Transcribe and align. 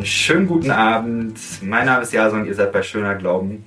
Einen 0.00 0.06
schönen 0.06 0.46
guten 0.46 0.70
Abend. 0.70 1.38
Mein 1.60 1.84
Name 1.84 2.04
ist 2.04 2.14
Jason, 2.14 2.46
ihr 2.46 2.54
seid 2.54 2.72
bei 2.72 2.82
Schöner 2.82 3.16
Glauben. 3.16 3.66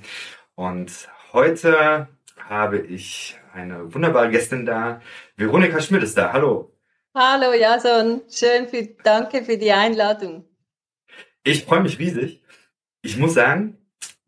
Und 0.56 1.08
heute 1.32 2.08
habe 2.48 2.78
ich 2.78 3.38
eine 3.52 3.94
wunderbare 3.94 4.30
Gästin 4.30 4.66
da. 4.66 5.00
Veronika 5.36 5.80
Schmidt 5.80 6.02
ist 6.02 6.18
da. 6.18 6.32
Hallo. 6.32 6.76
Hallo 7.14 7.52
Jason, 7.52 8.22
schön, 8.28 8.66
für, 8.66 8.84
danke 9.04 9.44
für 9.44 9.56
die 9.56 9.70
Einladung. 9.70 10.44
Ich 11.44 11.64
freue 11.64 11.82
mich 11.82 12.00
riesig. 12.00 12.42
Ich 13.02 13.16
muss 13.16 13.34
sagen, 13.34 13.78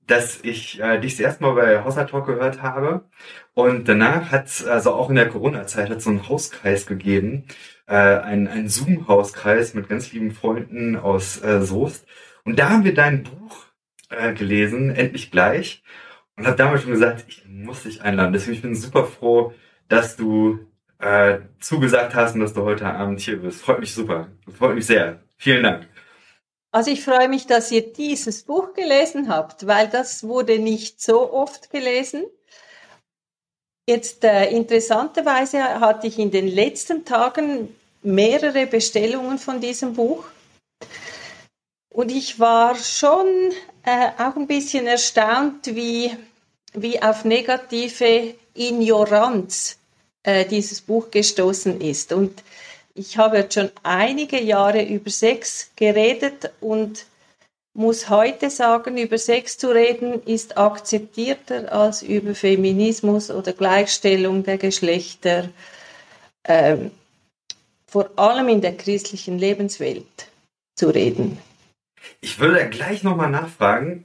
dass 0.07 0.39
ich 0.45 0.81
äh, 0.81 1.01
dich 1.01 1.15
das 1.15 1.21
erste 1.21 1.43
Mal 1.43 1.55
bei 1.55 1.83
Haushalt 1.83 2.11
Talk 2.11 2.27
gehört 2.27 2.63
habe. 2.63 3.11
Und 3.53 3.89
danach 3.89 4.31
hat 4.31 4.65
also 4.69 4.93
auch 4.93 5.11
in 5.11 5.17
der 5.17 5.29
Corona-Zeit, 5.29 5.91
hat 5.91 6.03
so 6.03 6.11
einen 6.11 6.29
Hauskreis 6.29 6.87
gegeben, 6.87 7.49
äh, 7.87 7.95
ein, 7.95 8.49
ein 8.49 8.69
Zoom-Hauskreis 8.69 9.75
mit 9.75 9.89
ganz 9.89 10.13
lieben 10.13 10.33
Freunden 10.33 10.97
aus 10.97 11.43
äh, 11.43 11.63
Soest. 11.63 12.07
Und 12.45 12.59
da 12.59 12.71
haben 12.71 12.85
wir 12.85 12.95
dein 12.95 13.25
Buch 13.25 13.67
äh, 14.11 14.33
gelesen, 14.33 14.91
endlich 14.91 15.31
gleich. 15.31 15.83
Und 16.37 16.47
habe 16.47 16.57
damals 16.57 16.83
schon 16.83 16.93
gesagt, 16.93 17.25
ich 17.29 17.47
muss 17.49 17.85
dich 17.85 18.03
einladen. 18.03 18.33
Deswegen 18.33 18.61
bin 18.61 18.73
ich 18.73 18.83
super 18.83 19.05
froh, 19.05 19.55
dass 19.89 20.17
du 20.17 20.59
äh, 20.99 21.39
zugesagt 21.61 22.15
hast 22.15 22.35
und 22.35 22.41
dass 22.41 22.55
du 22.55 22.63
heute 22.63 22.87
Abend 22.87 23.21
hier 23.21 23.41
bist. 23.41 23.63
Freut 23.63 23.81
mich 23.81 23.95
super. 23.95 24.29
Freut 24.59 24.75
mich 24.75 24.87
sehr. 24.87 25.21
Vielen 25.37 25.63
Dank. 25.63 25.89
Also 26.73 26.91
ich 26.91 27.03
freue 27.03 27.29
mich, 27.29 27.47
dass 27.47 27.71
ihr 27.71 27.93
dieses 27.93 28.45
Buch 28.45 28.75
gelesen 28.75 29.29
habt, 29.29 29.67
weil 29.67 29.89
das 29.89 30.25
wurde 30.25 30.59
nicht 30.59 31.01
so 31.01 31.33
oft 31.33 31.71
gelesen. 31.71 32.25
Jetzt 33.89 34.25
äh, 34.25 34.51
interessanterweise 34.51 35.63
hatte 35.63 36.09
ich 36.09 36.19
in 36.19 36.33
den 36.33 36.49
letzten 36.49 37.05
Tagen 37.05 37.75
mehrere 38.03 38.67
Bestellungen 38.67 39.39
von 39.39 39.61
diesem 39.61 39.95
Buch. 39.95 40.25
Und 41.95 42.11
ich 42.11 42.41
war 42.41 42.75
schon 42.75 43.27
äh, 43.85 44.09
auch 44.19 44.35
ein 44.37 44.49
bisschen 44.49 44.89
erstaunt, 44.89 45.75
wie, 45.77 46.11
wie 46.75 47.01
auf 47.01 47.25
negative 47.25 48.35
Ignoranz 48.55 49.79
äh, 50.25 50.45
dieses 50.45 50.81
Buch 50.81 51.11
gestoßen 51.13 51.81
ist. 51.81 52.13
Und 52.13 52.43
ich 52.95 53.19
habe 53.19 53.39
jetzt 53.39 53.55
schon 53.55 53.71
einige 53.85 54.43
Jahre 54.43 54.83
über 54.83 55.11
Sex 55.11 55.71
geredet 55.77 56.51
und 56.61 57.07
muss 57.77 58.09
heute 58.09 58.49
sagen, 58.49 58.97
über 58.97 59.19
Sex 59.19 59.59
zu 59.59 59.69
reden 59.69 60.23
ist 60.25 60.57
akzeptierter 60.57 61.71
als 61.73 62.03
über 62.03 62.35
Feminismus 62.35 63.31
oder 63.31 63.53
Gleichstellung 63.53 64.43
der 64.45 64.57
Geschlechter, 64.57 65.51
ähm, 66.45 66.91
vor 67.87 68.11
allem 68.17 68.49
in 68.49 68.61
der 68.63 68.77
christlichen 68.77 69.39
Lebenswelt 69.39 70.29
zu 70.75 70.89
reden. 70.89 71.39
Ich 72.21 72.41
würde 72.41 72.69
gleich 72.71 73.03
nochmal 73.03 73.31
nachfragen, 73.31 74.05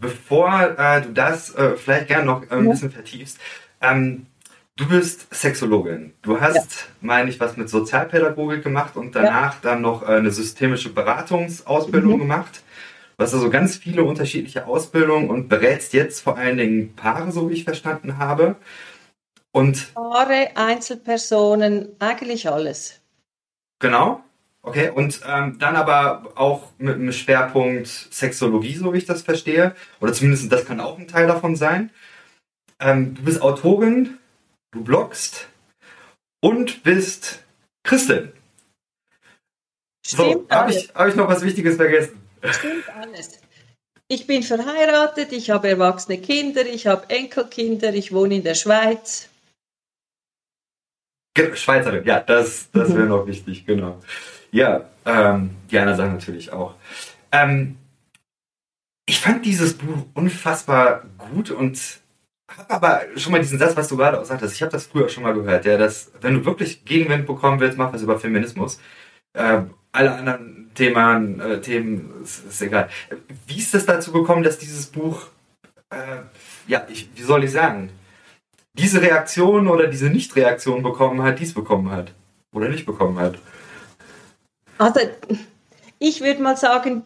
bevor 0.00 0.76
äh, 0.78 1.02
du 1.02 1.12
das 1.12 1.54
äh, 1.54 1.76
vielleicht 1.76 2.08
gerne 2.08 2.26
noch 2.26 2.42
äh, 2.44 2.54
ein 2.54 2.64
ja. 2.66 2.70
bisschen 2.70 2.92
vertiefst. 2.92 3.38
Ähm, 3.80 4.26
du 4.76 4.86
bist 4.86 5.32
Sexologin. 5.34 6.14
Du 6.22 6.40
hast, 6.40 6.56
ja. 6.56 6.86
meine 7.00 7.30
ich, 7.30 7.40
was 7.40 7.56
mit 7.56 7.68
Sozialpädagogik 7.68 8.62
gemacht 8.62 8.96
und 8.96 9.16
danach 9.16 9.54
ja. 9.54 9.58
dann 9.62 9.82
noch 9.82 10.02
äh, 10.02 10.16
eine 10.16 10.30
systemische 10.30 10.90
Beratungsausbildung 10.90 12.14
mhm. 12.14 12.18
gemacht. 12.20 12.62
Du 13.18 13.24
hast 13.24 13.34
also 13.34 13.50
ganz 13.50 13.76
viele 13.76 14.04
unterschiedliche 14.04 14.68
Ausbildungen 14.68 15.28
und 15.28 15.48
berätst 15.48 15.92
jetzt 15.92 16.20
vor 16.20 16.38
allen 16.38 16.56
Dingen 16.56 16.94
Paare, 16.94 17.32
so 17.32 17.50
wie 17.50 17.54
ich 17.54 17.64
verstanden 17.64 18.16
habe. 18.16 18.54
Und 19.50 19.92
Paare, 19.94 20.50
Einzelpersonen, 20.54 21.96
eigentlich 21.98 22.48
alles. 22.48 23.00
Genau. 23.80 24.22
Okay, 24.62 24.90
und 24.90 25.20
ähm, 25.26 25.58
dann 25.58 25.74
aber 25.74 26.30
auch 26.36 26.70
mit 26.78 26.94
einem 26.94 27.10
Schwerpunkt 27.10 27.88
Sexologie, 27.88 28.74
so 28.74 28.92
wie 28.92 28.98
ich 28.98 29.06
das 29.06 29.22
verstehe. 29.22 29.74
Oder 30.00 30.12
zumindest 30.12 30.52
das 30.52 30.64
kann 30.64 30.78
auch 30.78 30.96
ein 30.96 31.08
Teil 31.08 31.26
davon 31.26 31.56
sein. 31.56 31.90
Ähm, 32.78 33.16
du 33.16 33.22
bist 33.22 33.42
Autorin, 33.42 34.18
du 34.70 34.84
bloggst 34.84 35.48
und 36.40 36.84
bist 36.84 37.44
Christin. 37.82 38.32
Stimmt 40.06 40.32
so, 40.32 40.46
habe 40.50 40.70
ich, 40.70 40.94
hab 40.94 41.08
ich 41.08 41.16
noch 41.16 41.26
was 41.26 41.42
Wichtiges 41.42 41.74
vergessen? 41.74 42.27
Stimmt 42.42 42.88
alles. 42.94 43.40
Ich 44.08 44.26
bin 44.26 44.42
verheiratet, 44.42 45.32
ich 45.32 45.50
habe 45.50 45.68
erwachsene 45.68 46.18
Kinder, 46.18 46.64
ich 46.64 46.86
habe 46.86 47.10
Enkelkinder, 47.10 47.92
ich 47.92 48.12
wohne 48.12 48.36
in 48.36 48.42
der 48.42 48.54
Schweiz. 48.54 49.28
Schweizerin, 51.54 52.04
ja, 52.04 52.20
das, 52.20 52.70
das 52.72 52.88
wäre 52.88 53.02
mhm. 53.02 53.08
noch 53.10 53.26
wichtig, 53.26 53.64
genau. 53.66 54.00
Ja, 54.50 54.88
ähm, 55.04 55.50
die 55.70 55.78
anderen 55.78 55.98
Sachen 55.98 56.12
natürlich 56.14 56.52
auch. 56.52 56.74
Ähm, 57.30 57.76
ich 59.06 59.20
fand 59.20 59.44
dieses 59.44 59.74
Buch 59.74 60.06
unfassbar 60.14 61.04
gut 61.18 61.50
und 61.50 62.00
habe 62.48 62.70
aber 62.70 63.02
schon 63.16 63.32
mal 63.32 63.40
diesen 63.40 63.58
Satz, 63.58 63.76
was 63.76 63.88
du 63.88 63.96
gerade 63.96 64.20
auch 64.20 64.24
sagtest, 64.24 64.54
ich 64.54 64.62
habe 64.62 64.72
das 64.72 64.86
früher 64.86 65.08
schon 65.08 65.22
mal 65.22 65.34
gehört, 65.34 65.64
ja, 65.66 65.76
dass 65.76 66.10
wenn 66.20 66.34
du 66.34 66.44
wirklich 66.44 66.84
Gegenwind 66.84 67.26
bekommen 67.26 67.60
willst, 67.60 67.78
mach 67.78 67.92
was 67.92 68.02
über 68.02 68.18
Feminismus. 68.18 68.80
Äh, 69.34 69.62
alle 69.92 70.14
anderen 70.14 70.57
Themen, 70.78 71.40
äh, 71.40 71.60
Themen 71.60 72.22
ist, 72.22 72.62
egal. 72.62 72.88
Wie 73.48 73.58
ist 73.58 73.74
es 73.74 73.84
dazu 73.84 74.12
gekommen, 74.12 74.44
dass 74.44 74.58
dieses 74.58 74.86
Buch, 74.86 75.26
äh, 75.90 76.22
ja, 76.68 76.86
ich, 76.88 77.08
wie 77.16 77.22
soll 77.22 77.42
ich 77.42 77.50
sagen, 77.50 77.90
diese 78.74 79.02
Reaktion 79.02 79.66
oder 79.66 79.88
diese 79.88 80.08
Nicht-Reaktion 80.08 80.84
bekommen 80.84 81.20
hat, 81.22 81.40
dies 81.40 81.52
bekommen 81.52 81.90
hat 81.90 82.12
oder 82.54 82.68
nicht 82.68 82.86
bekommen 82.86 83.18
hat? 83.18 83.38
Also, 84.78 85.00
ich 85.98 86.20
würde 86.20 86.42
mal 86.42 86.56
sagen, 86.56 87.02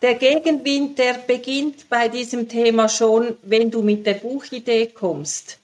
der 0.00 0.14
Gegenwind, 0.14 1.00
der 1.00 1.14
beginnt 1.14 1.88
bei 1.88 2.06
diesem 2.06 2.48
Thema 2.48 2.88
schon, 2.88 3.36
wenn 3.42 3.72
du 3.72 3.82
mit 3.82 4.06
der 4.06 4.14
Buchidee 4.14 4.86
kommst. 4.86 5.58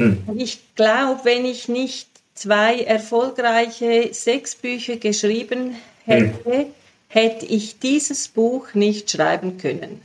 Hm. 0.00 0.22
Ich 0.34 0.74
glaube, 0.74 1.20
wenn 1.24 1.44
ich 1.44 1.68
nicht 1.68 2.08
zwei 2.32 2.80
erfolgreiche 2.80 4.14
Sexbücher 4.14 4.96
geschrieben 4.96 5.76
hätte, 6.04 6.44
hm. 6.44 6.66
hätte 7.08 7.46
ich 7.46 7.78
dieses 7.78 8.28
Buch 8.28 8.74
nicht 8.74 9.10
schreiben 9.10 9.58
können. 9.58 10.02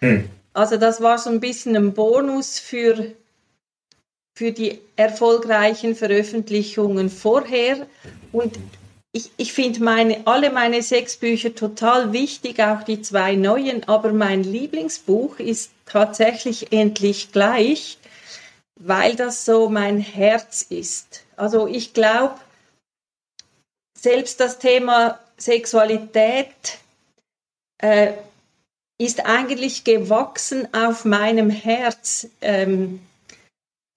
Hm. 0.00 0.28
Also 0.52 0.76
das 0.76 1.00
war 1.00 1.18
so 1.18 1.30
ein 1.30 1.40
bisschen 1.40 1.76
ein 1.76 1.94
Bonus 1.94 2.58
für, 2.58 3.12
für 4.36 4.52
die 4.52 4.80
erfolgreichen 4.96 5.94
Veröffentlichungen 5.94 7.08
vorher. 7.08 7.86
Und 8.32 8.58
ich, 9.12 9.30
ich 9.36 9.52
finde 9.52 9.82
meine, 9.82 10.26
alle 10.26 10.50
meine 10.50 10.82
sechs 10.82 11.16
Bücher 11.16 11.54
total 11.54 12.12
wichtig, 12.12 12.60
auch 12.60 12.82
die 12.82 13.02
zwei 13.02 13.34
neuen, 13.34 13.84
aber 13.88 14.12
mein 14.12 14.42
Lieblingsbuch 14.42 15.38
ist 15.38 15.70
tatsächlich 15.86 16.72
endlich 16.72 17.32
gleich, 17.32 17.98
weil 18.80 19.14
das 19.14 19.44
so 19.44 19.68
mein 19.68 19.98
Herz 19.98 20.62
ist. 20.62 21.24
Also 21.36 21.66
ich 21.66 21.92
glaube, 21.92 22.36
selbst 23.98 24.40
das 24.40 24.58
Thema 24.58 25.20
Sexualität 25.42 26.78
äh, 27.78 28.12
ist 28.98 29.24
eigentlich 29.26 29.84
gewachsen 29.84 30.72
auf 30.72 31.04
meinem 31.04 31.50
Herz. 31.50 32.28
Ähm, 32.40 33.00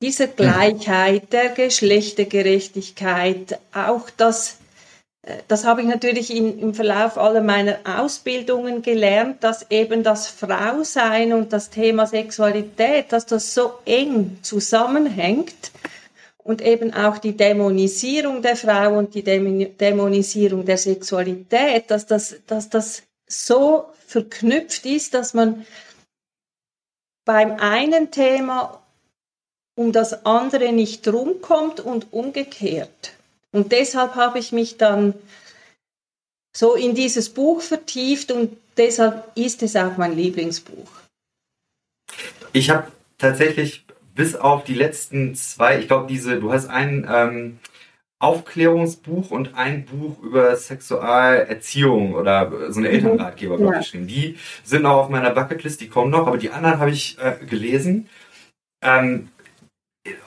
diese 0.01 0.27
Gleichheit, 0.27 1.31
der 1.31 1.49
Geschlechtergerechtigkeit, 1.49 3.59
auch 3.73 4.09
das, 4.17 4.57
äh, 5.21 5.37
das 5.47 5.65
habe 5.65 5.81
ich 5.81 5.87
natürlich 5.87 6.35
in, 6.35 6.57
im 6.57 6.73
Verlauf 6.73 7.19
aller 7.19 7.41
meiner 7.41 7.77
Ausbildungen 7.85 8.81
gelernt, 8.81 9.43
dass 9.43 9.69
eben 9.69 10.01
das 10.01 10.27
Frausein 10.27 11.33
und 11.33 11.53
das 11.53 11.69
Thema 11.69 12.07
Sexualität, 12.07 13.13
dass 13.13 13.27
das 13.27 13.53
so 13.53 13.73
eng 13.85 14.39
zusammenhängt 14.41 15.71
und 16.45 16.61
eben 16.61 16.93
auch 16.93 17.17
die 17.17 17.35
Dämonisierung 17.35 18.43
der 18.43 18.55
Frau 18.55 18.99
und 18.99 19.15
die 19.15 19.23
Dämonisierung 19.23 20.63
der 20.63 20.77
Sexualität, 20.77 21.89
dass 21.89 22.05
das, 22.05 22.35
dass 22.45 22.69
das 22.69 23.01
so 23.27 23.87
verknüpft 24.05 24.85
ist, 24.85 25.15
dass 25.15 25.33
man 25.33 25.65
beim 27.25 27.59
einen 27.59 28.11
Thema 28.11 28.79
um 29.75 29.91
das 29.91 30.23
andere 30.25 30.71
nicht 30.71 31.07
rumkommt 31.07 31.79
und 31.79 32.13
umgekehrt. 32.13 33.13
Und 33.51 33.71
deshalb 33.71 34.13
habe 34.13 34.37
ich 34.37 34.51
mich 34.51 34.77
dann 34.77 35.15
so 36.55 36.75
in 36.75 36.93
dieses 36.93 37.29
Buch 37.29 37.61
vertieft 37.61 38.31
und 38.31 38.55
deshalb 38.77 39.35
ist 39.35 39.63
es 39.63 39.75
auch 39.75 39.97
mein 39.97 40.15
Lieblingsbuch. 40.15 40.91
Ich 42.53 42.69
habe 42.69 42.91
tatsächlich 43.17 43.84
bis 44.15 44.35
auf 44.35 44.63
die 44.63 44.73
letzten 44.73 45.35
zwei, 45.35 45.79
ich 45.79 45.87
glaube, 45.87 46.07
diese, 46.07 46.39
du 46.39 46.51
hast 46.51 46.67
ein 46.67 47.07
ähm, 47.09 47.59
Aufklärungsbuch 48.19 49.29
und 49.29 49.55
ein 49.55 49.85
Buch 49.85 50.21
über 50.23 50.55
Sexualerziehung 50.55 52.15
oder 52.15 52.71
so 52.71 52.79
eine 52.79 52.89
mhm. 52.89 52.95
Elternratgeber 52.95 53.59
ja. 53.59 53.77
geschrieben. 53.77 54.07
Die 54.07 54.37
sind 54.63 54.83
noch 54.83 54.95
auf 54.95 55.09
meiner 55.09 55.31
Bucketlist, 55.31 55.81
die 55.81 55.89
kommen 55.89 56.11
noch, 56.11 56.25
aber 56.25 56.37
die 56.37 56.49
anderen 56.49 56.79
habe 56.79 56.91
ich 56.91 57.19
äh, 57.19 57.35
gelesen. 57.45 58.09
Ähm, 58.81 59.29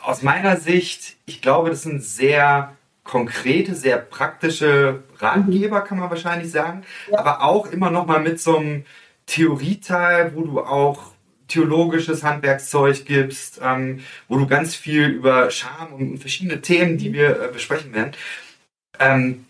aus 0.02 0.22
meiner 0.22 0.56
Sicht, 0.56 1.16
ich 1.26 1.40
glaube, 1.40 1.70
das 1.70 1.82
sind 1.82 2.02
sehr 2.02 2.76
konkrete, 3.04 3.74
sehr 3.74 3.96
praktische 3.96 5.02
Ratgeber, 5.18 5.80
kann 5.80 5.98
man 5.98 6.10
wahrscheinlich 6.10 6.50
sagen, 6.50 6.84
ja. 7.10 7.18
aber 7.18 7.42
auch 7.42 7.66
immer 7.66 7.90
noch 7.90 8.06
mal 8.06 8.20
mit 8.20 8.38
so 8.38 8.58
einem 8.58 8.84
Theorieteil, 9.24 10.34
wo 10.34 10.42
du 10.42 10.60
auch 10.60 11.12
theologisches 11.48 12.22
Handwerkszeug 12.22 13.04
gibst, 13.04 13.60
ähm, 13.62 14.00
wo 14.28 14.38
du 14.38 14.46
ganz 14.46 14.74
viel 14.74 15.08
über 15.08 15.50
Scham 15.50 15.92
und 15.92 16.18
verschiedene 16.18 16.60
Themen, 16.60 16.98
die 16.98 17.12
wir 17.12 17.42
äh, 17.42 17.48
besprechen 17.52 17.92
werden. 17.94 18.12
Ähm, 18.98 19.46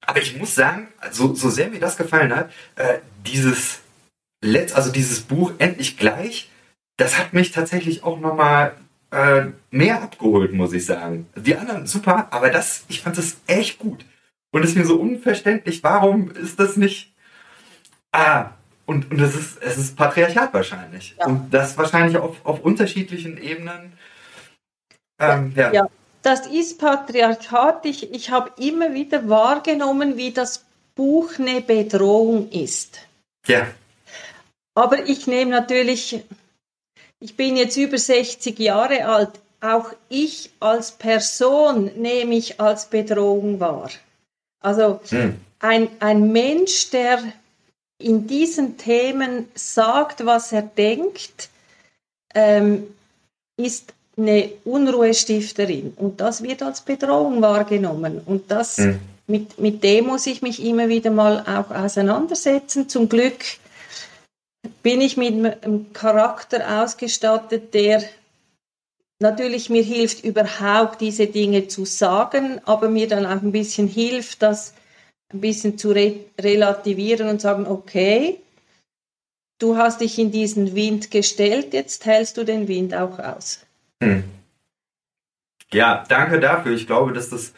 aber 0.00 0.20
ich 0.20 0.36
muss 0.36 0.54
sagen, 0.54 0.88
so, 1.10 1.34
so 1.34 1.50
sehr 1.50 1.68
mir 1.68 1.80
das 1.80 1.96
gefallen 1.96 2.34
hat, 2.34 2.52
äh, 2.76 2.98
dieses 3.26 3.80
Letz, 4.42 4.74
also 4.74 4.92
dieses 4.92 5.20
Buch 5.20 5.52
endlich 5.58 5.96
gleich, 5.96 6.50
das 6.96 7.18
hat 7.18 7.32
mich 7.32 7.50
tatsächlich 7.50 8.04
auch 8.04 8.18
nochmal 8.20 8.74
äh, 9.10 9.46
mehr 9.70 10.02
abgeholt, 10.02 10.52
muss 10.52 10.72
ich 10.72 10.86
sagen. 10.86 11.26
Die 11.36 11.56
anderen 11.56 11.86
super, 11.86 12.28
aber 12.30 12.50
das, 12.50 12.84
ich 12.88 13.00
fand 13.00 13.18
das 13.18 13.38
echt 13.46 13.78
gut. 13.78 14.04
Und 14.52 14.62
es 14.62 14.70
ist 14.70 14.76
mir 14.76 14.86
so 14.86 14.96
unverständlich, 14.96 15.82
warum 15.82 16.30
ist 16.30 16.58
das 16.58 16.76
nicht. 16.76 17.12
Ah, 18.12 18.52
und, 18.86 19.10
und 19.10 19.20
es, 19.20 19.34
ist, 19.34 19.62
es 19.62 19.76
ist 19.76 19.96
Patriarchat 19.96 20.54
wahrscheinlich. 20.54 21.16
Ja. 21.18 21.26
Und 21.26 21.52
das 21.52 21.76
wahrscheinlich 21.76 22.16
auf, 22.16 22.36
auf 22.44 22.60
unterschiedlichen 22.60 23.36
Ebenen. 23.36 23.92
Ähm, 25.18 25.52
ja. 25.56 25.72
ja. 25.72 25.88
das 26.22 26.46
ist 26.46 26.78
Patriarchat. 26.78 27.84
Ich, 27.84 28.12
ich 28.12 28.30
habe 28.30 28.52
immer 28.62 28.94
wieder 28.94 29.28
wahrgenommen, 29.28 30.16
wie 30.16 30.30
das 30.30 30.64
Buch 30.94 31.32
eine 31.38 31.60
Bedrohung 31.60 32.50
ist. 32.50 33.00
Ja. 33.46 33.66
Aber 34.74 35.08
ich 35.08 35.26
nehme 35.26 35.50
natürlich, 35.50 36.22
ich 37.18 37.36
bin 37.36 37.56
jetzt 37.56 37.76
über 37.76 37.98
60 37.98 38.58
Jahre 38.58 39.06
alt, 39.06 39.40
auch 39.60 39.92
ich 40.08 40.50
als 40.60 40.92
Person 40.92 41.90
nehme 41.96 42.34
ich 42.36 42.60
als 42.60 42.86
Bedrohung 42.86 43.58
wahr. 43.58 43.90
Also 44.60 45.00
hm. 45.08 45.40
ein, 45.60 45.88
ein 46.00 46.30
Mensch, 46.30 46.90
der 46.90 47.20
in 47.98 48.26
diesen 48.26 48.76
Themen 48.76 49.48
sagt, 49.54 50.26
was 50.26 50.52
er 50.52 50.62
denkt, 50.62 51.48
ähm, 52.34 52.86
ist 53.56 53.94
eine 54.16 54.50
Unruhestifterin. 54.64 55.92
Und 55.96 56.20
das 56.20 56.42
wird 56.42 56.62
als 56.62 56.80
Bedrohung 56.80 57.42
wahrgenommen. 57.42 58.20
Und 58.24 58.50
das, 58.50 58.78
mhm. 58.78 59.00
mit, 59.26 59.58
mit 59.58 59.84
dem 59.84 60.06
muss 60.06 60.26
ich 60.26 60.42
mich 60.42 60.62
immer 60.62 60.88
wieder 60.88 61.10
mal 61.10 61.40
auch 61.40 61.74
auseinandersetzen. 61.74 62.88
Zum 62.88 63.08
Glück 63.08 63.44
bin 64.82 65.00
ich 65.00 65.16
mit 65.16 65.64
einem 65.64 65.92
Charakter 65.92 66.82
ausgestattet, 66.82 67.74
der 67.74 68.02
natürlich 69.18 69.70
mir 69.70 69.82
hilft, 69.82 70.24
überhaupt 70.24 71.00
diese 71.00 71.26
Dinge 71.26 71.68
zu 71.68 71.84
sagen, 71.84 72.60
aber 72.64 72.88
mir 72.88 73.08
dann 73.08 73.24
auch 73.24 73.42
ein 73.42 73.52
bisschen 73.52 73.88
hilft, 73.88 74.42
dass 74.42 74.74
ein 75.36 75.40
bisschen 75.40 75.78
zu 75.78 75.90
re 75.90 76.20
relativieren 76.40 77.28
und 77.28 77.40
sagen, 77.40 77.66
okay, 77.66 78.38
du 79.58 79.76
hast 79.76 80.00
dich 80.00 80.18
in 80.18 80.30
diesen 80.30 80.74
Wind 80.74 81.10
gestellt, 81.10 81.72
jetzt 81.72 82.04
hältst 82.06 82.36
du 82.36 82.44
den 82.44 82.68
Wind 82.68 82.94
auch 82.94 83.18
aus. 83.18 83.64
Hm. 84.02 84.24
Ja, 85.72 86.04
danke 86.08 86.40
dafür. 86.40 86.72
Ich 86.72 86.86
glaube, 86.86 87.12
dass 87.12 87.30
das 87.30 87.52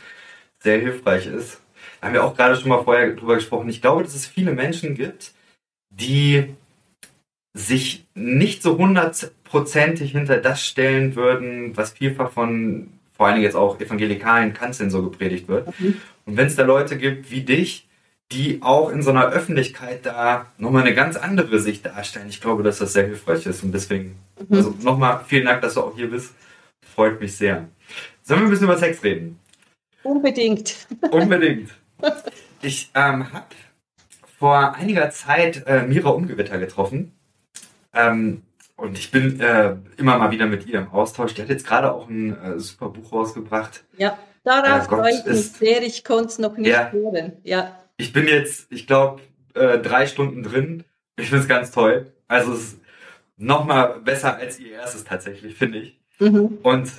sehr 0.60 0.78
hilfreich 0.78 1.26
ist. 1.26 1.60
Da 2.00 2.06
haben 2.06 2.14
wir 2.14 2.24
auch 2.24 2.36
gerade 2.36 2.56
schon 2.56 2.68
mal 2.68 2.82
vorher 2.82 3.12
drüber 3.12 3.34
gesprochen. 3.34 3.68
Ich 3.68 3.80
glaube, 3.80 4.02
dass 4.02 4.14
es 4.14 4.26
viele 4.26 4.52
Menschen 4.52 4.94
gibt, 4.94 5.32
die 5.90 6.54
sich 7.54 8.06
nicht 8.14 8.62
so 8.62 8.78
hundertprozentig 8.78 10.12
hinter 10.12 10.38
das 10.38 10.64
stellen 10.64 11.16
würden, 11.16 11.76
was 11.76 11.92
vielfach 11.92 12.30
von 12.30 12.97
vor 13.18 13.26
allen 13.26 13.34
Dingen 13.34 13.44
jetzt 13.44 13.56
auch 13.56 13.80
evangelikalen 13.80 14.54
Kanzeln 14.54 14.90
so 14.90 15.02
gepredigt 15.02 15.48
wird. 15.48 15.78
Mhm. 15.80 16.00
Und 16.24 16.36
wenn 16.36 16.46
es 16.46 16.54
da 16.54 16.62
Leute 16.62 16.96
gibt 16.96 17.32
wie 17.32 17.42
dich, 17.42 17.88
die 18.30 18.62
auch 18.62 18.90
in 18.90 19.02
so 19.02 19.10
einer 19.10 19.26
Öffentlichkeit 19.26 20.06
da 20.06 20.46
nochmal 20.56 20.82
eine 20.82 20.94
ganz 20.94 21.16
andere 21.16 21.58
Sicht 21.58 21.84
darstellen, 21.84 22.28
ich 22.28 22.40
glaube, 22.40 22.62
dass 22.62 22.78
das 22.78 22.92
sehr 22.92 23.06
hilfreich 23.06 23.44
ist. 23.46 23.64
Und 23.64 23.72
deswegen, 23.72 24.16
mhm. 24.48 24.56
also 24.56 24.74
nochmal 24.82 25.24
vielen 25.26 25.46
Dank, 25.46 25.62
dass 25.62 25.74
du 25.74 25.80
auch 25.80 25.96
hier 25.96 26.08
bist. 26.08 26.32
Freut 26.94 27.20
mich 27.20 27.36
sehr. 27.36 27.68
Sollen 28.22 28.40
wir 28.40 28.46
ein 28.46 28.50
bisschen 28.50 28.66
über 28.66 28.78
Sex 28.78 29.02
reden? 29.02 29.40
Unbedingt. 30.04 30.86
Unbedingt. 31.10 31.70
Ich 32.60 32.90
ähm, 32.96 33.32
habe 33.32 33.46
vor 34.36 34.74
einiger 34.74 35.10
Zeit 35.10 35.64
äh, 35.68 35.84
Mira 35.84 36.08
Umgewitter 36.08 36.58
getroffen. 36.58 37.12
Ähm, 37.94 38.42
und 38.78 38.96
ich 38.96 39.10
bin 39.10 39.40
äh, 39.40 39.74
immer 39.96 40.18
mal 40.18 40.30
wieder 40.30 40.46
mit 40.46 40.64
ihr 40.66 40.78
im 40.78 40.88
Austausch. 40.90 41.34
Die 41.34 41.42
hat 41.42 41.48
jetzt 41.48 41.66
gerade 41.66 41.92
auch 41.92 42.08
ein 42.08 42.40
äh, 42.40 42.60
super 42.60 42.88
Buch 42.90 43.12
rausgebracht. 43.12 43.84
Ja, 43.96 44.16
darauf 44.44 44.84
äh, 44.84 44.88
freue 44.88 45.10
ich 45.10 45.26
mich 45.26 45.50
sehr. 45.50 45.82
Ich 45.82 46.04
konnte 46.04 46.28
es 46.28 46.38
noch 46.38 46.56
nicht 46.56 46.70
ja, 46.70 46.92
hören. 46.92 47.32
Ja. 47.42 47.76
Ich 47.96 48.12
bin 48.12 48.28
jetzt, 48.28 48.70
ich 48.70 48.86
glaube, 48.86 49.20
äh, 49.54 49.78
drei 49.78 50.06
Stunden 50.06 50.44
drin. 50.44 50.84
Ich 51.16 51.28
finde 51.28 51.42
es 51.42 51.48
ganz 51.48 51.72
toll. 51.72 52.12
Also 52.28 52.52
es 52.52 52.58
ist 52.60 52.80
noch 53.36 53.64
mal 53.64 53.98
besser 53.98 54.36
als 54.36 54.60
ihr 54.60 54.70
erstes 54.70 55.02
tatsächlich, 55.02 55.56
finde 55.56 55.78
ich. 55.78 55.98
Mhm. 56.20 56.58
Und 56.62 56.92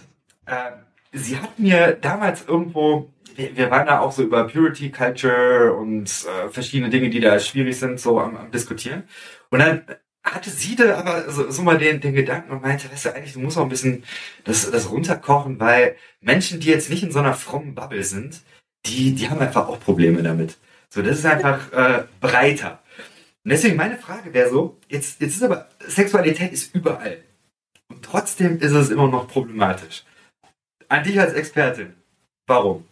äh, 0.48 0.72
sie 1.14 1.38
hat 1.38 1.58
mir 1.60 1.94
damals 1.94 2.46
irgendwo, 2.46 3.14
wir, 3.38 3.56
wir, 3.56 3.72
waren 3.72 3.88
da 3.88 4.02
auch 4.02 4.12
so 4.12 4.24
über 4.24 4.44
Purity 4.48 4.92
Culture 4.92 5.74
und 5.74 6.08
äh, 6.10 6.50
verschiedene 6.50 6.90
Dinge, 6.90 7.10
die 7.10 7.22
da 7.22 7.40
schwierig 7.40 7.80
sind, 7.80 8.02
so 8.02 8.20
am, 8.20 8.36
am 8.36 8.52
diskutieren. 8.52 9.04
Und 9.50 9.60
dann 9.60 9.84
hatte 10.24 10.50
sie 10.50 10.76
da 10.76 10.98
aber 10.98 11.32
so, 11.32 11.50
so 11.50 11.62
mal 11.62 11.78
den, 11.78 12.02
den 12.02 12.14
Gedanken 12.14 12.52
und 12.52 12.62
meinte, 12.62 12.92
weißt 12.92 13.06
du, 13.06 13.16
eigentlich, 13.16 13.34
du 13.34 13.40
musst 13.40 13.58
auch 13.58 13.64
ein 13.64 13.70
bisschen 13.70 14.04
das, 14.44 14.70
das 14.70 14.92
runterkochen, 14.92 15.60
weil 15.60 15.96
Menschen, 16.22 16.60
die 16.60 16.68
jetzt 16.70 16.90
nicht 16.90 17.04
in 17.04 17.12
so 17.12 17.20
einer 17.20 17.34
frommen 17.34 17.76
Bubble 17.76 18.04
sind, 18.04 18.42
die, 18.86 19.14
die 19.16 19.30
haben 19.30 19.40
einfach 19.40 19.68
auch 19.68 19.80
Probleme 19.80 20.24
damit. 20.24 20.58
So, 20.90 21.02
das 21.02 21.20
ist 21.20 21.26
einfach 21.26 21.72
äh, 21.72 22.04
breiter. 22.20 22.82
Und 23.44 23.52
deswegen 23.52 23.76
meine 23.76 23.98
Frage 23.98 24.34
wäre 24.34 24.50
so, 24.50 24.78
jetzt, 24.90 25.22
jetzt 25.22 25.36
ist 25.36 25.44
aber, 25.44 25.70
Sexualität 25.88 26.52
ist 26.52 26.76
überall. 26.76 27.24
Und 27.88 28.04
trotzdem 28.04 28.60
ist 28.60 28.72
es 28.72 28.90
immer 28.90 29.08
noch 29.08 29.28
problematisch. 29.28 30.04
An 30.88 31.04
dich 31.04 31.20
als 31.20 31.34
Expertin, 31.34 31.94
warum? 32.48 32.86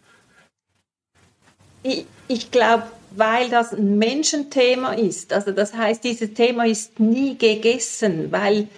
Ich, 1.82 2.06
ich 2.28 2.50
glaube, 2.50 2.84
weil 3.10 3.48
das 3.50 3.72
ein 3.72 3.98
Menschenthema 3.98 4.92
ist. 4.94 5.32
Also 5.32 5.52
das 5.52 5.74
heißt, 5.74 6.04
dieses 6.04 6.34
Thema 6.34 6.66
ist 6.66 7.00
nie 7.00 7.36
gegessen, 7.36 8.30
weil 8.30 8.68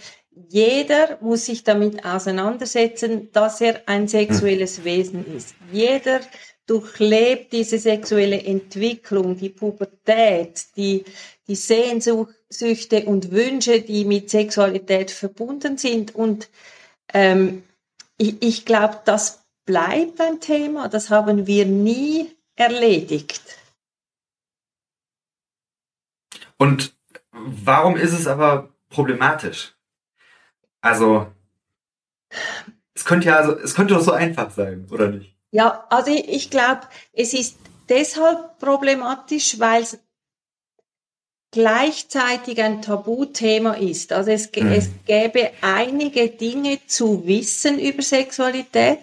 jeder 0.49 1.19
muss 1.21 1.47
sich 1.47 1.64
damit 1.64 2.05
auseinandersetzen, 2.05 3.31
dass 3.33 3.61
er 3.61 3.83
ein 3.87 4.09
sexuelles 4.09 4.78
hm. 4.78 4.85
Wesen 4.85 5.37
ist. 5.37 5.55
Jeder 5.73 6.21
durchlebt 6.66 7.52
diese 7.52 7.78
sexuelle 7.78 8.43
Entwicklung, 8.43 9.37
die 9.37 9.49
Pubertät, 9.49 10.66
die, 10.76 11.05
die 11.49 11.57
Sehnsüchte 11.57 13.05
und 13.07 13.33
Wünsche, 13.33 13.81
die 13.81 14.05
mit 14.05 14.31
Sexualität 14.31 15.11
verbunden 15.11 15.78
sind. 15.78 16.14
Und 16.14 16.49
ähm, 17.12 17.64
ich, 18.19 18.37
ich 18.40 18.64
glaube, 18.64 19.00
das 19.05 19.40
bleibt 19.66 20.21
ein 20.21 20.40
Thema, 20.40 20.88
das 20.88 21.11
haben 21.11 21.47
wir 21.47 21.66
nie 21.66 22.31
erledigt. 22.55 23.60
Und 26.61 26.95
warum 27.33 27.97
ist 27.97 28.12
es 28.12 28.26
aber 28.26 28.69
problematisch? 28.90 29.75
Also, 30.83 31.26
es 32.93 33.07
könnte 33.07 33.29
ja, 33.29 33.37
also, 33.37 33.59
es 33.59 33.75
könnte 33.75 33.95
doch 33.95 34.02
so 34.02 34.12
einfach 34.12 34.50
sein, 34.50 34.87
oder 34.90 35.09
nicht? 35.09 35.35
Ja, 35.52 35.87
also 35.88 36.12
ich, 36.12 36.29
ich 36.29 36.50
glaube, 36.50 36.83
es 37.14 37.33
ist 37.33 37.57
deshalb 37.88 38.59
problematisch, 38.59 39.59
weil 39.59 39.85
es 39.85 40.00
gleichzeitig 41.50 42.62
ein 42.62 42.83
Tabuthema 42.83 43.73
ist. 43.73 44.12
Also 44.12 44.31
es, 44.31 44.50
mhm. 44.55 44.71
es 44.71 44.90
gäbe 45.07 45.52
einige 45.62 46.29
Dinge 46.29 46.79
zu 46.87 47.26
wissen 47.26 47.79
über 47.79 48.02
Sexualität 48.02 49.00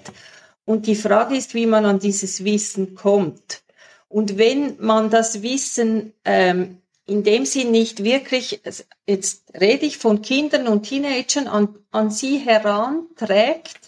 und 0.63 0.85
die 0.85 0.95
Frage 0.95 1.35
ist, 1.35 1.55
wie 1.55 1.65
man 1.65 1.85
an 1.85 1.97
dieses 1.97 2.43
Wissen 2.43 2.93
kommt. 2.93 3.63
Und 4.09 4.37
wenn 4.37 4.77
man 4.79 5.09
das 5.09 5.41
Wissen 5.41 6.13
ähm, 6.23 6.81
in 7.07 7.23
dem 7.23 7.45
Sinn 7.45 7.71
nicht 7.71 8.03
wirklich, 8.03 8.61
jetzt 9.07 9.43
rede 9.59 9.85
ich 9.85 9.97
von 9.97 10.21
Kindern 10.21 10.67
und 10.67 10.83
Teenagern, 10.83 11.47
an, 11.47 11.75
an 11.91 12.11
sie 12.11 12.37
heranträgt, 12.37 13.79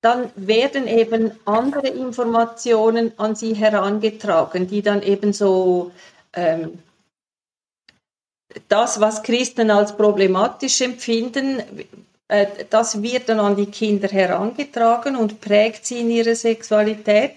dann 0.00 0.30
werden 0.36 0.86
eben 0.86 1.32
andere 1.44 1.88
Informationen 1.88 3.12
an 3.18 3.34
sie 3.34 3.54
herangetragen, 3.54 4.68
die 4.68 4.82
dann 4.82 5.02
eben 5.02 5.32
so 5.32 5.90
ähm, 6.32 6.78
das, 8.68 9.00
was 9.00 9.24
Christen 9.24 9.72
als 9.72 9.96
problematisch 9.96 10.80
empfinden, 10.80 11.60
äh, 12.28 12.46
das 12.70 13.02
wird 13.02 13.28
dann 13.28 13.40
an 13.40 13.56
die 13.56 13.66
Kinder 13.66 14.08
herangetragen 14.08 15.16
und 15.16 15.40
prägt 15.40 15.84
sie 15.86 16.00
in 16.00 16.10
ihrer 16.10 16.36
Sexualität. 16.36 17.32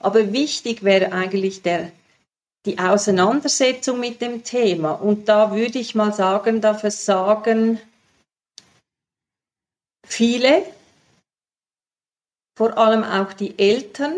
Aber 0.00 0.32
wichtig 0.32 0.82
wäre 0.82 1.12
eigentlich 1.12 1.62
der 1.62 1.92
die 2.66 2.78
Auseinandersetzung 2.78 3.98
mit 3.98 4.20
dem 4.20 4.44
Thema. 4.44 4.92
Und 4.92 5.28
da 5.28 5.54
würde 5.54 5.78
ich 5.78 5.94
mal 5.94 6.12
sagen, 6.12 6.60
da 6.60 6.74
versagen 6.74 7.80
viele, 10.06 10.64
vor 12.56 12.76
allem 12.78 13.02
auch 13.02 13.32
die 13.32 13.58
Eltern. 13.58 14.14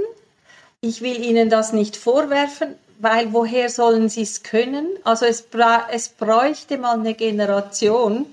ich 0.81 1.01
will 1.01 1.25
Ihnen 1.25 1.49
das 1.49 1.73
nicht 1.73 1.97
vorwerfen, 1.97 2.75
weil 2.99 3.33
woher 3.33 3.71
sollen 3.71 4.11
Sie 4.11 4.23
es 4.23 4.43
können? 4.43 4.87
Also 5.05 5.25
es, 5.25 5.47
es 5.91 6.09
bräuchte 6.11 6.77
mal 6.77 6.99
eine 6.99 7.15
Generation, 7.15 8.27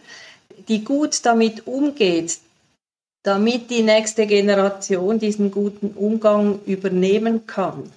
die 0.68 0.84
gut 0.84 1.26
damit 1.26 1.68
umgeht, 1.68 2.40
damit 3.24 3.70
die 3.70 3.84
nächste 3.84 4.28
Generation 4.28 5.20
diesen 5.20 5.52
guten 5.52 5.92
Umgang 5.92 6.60
übernehmen 6.66 7.48
kann. 7.48 7.92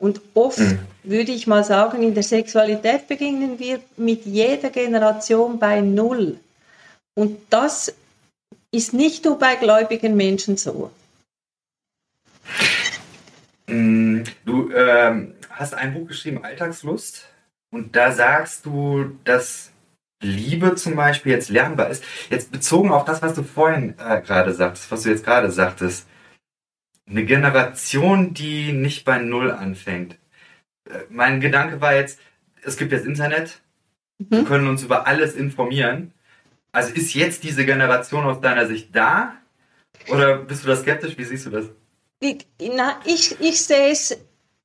Und 0.00 0.22
oft 0.34 0.58
mhm. 0.58 0.78
würde 1.04 1.30
ich 1.30 1.46
mal 1.46 1.62
sagen, 1.62 2.02
in 2.02 2.14
der 2.14 2.22
Sexualität 2.22 3.06
beginnen 3.06 3.58
wir 3.58 3.80
mit 3.96 4.24
jeder 4.24 4.70
Generation 4.70 5.58
bei 5.58 5.82
Null. 5.82 6.40
Und 7.14 7.38
das 7.50 7.94
ist 8.72 8.94
nicht 8.94 9.26
nur 9.26 9.38
bei 9.38 9.56
gläubigen 9.56 10.16
Menschen 10.16 10.56
so. 10.56 10.90
Mm, 13.66 14.22
du 14.46 14.72
ähm, 14.72 15.34
hast 15.50 15.74
ein 15.74 15.92
Buch 15.92 16.08
geschrieben, 16.08 16.42
Alltagslust, 16.42 17.26
und 17.70 17.94
da 17.94 18.12
sagst 18.12 18.66
du, 18.66 19.18
dass 19.24 19.70
Liebe 20.22 20.74
zum 20.74 20.96
Beispiel 20.96 21.32
jetzt 21.32 21.50
lernbar 21.50 21.90
ist. 21.90 22.04
Jetzt 22.30 22.50
bezogen 22.50 22.90
auf 22.90 23.04
das, 23.04 23.22
was 23.22 23.34
du 23.34 23.42
vorhin 23.42 23.94
äh, 23.98 24.20
gerade 24.20 24.54
sagtest, 24.54 24.90
was 24.90 25.02
du 25.02 25.10
jetzt 25.10 25.24
gerade 25.24 25.50
sagtest. 25.50 26.06
Eine 27.10 27.24
Generation, 27.24 28.34
die 28.34 28.72
nicht 28.72 29.04
bei 29.04 29.18
Null 29.18 29.50
anfängt. 29.50 30.16
Äh, 30.84 31.00
mein 31.08 31.40
Gedanke 31.40 31.80
war 31.80 31.94
jetzt, 31.94 32.20
es 32.62 32.76
gibt 32.76 32.92
jetzt 32.92 33.04
Internet, 33.04 33.60
mhm. 34.18 34.26
wir 34.30 34.44
können 34.44 34.68
uns 34.68 34.84
über 34.84 35.06
alles 35.06 35.34
informieren. 35.34 36.12
Also 36.72 36.94
ist 36.94 37.14
jetzt 37.14 37.42
diese 37.42 37.66
Generation 37.66 38.24
aus 38.24 38.40
deiner 38.40 38.66
Sicht 38.66 38.94
da? 38.94 39.34
Oder 40.08 40.38
bist 40.38 40.62
du 40.62 40.68
da 40.68 40.76
skeptisch? 40.76 41.18
Wie 41.18 41.24
siehst 41.24 41.46
du 41.46 41.50
das? 41.50 41.66
Ich, 42.20 42.46
ich, 43.04 43.40
ich 43.40 43.62
sehe 43.62 43.90
es 43.90 44.16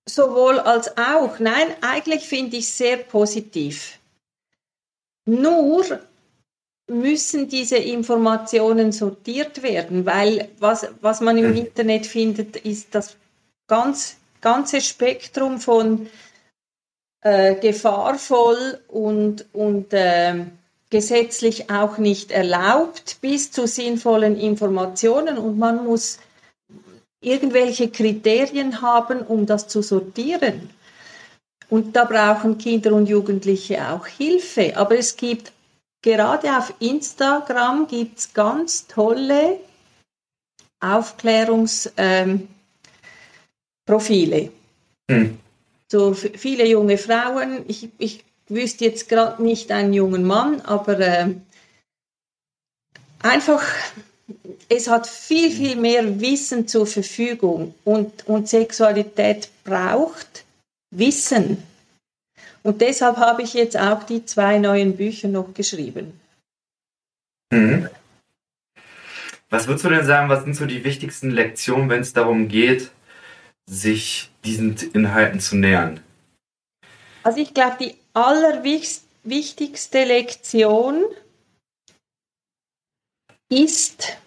sowohl 0.06 0.60
als 0.60 0.98
auch. 0.98 1.40
Nein, 1.40 1.68
eigentlich 1.82 2.28
finde 2.28 2.58
ich 2.58 2.66
es 2.66 2.78
sehr 2.78 2.98
positiv. 2.98 3.98
Nur 5.26 6.00
müssen 6.88 7.48
diese 7.50 7.78
Informationen 7.78 8.92
sortiert 8.92 9.64
werden, 9.64 10.06
weil 10.06 10.50
was, 10.60 10.88
was 11.02 11.22
man 11.22 11.38
im 11.38 11.50
hm. 11.50 11.56
Internet 11.56 12.06
findet, 12.06 12.58
ist 12.58 12.94
das 12.94 13.18
ganz, 13.68 14.18
ganze 14.42 14.82
Spektrum 14.82 15.60
von 15.60 16.08
äh, 17.22 17.56
gefahrvoll 17.56 18.80
und, 18.88 19.46
und 19.54 19.94
äh, 19.94 20.46
gesetzlich 20.92 21.72
auch 21.72 21.98
nicht 21.98 22.32
erlaubt 22.32 23.18
bis 23.22 23.52
zu 23.52 23.68
sinnvollen 23.68 24.40
Informationen 24.40 25.38
und 25.38 25.58
man 25.58 25.84
muss 25.84 26.20
irgendwelche 27.22 27.90
Kriterien 27.90 28.82
haben, 28.82 29.22
um 29.22 29.48
das 29.48 29.68
zu 29.68 29.82
sortieren. 29.82 30.70
Und 31.70 31.96
da 31.96 32.06
brauchen 32.06 32.60
Kinder 32.60 32.94
und 32.94 33.10
Jugendliche 33.10 33.90
auch 33.90 34.06
Hilfe. 34.06 34.78
Aber 34.78 34.98
es 34.98 35.18
gibt 35.18 35.52
gerade 36.06 36.56
auf 36.56 36.74
Instagram 36.80 37.88
gibt's 37.88 38.34
ganz 38.34 38.86
tolle 38.88 39.60
Aufklärungsprofile. 40.80 42.48
Ähm, 43.88 44.52
hm. 45.10 45.40
So 45.92 46.14
viele 46.14 46.68
junge 46.68 47.00
Frauen. 47.00 47.66
Ich, 47.68 47.90
ich 47.98 48.24
wüsste 48.48 48.86
jetzt 48.86 49.10
gerade 49.10 49.42
nicht 49.42 49.72
einen 49.72 49.94
jungen 49.94 50.24
Mann, 50.24 50.62
aber 50.62 51.00
äh, 51.00 51.34
einfach, 53.24 53.64
es 54.70 54.88
hat 54.88 55.08
viel, 55.08 55.50
viel 55.50 55.76
mehr 55.76 56.22
Wissen 56.22 56.68
zur 56.68 56.86
Verfügung 56.86 57.74
und, 57.84 58.28
und 58.28 58.48
Sexualität 58.48 59.50
braucht 59.64 60.46
Wissen. 60.92 61.64
Und 62.66 62.82
deshalb 62.82 63.18
habe 63.18 63.44
ich 63.44 63.54
jetzt 63.54 63.78
auch 63.78 64.02
die 64.02 64.26
zwei 64.26 64.58
neuen 64.58 64.98
Bücher 64.98 65.28
noch 65.28 65.54
geschrieben. 65.54 66.20
Mhm. 67.54 67.88
Was 69.52 69.68
würdest 69.68 69.86
du 69.86 69.90
denn 69.90 70.04
sagen, 70.04 70.30
was 70.30 70.44
sind 70.44 70.56
so 70.56 70.66
die 70.66 70.84
wichtigsten 70.84 71.30
Lektionen, 71.30 71.90
wenn 71.90 72.02
es 72.02 72.14
darum 72.14 72.48
geht, 72.48 72.90
sich 73.68 74.32
diesen 74.44 74.76
Inhalten 74.94 75.40
zu 75.40 75.56
nähern? 75.58 76.00
Also 77.22 77.40
ich 77.40 77.54
glaube, 77.54 77.78
die 77.80 77.94
allerwichtigste 78.14 80.04
Lektion 80.04 81.04
ist, 83.50 84.18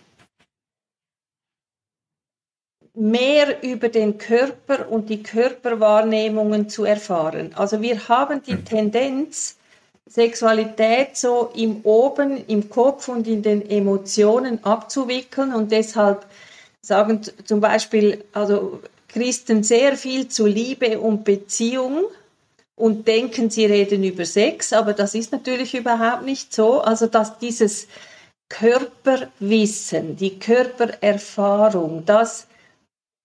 mehr 2.98 3.62
über 3.62 3.88
den 3.88 4.18
Körper 4.18 4.90
und 4.90 5.08
die 5.08 5.22
Körperwahrnehmungen 5.22 6.68
zu 6.68 6.84
erfahren. 6.84 7.52
Also 7.54 7.80
wir 7.80 8.08
haben 8.08 8.42
die 8.42 8.56
Tendenz, 8.56 9.56
Sexualität 10.06 11.16
so 11.16 11.52
im 11.54 11.82
Oben, 11.84 12.44
im 12.48 12.68
Kopf 12.68 13.08
und 13.08 13.28
in 13.28 13.42
den 13.42 13.68
Emotionen 13.70 14.64
abzuwickeln 14.64 15.54
und 15.54 15.70
deshalb 15.70 16.26
sagen 16.82 17.20
zum 17.44 17.60
Beispiel 17.60 18.24
also 18.32 18.80
Christen 19.06 19.62
sehr 19.62 19.96
viel 19.96 20.28
zu 20.28 20.46
Liebe 20.46 20.98
und 20.98 21.24
Beziehung 21.24 22.04
und 22.74 23.06
denken, 23.06 23.50
sie 23.50 23.66
reden 23.66 24.02
über 24.02 24.24
Sex, 24.24 24.72
aber 24.72 24.92
das 24.92 25.14
ist 25.14 25.30
natürlich 25.30 25.74
überhaupt 25.74 26.24
nicht 26.24 26.52
so. 26.52 26.80
Also 26.80 27.06
dass 27.06 27.38
dieses 27.38 27.86
Körperwissen, 28.48 30.16
die 30.16 30.38
Körpererfahrung, 30.38 32.04
das 32.04 32.47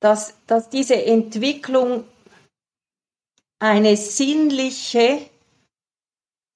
dass, 0.03 0.33
dass 0.48 0.69
diese 0.69 1.01
Entwicklung 1.05 2.03
eine 3.60 3.95
sinnliche 3.95 5.22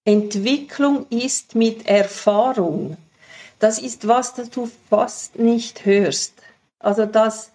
Entwicklung 0.06 1.08
ist 1.10 1.56
mit 1.56 1.88
Erfahrung. 1.88 2.98
Das 3.60 3.80
ist 3.80 4.06
was, 4.06 4.34
das 4.34 4.50
du 4.50 4.70
fast 4.90 5.40
nicht 5.40 5.86
hörst. 5.86 6.34
Also 6.80 7.06
das, 7.06 7.52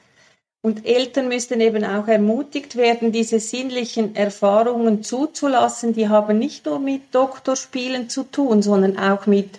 und 0.62 0.86
Eltern 0.86 1.28
müssten 1.28 1.60
eben 1.60 1.84
auch 1.84 2.08
ermutigt 2.08 2.76
werden, 2.76 3.12
diese 3.12 3.38
sinnlichen 3.38 4.16
Erfahrungen 4.16 5.02
zuzulassen. 5.02 5.92
Die 5.92 6.08
haben 6.08 6.38
nicht 6.38 6.64
nur 6.64 6.78
mit 6.78 7.14
Doktorspielen 7.14 8.08
zu 8.08 8.24
tun, 8.24 8.62
sondern 8.62 8.98
auch 8.98 9.26
mit 9.26 9.58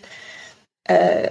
äh, 0.85 1.29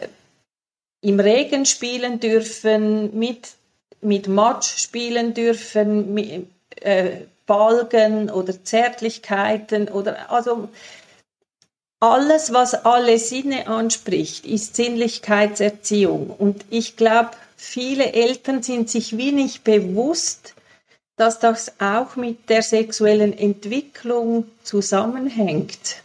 im 1.01 1.19
Regen 1.19 1.67
spielen 1.67 2.21
dürfen, 2.21 3.19
mit 3.19 3.57
mit 4.03 4.29
Matsch 4.29 4.79
spielen 4.79 5.33
dürfen, 5.35 6.13
mit, 6.13 6.47
äh, 6.81 7.23
Balgen 7.47 8.31
oder 8.31 8.63
Zärtlichkeiten 8.65 9.89
oder 9.89 10.31
also 10.31 10.69
alles, 12.01 12.53
was 12.53 12.75
alle 12.75 13.19
Sinne 13.19 13.69
anspricht, 13.69 14.45
ist 14.45 14.75
Sinnlichkeitserziehung. 14.75 16.31
Und 16.31 16.65
ich 16.71 16.97
glaube, 16.97 17.31
viele 17.57 18.13
Eltern 18.13 18.63
sind 18.63 18.91
sich 18.91 19.17
wenig 19.17 19.63
bewusst, 19.63 20.55
dass 21.17 21.39
das 21.39 21.81
auch 21.81 22.17
mit 22.17 22.49
der 22.49 22.63
sexuellen 22.63 23.37
Entwicklung 23.37 24.47
zusammenhängt. 24.65 26.03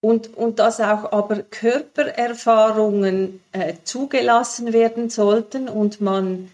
Und, 0.00 0.36
und 0.36 0.60
dass 0.60 0.78
auch 0.78 1.10
aber 1.10 1.42
Körpererfahrungen 1.42 3.40
äh, 3.50 3.74
zugelassen 3.82 4.72
werden 4.72 5.10
sollten 5.10 5.68
und 5.68 6.00
man 6.00 6.52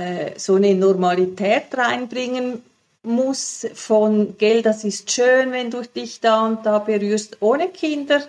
äh, 0.00 0.38
so 0.38 0.54
eine 0.54 0.74
Normalität 0.74 1.76
reinbringen 1.76 2.62
muss 3.02 3.66
von, 3.74 4.36
gell, 4.38 4.62
das 4.62 4.84
ist 4.84 5.10
schön, 5.10 5.52
wenn 5.52 5.70
du 5.70 5.82
dich 5.82 6.20
da 6.20 6.46
und 6.46 6.66
da 6.66 6.78
berührst, 6.78 7.38
ohne 7.40 7.68
Kinder 7.68 8.22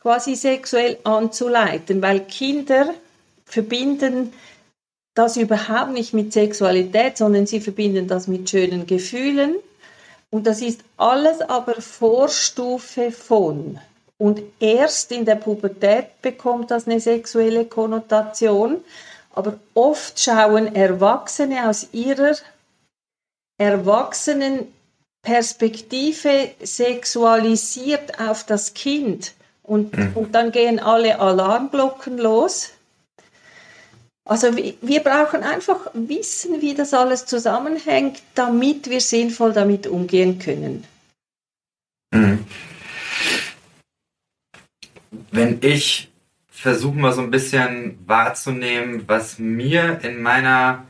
quasi 0.00 0.34
sexuell 0.34 0.98
anzuleiten, 1.04 2.00
weil 2.02 2.20
Kinder 2.20 2.94
verbinden 3.44 4.32
das 5.14 5.36
überhaupt 5.36 5.92
nicht 5.92 6.12
mit 6.12 6.32
Sexualität, 6.32 7.16
sondern 7.16 7.46
sie 7.46 7.60
verbinden 7.60 8.08
das 8.08 8.26
mit 8.26 8.50
schönen 8.50 8.86
Gefühlen. 8.86 9.56
Und 10.30 10.46
das 10.46 10.60
ist 10.60 10.80
alles 10.96 11.40
aber 11.40 11.80
Vorstufe 11.80 13.12
von. 13.12 13.78
Und 14.18 14.42
erst 14.58 15.12
in 15.12 15.24
der 15.24 15.36
Pubertät 15.36 16.20
bekommt 16.22 16.70
das 16.70 16.86
eine 16.86 17.00
sexuelle 17.00 17.64
Konnotation. 17.64 18.78
Aber 19.34 19.58
oft 19.74 20.20
schauen 20.20 20.74
Erwachsene 20.76 21.68
aus 21.68 21.88
ihrer 21.92 22.36
erwachsenen 23.58 24.72
Perspektive 25.22 26.50
sexualisiert 26.62 28.20
auf 28.20 28.44
das 28.44 28.74
Kind. 28.74 29.32
Und, 29.62 29.96
mhm. 29.96 30.12
und 30.14 30.34
dann 30.34 30.52
gehen 30.52 30.78
alle 30.78 31.18
Alarmglocken 31.18 32.18
los. 32.18 32.70
Also 34.24 34.56
wir, 34.56 34.74
wir 34.80 35.00
brauchen 35.00 35.42
einfach 35.42 35.90
wissen, 35.94 36.62
wie 36.62 36.74
das 36.74 36.94
alles 36.94 37.26
zusammenhängt, 37.26 38.22
damit 38.34 38.88
wir 38.88 39.00
sinnvoll 39.00 39.52
damit 39.52 39.86
umgehen 39.86 40.38
können. 40.38 40.84
Mhm. 42.12 42.46
Wenn 45.30 45.58
ich 45.62 46.08
versuche 46.64 46.96
mal 46.96 47.12
so 47.12 47.20
ein 47.20 47.30
bisschen 47.30 47.98
wahrzunehmen, 48.06 49.04
was 49.06 49.38
mir 49.38 49.98
in 50.02 50.22
meiner 50.22 50.86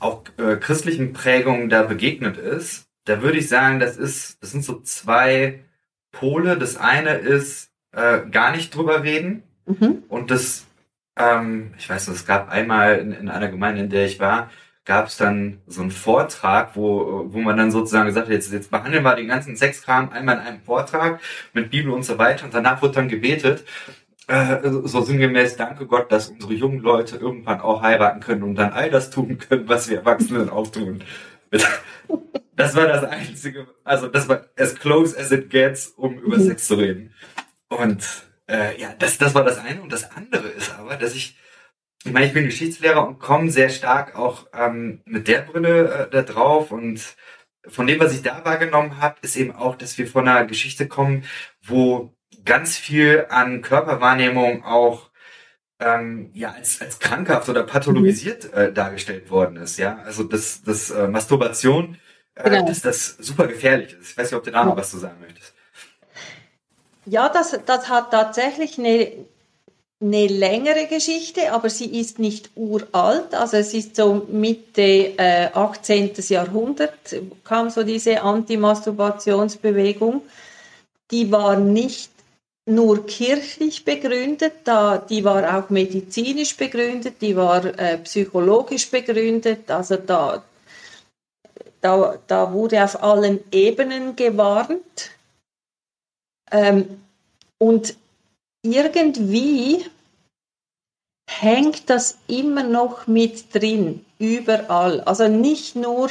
auch 0.00 0.22
äh, 0.38 0.56
christlichen 0.56 1.12
Prägungen 1.12 1.68
da 1.68 1.82
begegnet 1.82 2.38
ist, 2.38 2.86
da 3.04 3.20
würde 3.20 3.36
ich 3.36 3.48
sagen, 3.50 3.78
das 3.78 3.98
ist, 3.98 4.42
das 4.42 4.52
sind 4.52 4.64
so 4.64 4.80
zwei 4.80 5.64
Pole. 6.12 6.56
Das 6.56 6.78
eine 6.78 7.18
ist 7.18 7.70
äh, 7.92 8.20
gar 8.30 8.52
nicht 8.52 8.74
drüber 8.74 9.02
reden 9.02 9.42
mhm. 9.66 10.04
und 10.08 10.30
das, 10.30 10.64
ähm, 11.18 11.74
ich 11.76 11.90
weiß, 11.90 12.08
es 12.08 12.24
gab 12.24 12.48
einmal 12.48 13.00
in, 13.00 13.12
in 13.12 13.28
einer 13.28 13.48
Gemeinde, 13.48 13.82
in 13.82 13.90
der 13.90 14.06
ich 14.06 14.18
war, 14.18 14.50
gab 14.86 15.08
es 15.08 15.18
dann 15.18 15.60
so 15.66 15.82
einen 15.82 15.90
Vortrag, 15.90 16.74
wo, 16.74 17.26
wo 17.28 17.40
man 17.40 17.58
dann 17.58 17.70
sozusagen 17.70 18.06
gesagt 18.06 18.28
hat, 18.28 18.32
jetzt, 18.32 18.50
jetzt 18.50 18.70
behandeln 18.70 19.04
wir 19.04 19.14
den 19.14 19.28
ganzen 19.28 19.56
Sexkram 19.56 20.08
einmal 20.08 20.36
in 20.36 20.40
einem 20.40 20.62
Vortrag 20.62 21.20
mit 21.52 21.70
Bibel 21.70 21.92
und 21.92 22.04
so 22.04 22.16
weiter 22.16 22.46
und 22.46 22.54
danach 22.54 22.80
wird 22.80 22.96
dann 22.96 23.10
gebetet, 23.10 23.66
äh, 24.28 24.60
so 24.84 25.00
sinngemäß, 25.00 25.56
danke 25.56 25.86
Gott, 25.86 26.12
dass 26.12 26.28
unsere 26.28 26.54
jungen 26.54 26.80
Leute 26.80 27.16
irgendwann 27.16 27.60
auch 27.60 27.82
heiraten 27.82 28.20
können 28.20 28.42
und 28.42 28.54
dann 28.54 28.72
all 28.72 28.90
das 28.90 29.10
tun 29.10 29.38
können, 29.38 29.68
was 29.68 29.88
wir 29.88 29.98
Erwachsenen 29.98 30.50
auch 30.50 30.68
tun. 30.68 31.02
Das 32.54 32.74
war 32.74 32.86
das 32.86 33.04
Einzige, 33.04 33.68
also 33.84 34.08
das 34.08 34.28
war 34.28 34.46
as 34.56 34.74
close 34.74 35.18
as 35.18 35.30
it 35.30 35.48
gets, 35.48 35.88
um 35.88 36.18
über 36.18 36.36
mhm. 36.36 36.42
Sex 36.42 36.66
zu 36.66 36.74
reden. 36.74 37.14
Und 37.68 38.04
äh, 38.48 38.80
ja, 38.80 38.94
das, 38.98 39.16
das 39.18 39.34
war 39.34 39.44
das 39.44 39.58
eine. 39.58 39.80
Und 39.80 39.92
das 39.92 40.10
andere 40.10 40.48
ist 40.48 40.76
aber, 40.76 40.96
dass 40.96 41.14
ich 41.14 41.38
ich 42.04 42.12
meine, 42.12 42.26
ich 42.26 42.32
bin 42.32 42.44
Geschichtslehrer 42.44 43.06
und 43.06 43.18
komme 43.18 43.50
sehr 43.50 43.70
stark 43.70 44.16
auch 44.16 44.46
ähm, 44.54 45.02
mit 45.04 45.28
der 45.28 45.42
Brille 45.42 46.06
äh, 46.06 46.10
da 46.10 46.22
drauf 46.22 46.70
und 46.70 47.16
von 47.66 47.86
dem, 47.86 48.00
was 48.00 48.14
ich 48.14 48.22
da 48.22 48.44
wahrgenommen 48.44 49.00
habe, 49.00 49.16
ist 49.22 49.36
eben 49.36 49.52
auch, 49.52 49.76
dass 49.76 49.98
wir 49.98 50.06
von 50.06 50.26
einer 50.26 50.46
Geschichte 50.46 50.88
kommen, 50.88 51.24
wo 51.62 52.14
ganz 52.44 52.76
viel 52.76 53.26
an 53.28 53.62
Körperwahrnehmung 53.62 54.64
auch 54.64 55.08
ähm, 55.80 56.30
ja 56.34 56.52
als, 56.52 56.80
als 56.80 56.98
krankhaft 56.98 57.48
oder 57.48 57.62
pathologisiert 57.62 58.52
äh, 58.52 58.72
dargestellt 58.72 59.30
worden 59.30 59.56
ist. 59.56 59.78
Ja, 59.78 59.98
also 60.04 60.24
das, 60.24 60.62
das 60.62 60.90
äh, 60.90 61.08
Masturbation, 61.08 61.98
äh, 62.34 62.50
genau. 62.50 62.66
dass 62.66 62.82
das 62.82 63.16
super 63.18 63.46
gefährlich 63.46 63.92
ist. 63.92 64.10
Ich 64.10 64.18
weiß 64.18 64.30
nicht, 64.30 64.38
ob 64.38 64.44
du 64.44 64.50
da 64.50 64.64
noch 64.64 64.76
was 64.76 64.90
zu 64.90 64.98
sagen 64.98 65.20
möchtest. 65.20 65.54
Ja, 67.06 67.28
das, 67.28 67.58
das 67.64 67.88
hat 67.88 68.10
tatsächlich 68.10 68.78
eine 68.78 69.12
eine 70.00 70.28
längere 70.28 70.86
Geschichte, 70.86 71.52
aber 71.52 71.70
sie 71.70 72.00
ist 72.00 72.20
nicht 72.20 72.50
uralt. 72.54 73.34
Also 73.34 73.56
es 73.56 73.74
ist 73.74 73.96
so 73.96 74.28
Mitte 74.30 75.18
äh, 75.18 75.48
18. 75.52 76.12
Jahrhundert 76.28 76.92
kam 77.42 77.68
so 77.70 77.82
diese 77.82 78.22
Anti-Masturbationsbewegung. 78.22 80.22
Die 81.10 81.32
war 81.32 81.56
nicht 81.56 82.12
nur 82.68 83.06
kirchlich 83.06 83.84
begründet, 83.84 84.52
da, 84.64 84.98
die 84.98 85.24
war 85.24 85.58
auch 85.58 85.70
medizinisch 85.70 86.56
begründet, 86.56 87.20
die 87.20 87.36
war 87.36 87.64
äh, 87.64 87.98
psychologisch 87.98 88.90
begründet. 88.90 89.70
Also 89.70 89.96
da, 89.96 90.42
da, 91.80 92.18
da 92.26 92.52
wurde 92.52 92.84
auf 92.84 93.02
allen 93.02 93.40
Ebenen 93.50 94.16
gewarnt. 94.16 95.10
Ähm, 96.50 97.02
und 97.58 97.96
irgendwie 98.62 99.84
hängt 101.28 101.90
das 101.90 102.18
immer 102.26 102.62
noch 102.62 103.06
mit 103.06 103.54
drin, 103.54 104.04
überall. 104.18 105.00
Also 105.02 105.28
nicht 105.28 105.76
nur 105.76 106.10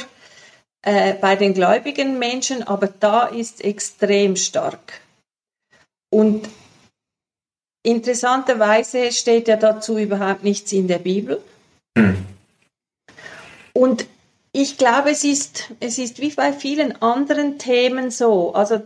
äh, 0.82 1.14
bei 1.14 1.36
den 1.36 1.54
gläubigen 1.54 2.18
Menschen, 2.18 2.62
aber 2.62 2.86
da 2.86 3.26
ist 3.26 3.64
extrem 3.64 4.36
stark. 4.36 5.00
Und 6.10 6.48
interessanterweise 7.82 9.12
steht 9.12 9.48
ja 9.48 9.56
dazu 9.56 9.98
überhaupt 9.98 10.44
nichts 10.44 10.72
in 10.72 10.88
der 10.88 10.98
Bibel. 10.98 11.42
Hm. 11.96 12.26
Und 13.72 14.06
ich 14.52 14.78
glaube, 14.78 15.10
es 15.10 15.24
ist, 15.24 15.72
es 15.80 15.98
ist 15.98 16.20
wie 16.20 16.30
bei 16.30 16.52
vielen 16.52 17.00
anderen 17.02 17.58
Themen 17.58 18.10
so. 18.10 18.54
Also 18.54 18.82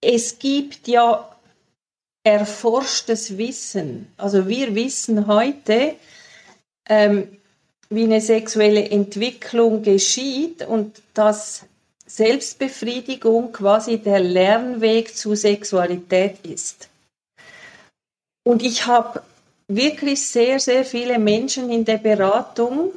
es 0.00 0.38
gibt 0.38 0.88
ja 0.88 1.36
erforschtes 2.24 3.38
Wissen. 3.38 4.12
Also 4.16 4.48
wir 4.48 4.74
wissen 4.74 5.26
heute, 5.26 5.96
ähm, 6.88 7.38
wie 7.90 8.04
eine 8.04 8.20
sexuelle 8.20 8.90
Entwicklung 8.90 9.82
geschieht 9.82 10.66
und 10.66 11.02
dass 11.14 11.64
Selbstbefriedigung 12.08 13.52
quasi 13.52 13.98
der 13.98 14.20
Lernweg 14.20 15.14
zu 15.14 15.34
Sexualität 15.34 16.44
ist. 16.46 16.88
Und 18.44 18.62
ich 18.62 18.86
habe 18.86 19.22
wirklich 19.68 20.26
sehr, 20.26 20.58
sehr 20.58 20.86
viele 20.86 21.18
Menschen 21.18 21.70
in 21.70 21.84
der 21.84 21.98
Beratung, 21.98 22.92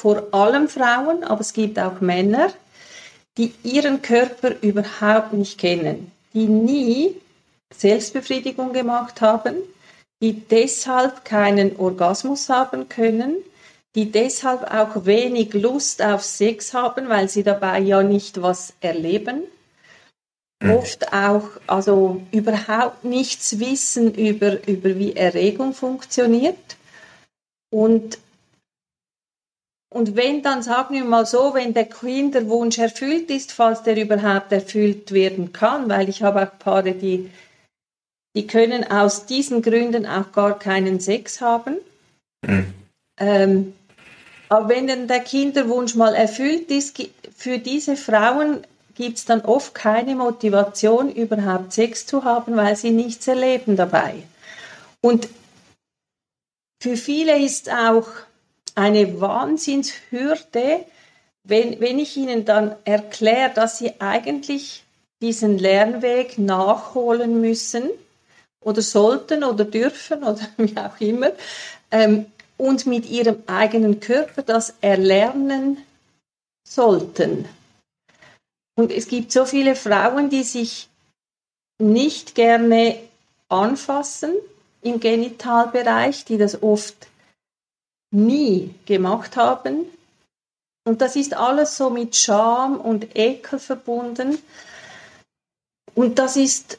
vor 0.00 0.32
allem 0.32 0.68
Frauen, 0.68 1.22
aber 1.22 1.42
es 1.42 1.52
gibt 1.52 1.78
auch 1.78 2.00
Männer, 2.00 2.52
die 3.36 3.52
ihren 3.62 4.00
Körper 4.00 4.54
überhaupt 4.62 5.34
nicht 5.34 5.58
kennen, 5.58 6.10
die 6.32 6.46
nie 6.46 7.14
Selbstbefriedigung 7.74 8.72
gemacht 8.72 9.20
haben, 9.20 9.56
die 10.22 10.32
deshalb 10.32 11.24
keinen 11.24 11.76
Orgasmus 11.76 12.48
haben 12.48 12.88
können, 12.88 13.36
die 13.96 14.12
deshalb 14.12 14.62
auch 14.70 15.06
wenig 15.06 15.54
Lust 15.54 16.02
auf 16.02 16.22
Sex 16.22 16.74
haben, 16.74 17.08
weil 17.08 17.30
sie 17.30 17.42
dabei 17.42 17.80
ja 17.80 18.02
nicht 18.02 18.42
was 18.42 18.74
erleben. 18.80 19.42
Mhm. 20.62 20.70
Oft 20.70 21.12
auch, 21.14 21.48
also 21.66 22.22
überhaupt 22.30 23.04
nichts 23.04 23.58
wissen 23.58 24.14
über, 24.14 24.68
über 24.68 24.96
wie 24.96 25.16
Erregung 25.16 25.72
funktioniert. 25.72 26.76
Und 27.70 28.18
und 29.88 30.14
wenn 30.14 30.42
dann, 30.42 30.62
sagen 30.62 30.94
wir 30.94 31.04
mal 31.04 31.24
so, 31.24 31.54
wenn 31.54 31.72
der 31.72 31.86
Kinderwunsch 31.86 32.76
erfüllt 32.76 33.30
ist, 33.30 33.52
falls 33.52 33.82
der 33.82 33.96
überhaupt 33.96 34.52
erfüllt 34.52 35.12
werden 35.12 35.54
kann, 35.54 35.88
weil 35.88 36.10
ich 36.10 36.22
habe 36.22 36.42
auch 36.42 36.58
Paare, 36.58 36.92
die, 36.92 37.30
die 38.36 38.46
können 38.46 38.84
aus 38.90 39.24
diesen 39.24 39.62
Gründen 39.62 40.04
auch 40.04 40.32
gar 40.32 40.58
keinen 40.58 41.00
Sex 41.00 41.40
haben. 41.40 41.76
Mhm. 42.46 42.74
Ähm, 43.18 43.72
aber 44.48 44.68
wenn 44.68 44.86
dann 44.86 45.08
der 45.08 45.20
Kinderwunsch 45.20 45.94
mal 45.94 46.14
erfüllt 46.14 46.70
ist, 46.70 46.96
für 47.36 47.58
diese 47.58 47.96
Frauen 47.96 48.62
gibt 48.94 49.18
es 49.18 49.24
dann 49.24 49.42
oft 49.42 49.74
keine 49.74 50.14
Motivation, 50.14 51.12
überhaupt 51.12 51.72
Sex 51.72 52.06
zu 52.06 52.24
haben, 52.24 52.56
weil 52.56 52.76
sie 52.76 52.90
nichts 52.90 53.28
erleben 53.28 53.76
dabei. 53.76 54.14
Und 55.02 55.28
für 56.82 56.96
viele 56.96 57.38
ist 57.38 57.70
auch 57.70 58.08
eine 58.74 59.20
Wahnsinnshürde, 59.20 60.84
wenn, 61.44 61.80
wenn 61.80 61.98
ich 61.98 62.16
ihnen 62.16 62.44
dann 62.44 62.74
erkläre, 62.84 63.52
dass 63.54 63.78
sie 63.78 64.00
eigentlich 64.00 64.84
diesen 65.22 65.58
Lernweg 65.58 66.38
nachholen 66.38 67.40
müssen 67.40 67.90
oder 68.60 68.82
sollten 68.82 69.44
oder 69.44 69.64
dürfen 69.64 70.24
oder 70.24 70.40
wie 70.56 70.76
auch 70.76 71.00
immer 71.00 71.30
ähm, 71.90 72.26
und 72.56 72.86
mit 72.86 73.06
ihrem 73.06 73.42
eigenen 73.46 74.00
Körper 74.00 74.42
das 74.42 74.74
erlernen 74.80 75.78
sollten. 76.66 77.48
Und 78.76 78.92
es 78.92 79.08
gibt 79.08 79.32
so 79.32 79.44
viele 79.44 79.74
Frauen, 79.74 80.30
die 80.30 80.42
sich 80.42 80.88
nicht 81.78 82.34
gerne 82.34 82.98
anfassen 83.48 84.34
im 84.82 85.00
Genitalbereich, 85.00 86.24
die 86.24 86.38
das 86.38 86.62
oft 86.62 87.08
nie 88.10 88.74
gemacht 88.86 89.36
haben. 89.36 89.86
Und 90.84 91.00
das 91.00 91.16
ist 91.16 91.34
alles 91.34 91.76
so 91.76 91.90
mit 91.90 92.16
Scham 92.16 92.80
und 92.80 93.16
Ekel 93.16 93.58
verbunden. 93.58 94.38
Und 95.94 96.18
das 96.18 96.36
ist 96.36 96.78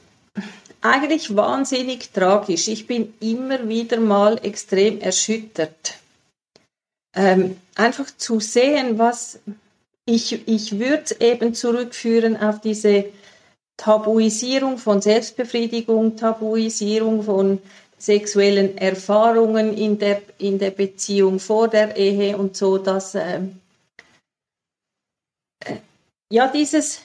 eigentlich 0.89 1.36
wahnsinnig 1.36 2.12
tragisch. 2.12 2.67
Ich 2.67 2.88
bin 2.88 3.13
immer 3.19 3.67
wieder 3.67 4.00
mal 4.00 4.39
extrem 4.43 5.00
erschüttert. 5.00 5.95
Ähm, 7.15 7.58
einfach 7.76 8.08
zu 8.17 8.39
sehen, 8.39 8.97
was 8.97 9.39
ich, 10.06 10.47
ich 10.47 10.80
würde 10.80 11.15
eben 11.19 11.54
zurückführen 11.54 12.38
auf 12.38 12.62
diese 12.62 13.06
Tabuisierung 13.78 14.78
von 14.78 15.02
Selbstbefriedigung, 15.02 16.15
Tabuisierung 16.15 17.23
von 17.23 17.60
sexuellen 17.97 18.78
Erfahrungen 18.78 19.76
in 19.76 20.00
der, 20.00 20.21
in 20.38 20.60
der 20.60 20.71
Beziehung 20.71 21.39
vor 21.39 21.67
der 21.67 21.95
Ehe 21.95 22.38
und 22.38 22.56
so, 22.56 22.78
dass 22.78 23.15
ähm, 23.15 23.60
äh, 25.65 25.78
ja 26.32 26.47
dieses, 26.47 27.02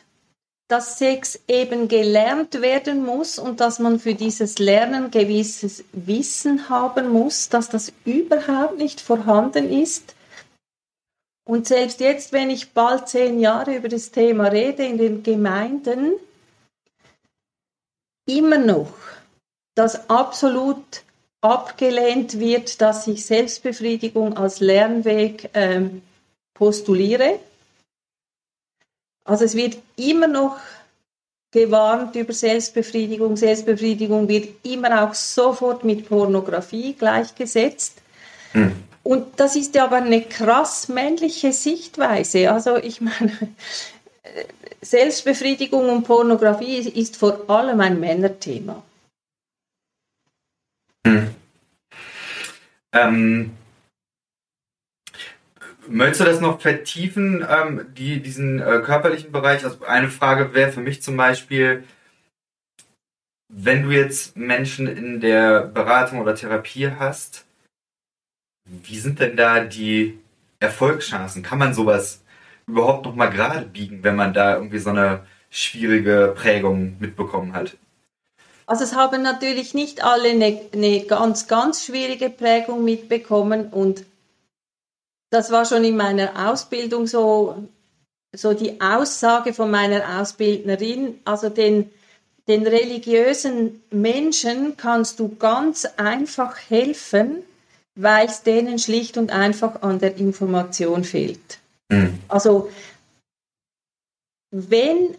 dass 0.73 0.97
Sex 0.97 1.39
eben 1.49 1.87
gelernt 1.87 2.63
werden 2.63 3.05
muss 3.05 3.39
und 3.39 3.61
dass 3.61 3.79
man 3.79 4.01
für 4.01 4.15
dieses 4.15 4.59
Lernen 4.59 5.11
gewisses 5.11 5.85
Wissen 5.93 6.71
haben 6.71 7.11
muss, 7.11 7.51
dass 7.51 7.69
das 7.69 7.93
überhaupt 8.07 8.79
nicht 8.79 9.03
vorhanden 9.03 9.71
ist. 9.71 10.15
Und 11.45 11.67
selbst 11.67 12.01
jetzt, 12.01 12.33
wenn 12.33 12.49
ich 12.49 12.73
bald 12.73 13.07
zehn 13.07 13.39
Jahre 13.39 13.77
über 13.77 13.91
das 13.91 14.13
Thema 14.13 14.47
rede 14.47 14.87
in 14.87 14.97
den 14.97 15.23
Gemeinden, 15.23 16.13
immer 18.27 18.57
noch 18.57 18.95
das 19.75 20.09
absolut 20.09 21.03
abgelehnt 21.43 22.41
wird, 22.41 22.81
dass 22.81 23.07
ich 23.09 23.27
Selbstbefriedigung 23.27 24.39
als 24.39 24.61
Lernweg 24.61 25.51
ähm, 25.53 26.01
postuliere. 26.55 27.41
Also 29.25 29.45
es 29.45 29.55
wird 29.55 29.79
immer 29.97 30.29
noch 30.29 30.59
gewarnt 31.53 32.17
über 32.17 32.33
Selbstbefriedigung. 32.33 33.37
Selbstbefriedigung 33.37 34.29
wird 34.29 34.49
immer 34.65 35.05
auch 35.05 35.15
sofort 35.15 35.85
mit 35.85 36.09
Pornografie 36.09 36.95
gleichgesetzt. 36.95 38.01
Hm. 38.53 38.73
Und 39.05 39.39
das 39.39 39.57
ist 39.57 39.75
ja 39.75 39.85
aber 39.85 39.97
eine 39.97 40.23
krass 40.23 40.89
männliche 40.89 41.53
Sichtweise. 41.53 42.51
Also 42.51 42.77
ich 42.77 43.01
meine, 43.01 43.33
Selbstbefriedigung 44.81 45.89
und 45.89 46.05
Pornografie 46.05 46.79
ist 46.79 47.17
vor 47.17 47.49
allem 47.49 47.81
ein 47.81 48.01
Männerthema. 48.01 48.83
Hm. 51.07 51.35
Ähm, 52.93 53.51
möchtest 55.89 56.21
du 56.21 56.25
das 56.25 56.41
noch 56.41 56.61
vertiefen, 56.61 57.47
ähm, 57.49 57.87
die, 57.97 58.21
diesen 58.21 58.61
äh, 58.61 58.81
körperlichen 58.85 59.33
Bereich? 59.33 59.65
Also 59.65 59.85
eine 59.85 60.09
Frage 60.09 60.55
wäre 60.55 60.73
für 60.73 60.81
mich 60.81 61.03
zum 61.03 61.17
Beispiel, 61.17 61.85
wenn 63.49 63.83
du 63.83 63.91
jetzt 63.91 64.37
Menschen 64.37 64.87
in 64.87 65.21
der 65.21 65.63
Beratung 65.63 66.21
oder 66.21 66.35
Therapie 66.35 66.91
hast, 66.99 67.45
wie 68.65 68.99
sind 68.99 69.21
denn 69.21 69.37
da 69.37 69.61
die 69.61 70.19
Erfolgschancen? 70.61 71.43
Kann 71.43 71.59
man 71.59 71.75
sowas 71.75 72.23
überhaupt 72.67 73.05
noch 73.05 73.15
mal 73.15 73.29
gerade 73.29 73.67
biegen, 73.67 74.03
wenn 74.05 74.17
man 74.17 74.33
da 74.33 74.57
irgendwie 74.57 74.79
so 74.79 74.91
eine 74.91 75.27
schwierige 75.51 76.33
Prägung 76.37 76.97
mitbekommen 76.99 77.53
hat? 77.53 77.77
Also 78.67 78.85
es 78.85 78.95
haben 78.95 79.23
natürlich 79.23 79.75
nicht 79.75 80.05
alle 80.05 80.31
eine, 80.31 80.61
eine 80.73 81.05
ganz, 81.05 81.49
ganz 81.49 81.85
schwierige 81.85 82.31
Prägung 82.31 82.85
mitbekommen 82.85 83.69
und 83.69 84.05
das 85.33 85.51
war 85.51 85.65
schon 85.65 85.83
in 85.83 85.97
meiner 85.97 86.51
Ausbildung 86.51 87.07
so, 87.07 87.67
so 88.37 88.53
die 88.53 88.81
Aussage 88.83 89.55
von 89.55 89.71
meiner 89.71 90.21
Ausbildnerin, 90.21 91.21
also 91.25 91.49
den, 91.49 91.91
den 92.49 92.67
religiösen 92.67 93.83
Menschen 93.91 94.77
kannst 94.77 95.21
du 95.21 95.35
ganz 95.37 95.87
einfach 95.97 96.59
helfen, 96.69 97.43
weil 97.95 98.27
es 98.27 98.43
denen 98.43 98.79
schlicht 98.79 99.17
und 99.17 99.31
einfach 99.31 99.81
an 99.81 99.99
der 99.99 100.19
Information 100.19 101.03
fehlt. 101.03 101.61
Mhm. 101.89 102.19
Also 102.29 102.71
wenn 104.51 105.17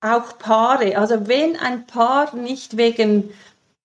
auch 0.00 0.38
Paare, 0.38 0.96
also 0.96 1.28
wenn 1.28 1.56
ein 1.56 1.86
Paar 1.86 2.34
nicht 2.34 2.78
wegen 2.78 3.30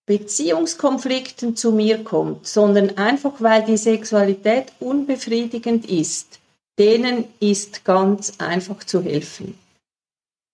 Beziehungskonflikten 0.09 1.55
zu 1.55 1.71
mir 1.71 2.03
kommt, 2.03 2.47
sondern 2.47 2.97
einfach 2.97 3.33
weil 3.41 3.63
die 3.63 3.77
Sexualität 3.77 4.73
unbefriedigend 4.79 5.87
ist, 5.87 6.39
denen 6.79 7.25
ist 7.39 7.85
ganz 7.85 8.33
einfach 8.39 8.83
zu 8.83 9.03
helfen. 9.03 9.55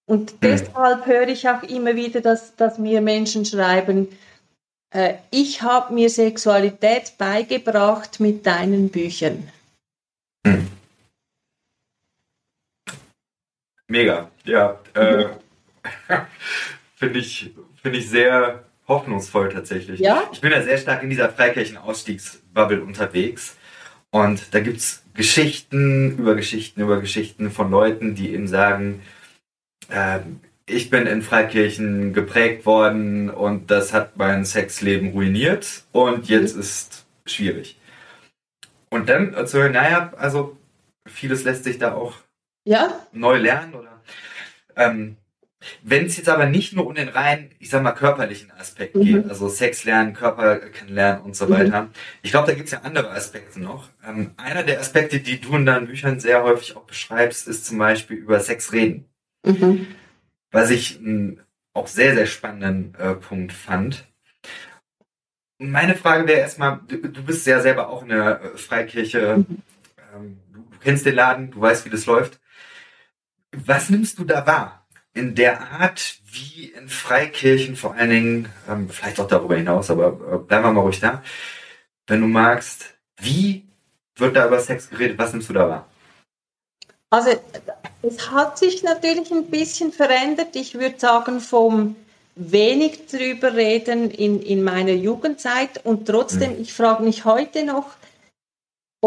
Und 0.07 0.31
hm. 0.31 0.37
deshalb 0.41 1.05
höre 1.05 1.29
ich 1.29 1.47
auch 1.47 1.63
immer 1.63 1.95
wieder, 1.95 2.19
dass, 2.19 2.57
dass 2.57 2.79
mir 2.79 2.99
Menschen 2.99 3.45
schreiben, 3.45 4.09
äh, 4.93 5.13
ich 5.31 5.61
habe 5.61 5.93
mir 5.93 6.09
Sexualität 6.09 7.17
beigebracht 7.17 8.19
mit 8.19 8.45
deinen 8.45 8.89
Büchern. 8.89 9.49
Hm. 10.45 10.67
Mega, 13.87 14.29
ja. 14.43 14.77
Äh, 14.93 15.29
Finde 16.97 17.19
ich, 17.19 17.53
find 17.81 17.95
ich 17.95 18.09
sehr 18.09 18.64
hoffnungsvoll 18.87 19.49
tatsächlich. 19.49 19.99
Ja? 19.99 20.23
Ich 20.31 20.41
bin 20.41 20.51
ja 20.51 20.61
sehr 20.61 20.77
stark 20.77 21.03
in 21.03 21.09
dieser 21.09 21.29
Freikirchen-Ausstiegsbubble 21.29 22.83
unterwegs. 22.83 23.55
Und 24.11 24.53
da 24.53 24.59
gibt 24.59 24.77
es 24.77 25.03
Geschichten 25.13 26.17
über 26.17 26.35
Geschichten 26.35 26.81
über 26.81 27.01
Geschichten 27.01 27.51
von 27.51 27.71
Leuten, 27.71 28.15
die 28.15 28.33
eben 28.33 28.47
sagen, 28.47 29.01
äh, 29.89 30.19
ich 30.67 30.89
bin 30.89 31.05
in 31.05 31.21
Freikirchen 31.21 32.13
geprägt 32.13 32.65
worden 32.65 33.29
und 33.29 33.69
das 33.71 33.93
hat 33.93 34.17
mein 34.17 34.45
Sexleben 34.45 35.11
ruiniert 35.11 35.83
und 35.91 36.27
jetzt 36.27 36.55
mhm. 36.55 36.61
ist 36.61 37.05
schwierig. 37.25 37.79
Und 38.89 39.09
dann 39.09 39.47
zu 39.47 39.59
hören, 39.59 39.73
naja, 39.73 40.13
also 40.17 40.57
vieles 41.07 41.43
lässt 41.43 41.63
sich 41.65 41.77
da 41.77 41.93
auch 41.93 42.13
ja? 42.63 42.99
neu 43.11 43.37
lernen 43.37 43.75
oder 43.75 44.01
ähm, 44.75 45.17
wenn 45.83 46.05
es 46.05 46.17
jetzt 46.17 46.29
aber 46.29 46.45
nicht 46.45 46.73
nur 46.73 46.85
um 46.87 46.95
den 46.95 47.09
rein, 47.09 47.51
ich 47.59 47.69
sag 47.69 47.83
mal, 47.83 47.91
körperlichen 47.91 48.51
Aspekt 48.51 48.95
mhm. 48.95 49.03
geht, 49.03 49.29
also 49.29 49.49
Sex 49.49 49.83
lernen, 49.83 50.13
Körper 50.13 50.57
kennenlernen 50.57 51.23
und 51.23 51.35
so 51.35 51.45
mhm. 51.45 51.51
weiter, 51.51 51.89
ich 52.21 52.31
glaube, 52.31 52.47
da 52.47 52.53
gibt 52.53 52.67
es 52.67 52.71
ja 52.71 52.81
andere 52.81 53.11
Aspekte 53.11 53.59
noch. 53.59 53.89
Ähm, 54.07 54.31
einer 54.37 54.63
der 54.63 54.79
Aspekte, 54.79 55.19
die 55.19 55.39
du 55.39 55.55
in 55.55 55.65
deinen 55.65 55.87
Büchern 55.87 56.19
sehr 56.19 56.43
häufig 56.43 56.75
auch 56.75 56.85
beschreibst, 56.85 57.47
ist 57.47 57.65
zum 57.65 57.77
Beispiel 57.77 58.17
über 58.17 58.39
Sex 58.39 58.71
reden. 58.71 59.05
Mhm. 59.45 59.87
Was 60.51 60.69
ich 60.69 60.99
einen 60.99 61.41
auch 61.75 61.87
sehr, 61.87 62.15
sehr 62.15 62.25
spannenden 62.25 62.95
äh, 62.95 63.15
Punkt 63.15 63.51
fand. 63.51 64.07
Meine 65.57 65.95
Frage 65.95 66.27
wäre 66.27 66.39
erstmal, 66.39 66.79
du, 66.87 66.97
du, 66.97 67.23
bist 67.23 67.45
ja 67.45 67.59
selber 67.59 67.89
auch 67.89 68.01
in 68.01 68.09
der 68.09 68.41
äh, 68.41 68.57
Freikirche, 68.57 69.37
mhm. 69.37 69.61
ähm, 70.15 70.39
du, 70.53 70.59
du 70.71 70.79
kennst 70.79 71.05
den 71.05 71.15
Laden, 71.15 71.51
du 71.51 71.61
weißt, 71.61 71.85
wie 71.85 71.89
das 71.89 72.05
läuft. 72.05 72.39
Was 73.51 73.89
nimmst 73.89 74.19
du 74.19 74.23
da 74.23 74.47
wahr? 74.47 74.84
In 75.15 75.33
der 75.33 75.71
Art, 75.71 76.17
wie 76.29 76.65
in 76.65 76.89
Freikirchen 76.89 77.75
vor 77.75 77.95
allen 77.95 78.09
Dingen, 78.09 78.49
ähm, 78.69 78.89
vielleicht 78.89 79.19
auch 79.19 79.27
darüber 79.27 79.55
hinaus, 79.55 79.89
aber 79.89 80.07
äh, 80.07 80.37
bleiben 80.37 80.65
wir 80.65 80.73
mal 80.73 80.81
ruhig 80.81 80.99
da, 80.99 81.23
wenn 82.05 82.21
du 82.21 82.27
magst, 82.27 82.93
wie 83.17 83.63
wird 84.17 84.35
da 84.35 84.45
über 84.45 84.59
Sex 84.59 84.89
geredet? 84.89 85.17
Was 85.17 85.31
nimmst 85.31 85.49
du 85.49 85.53
da 85.53 85.69
wahr? 85.69 85.87
Also 87.09 87.31
es 88.01 88.29
hat 88.29 88.57
sich 88.57 88.83
natürlich 88.83 89.31
ein 89.31 89.47
bisschen 89.47 89.93
verändert. 89.93 90.55
Ich 90.55 90.75
würde 90.75 90.99
sagen, 90.99 91.39
vom 91.39 91.95
wenig 92.35 93.07
drüber 93.07 93.53
reden 93.53 94.11
in, 94.11 94.41
in 94.41 94.63
meiner 94.63 94.91
Jugendzeit 94.91 95.85
und 95.85 96.05
trotzdem, 96.05 96.51
hm. 96.51 96.61
ich 96.61 96.73
frage 96.73 97.03
mich 97.03 97.23
heute 97.23 97.63
noch, 97.63 97.85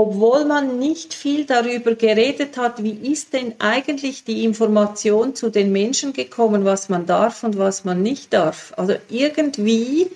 obwohl 0.00 0.44
man 0.44 0.78
nicht 0.78 1.12
viel 1.12 1.44
darüber 1.44 1.96
geredet 1.96 2.56
hat, 2.56 2.84
wie 2.84 3.12
ist 3.12 3.32
denn 3.32 3.56
eigentlich 3.58 4.22
die 4.22 4.44
Information 4.44 5.34
zu 5.34 5.50
den 5.50 5.72
Menschen 5.72 6.12
gekommen, 6.12 6.64
was 6.64 6.88
man 6.88 7.04
darf 7.04 7.42
und 7.42 7.58
was 7.58 7.84
man 7.84 8.00
nicht 8.00 8.32
darf. 8.32 8.72
Also 8.76 8.94
irgendwie 9.08 10.08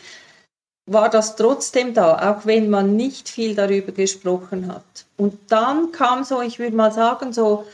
war 0.87 1.11
das 1.11 1.35
trotzdem 1.35 1.95
da, 1.95 2.31
auch 2.31 2.47
wenn 2.47 2.71
man 2.71 2.95
nicht 2.95 3.29
viel 3.29 3.57
darüber 3.57 3.90
gesprochen 3.90 4.73
hat. 4.73 4.85
Und 5.16 5.37
dann 5.49 5.90
kam 5.90 6.23
so, 6.23 6.42
ich 6.42 6.61
würde 6.61 6.77
mal 6.77 6.92
sagen, 6.92 7.33
so 7.33 7.64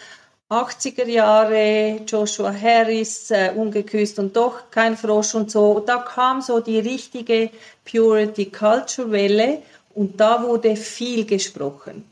80er 0.48 1.06
Jahre, 1.06 2.00
Joshua 2.06 2.50
Harris, 2.50 3.30
äh, 3.30 3.52
ungeküsst 3.54 4.18
und 4.18 4.34
doch 4.34 4.70
kein 4.70 4.96
Frosch 4.96 5.34
und 5.34 5.50
so. 5.50 5.80
Da 5.80 5.98
kam 5.98 6.40
so 6.40 6.60
die 6.60 6.78
richtige 6.78 7.50
Purity 7.84 8.46
Culture 8.46 9.10
Welle 9.10 9.62
und 9.98 10.20
da 10.20 10.44
wurde 10.44 10.76
viel 10.76 11.26
gesprochen. 11.26 12.04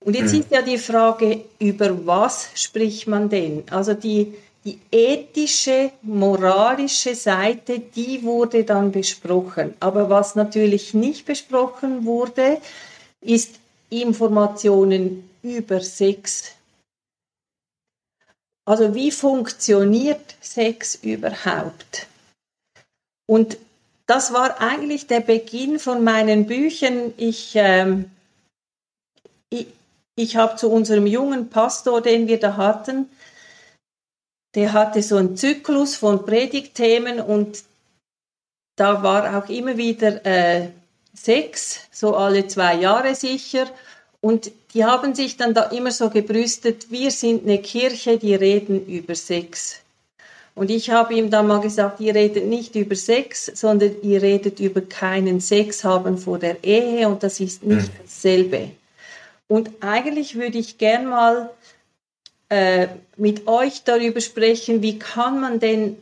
Und 0.00 0.16
jetzt 0.16 0.32
mhm. 0.32 0.40
ist 0.40 0.50
ja 0.50 0.62
die 0.62 0.78
Frage, 0.78 1.44
über 1.60 2.06
was 2.06 2.48
spricht 2.56 3.06
man 3.06 3.28
denn? 3.28 3.62
Also 3.70 3.94
die, 3.94 4.34
die 4.64 4.80
ethische, 4.90 5.92
moralische 6.02 7.14
Seite, 7.14 7.78
die 7.78 8.24
wurde 8.24 8.64
dann 8.64 8.90
besprochen. 8.90 9.74
Aber 9.78 10.10
was 10.10 10.34
natürlich 10.34 10.92
nicht 10.92 11.24
besprochen 11.24 12.04
wurde, 12.04 12.60
ist 13.20 13.60
Informationen 13.90 15.30
über 15.42 15.80
Sex. 15.80 16.52
Also 18.64 18.92
wie 18.96 19.12
funktioniert 19.12 20.34
Sex 20.40 20.96
überhaupt? 20.96 22.08
Und 23.26 23.56
das 24.08 24.32
war 24.32 24.60
eigentlich 24.60 25.06
der 25.06 25.20
Beginn 25.20 25.78
von 25.78 26.02
meinen 26.02 26.46
Büchern. 26.46 27.12
Ich, 27.18 27.52
ähm, 27.54 28.10
ich, 29.50 29.66
ich 30.16 30.36
habe 30.36 30.56
zu 30.56 30.70
unserem 30.70 31.06
jungen 31.06 31.50
Pastor, 31.50 32.00
den 32.00 32.26
wir 32.26 32.40
da 32.40 32.56
hatten, 32.56 33.10
der 34.54 34.72
hatte 34.72 35.02
so 35.02 35.16
einen 35.16 35.36
Zyklus 35.36 35.94
von 35.94 36.24
Predigtthemen 36.24 37.20
und 37.20 37.62
da 38.76 39.02
war 39.02 39.36
auch 39.36 39.50
immer 39.50 39.76
wieder 39.76 40.24
äh, 40.24 40.68
Sex, 41.12 41.80
so 41.90 42.16
alle 42.16 42.46
zwei 42.46 42.76
Jahre 42.76 43.14
sicher. 43.14 43.66
Und 44.20 44.50
die 44.72 44.86
haben 44.86 45.14
sich 45.14 45.36
dann 45.36 45.52
da 45.52 45.64
immer 45.64 45.90
so 45.90 46.08
gebrüstet, 46.08 46.90
wir 46.90 47.10
sind 47.10 47.42
eine 47.42 47.60
Kirche, 47.60 48.16
die 48.16 48.34
reden 48.34 48.86
über 48.86 49.14
Sex. 49.14 49.82
Und 50.58 50.70
ich 50.70 50.90
habe 50.90 51.14
ihm 51.14 51.30
dann 51.30 51.46
mal 51.46 51.60
gesagt, 51.60 52.00
ihr 52.00 52.16
redet 52.16 52.46
nicht 52.46 52.74
über 52.74 52.96
Sex, 52.96 53.46
sondern 53.54 53.92
ihr 54.02 54.20
redet 54.20 54.58
über 54.58 54.80
keinen 54.80 55.40
Sex 55.40 55.84
haben 55.84 56.18
vor 56.18 56.40
der 56.40 56.64
Ehe 56.64 57.08
und 57.08 57.22
das 57.22 57.38
ist 57.38 57.62
nicht 57.62 57.92
mhm. 57.92 58.02
dasselbe. 58.02 58.70
Und 59.46 59.70
eigentlich 59.80 60.34
würde 60.34 60.58
ich 60.58 60.76
gern 60.76 61.06
mal 61.06 61.50
äh, 62.48 62.88
mit 63.16 63.46
euch 63.46 63.84
darüber 63.84 64.20
sprechen, 64.20 64.82
wie 64.82 64.98
kann 64.98 65.40
man 65.40 65.60
denn 65.60 65.96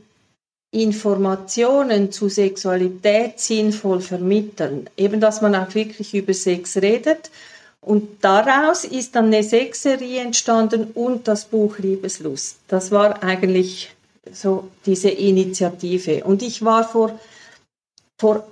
Informationen 0.70 2.10
zu 2.10 2.30
Sexualität 2.30 3.38
sinnvoll 3.38 4.00
vermitteln. 4.00 4.88
Eben, 4.96 5.20
dass 5.20 5.42
man 5.42 5.54
auch 5.54 5.74
wirklich 5.74 6.14
über 6.14 6.32
Sex 6.32 6.78
redet. 6.78 7.30
Und 7.82 8.24
daraus 8.24 8.84
ist 8.84 9.14
dann 9.14 9.26
eine 9.26 9.42
Sexserie 9.42 10.20
entstanden 10.20 10.84
und 10.94 11.28
das 11.28 11.44
Buch 11.44 11.78
Liebeslust. 11.78 12.56
Das 12.68 12.90
war 12.90 13.22
eigentlich 13.22 13.95
so 14.32 14.68
diese 14.84 15.10
Initiative. 15.10 16.24
Und 16.24 16.42
ich 16.42 16.64
war 16.64 16.88
vor, 16.88 17.18
vor 18.18 18.46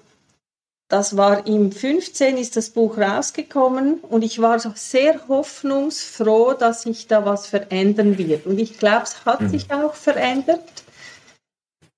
das 0.88 1.16
war 1.16 1.46
im 1.46 1.72
15 1.72 2.36
ist 2.36 2.56
das 2.56 2.70
Buch 2.70 2.98
rausgekommen 2.98 4.00
und 4.00 4.22
ich 4.22 4.40
war 4.40 4.60
sehr 4.76 5.26
hoffnungsfroh, 5.28 6.52
dass 6.52 6.82
sich 6.82 7.06
da 7.06 7.24
was 7.24 7.46
verändern 7.46 8.18
wird. 8.18 8.46
Und 8.46 8.58
ich 8.58 8.78
glaube, 8.78 9.04
es 9.04 9.24
hat 9.24 9.40
mhm. 9.40 9.48
sich 9.48 9.72
auch 9.72 9.94
verändert 9.94 10.62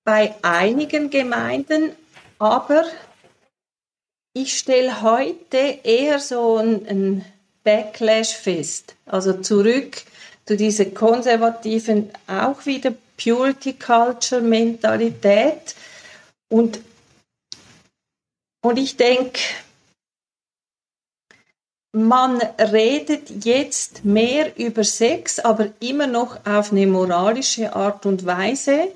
bei 0.03 0.33
einigen 0.41 1.09
Gemeinden, 1.09 1.91
aber 2.39 2.85
ich 4.33 4.57
stelle 4.57 5.01
heute 5.01 5.57
eher 5.83 6.19
so 6.19 6.55
einen 6.55 7.25
Backlash 7.63 8.33
fest. 8.33 8.95
Also 9.05 9.33
zurück 9.33 9.97
zu 10.45 10.55
dieser 10.55 10.85
konservativen, 10.85 12.09
auch 12.27 12.65
wieder 12.65 12.93
Purity 13.17 13.73
Culture 13.73 14.41
Mentalität. 14.41 15.75
Und 16.49 16.79
und 18.61 18.77
ich 18.77 18.97
denke, 18.97 19.39
man 21.93 22.41
redet 22.59 23.45
jetzt 23.45 24.03
mehr 24.03 24.57
über 24.59 24.83
Sex, 24.83 25.39
aber 25.39 25.69
immer 25.79 26.07
noch 26.07 26.45
auf 26.45 26.71
eine 26.71 26.85
moralische 26.85 27.75
Art 27.75 28.05
und 28.05 28.25
Weise. 28.25 28.89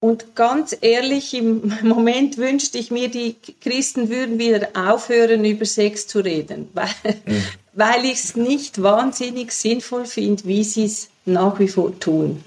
Und 0.00 0.34
ganz 0.34 0.76
ehrlich, 0.80 1.32
im 1.32 1.72
Moment 1.82 2.36
wünschte 2.36 2.76
ich 2.78 2.90
mir, 2.90 3.08
die 3.08 3.36
Christen 3.60 4.10
würden 4.10 4.38
wieder 4.38 4.68
aufhören, 4.74 5.44
über 5.44 5.64
Sex 5.64 6.06
zu 6.08 6.18
reden, 6.20 6.68
weil, 6.74 6.88
mhm. 7.24 7.44
weil 7.72 8.04
ich 8.04 8.24
es 8.24 8.36
nicht 8.36 8.82
wahnsinnig 8.82 9.52
sinnvoll 9.52 10.04
finde, 10.04 10.44
wie 10.44 10.64
sie 10.64 10.84
es 10.84 11.08
nach 11.24 11.58
wie 11.58 11.68
vor 11.68 11.98
tun. 11.98 12.44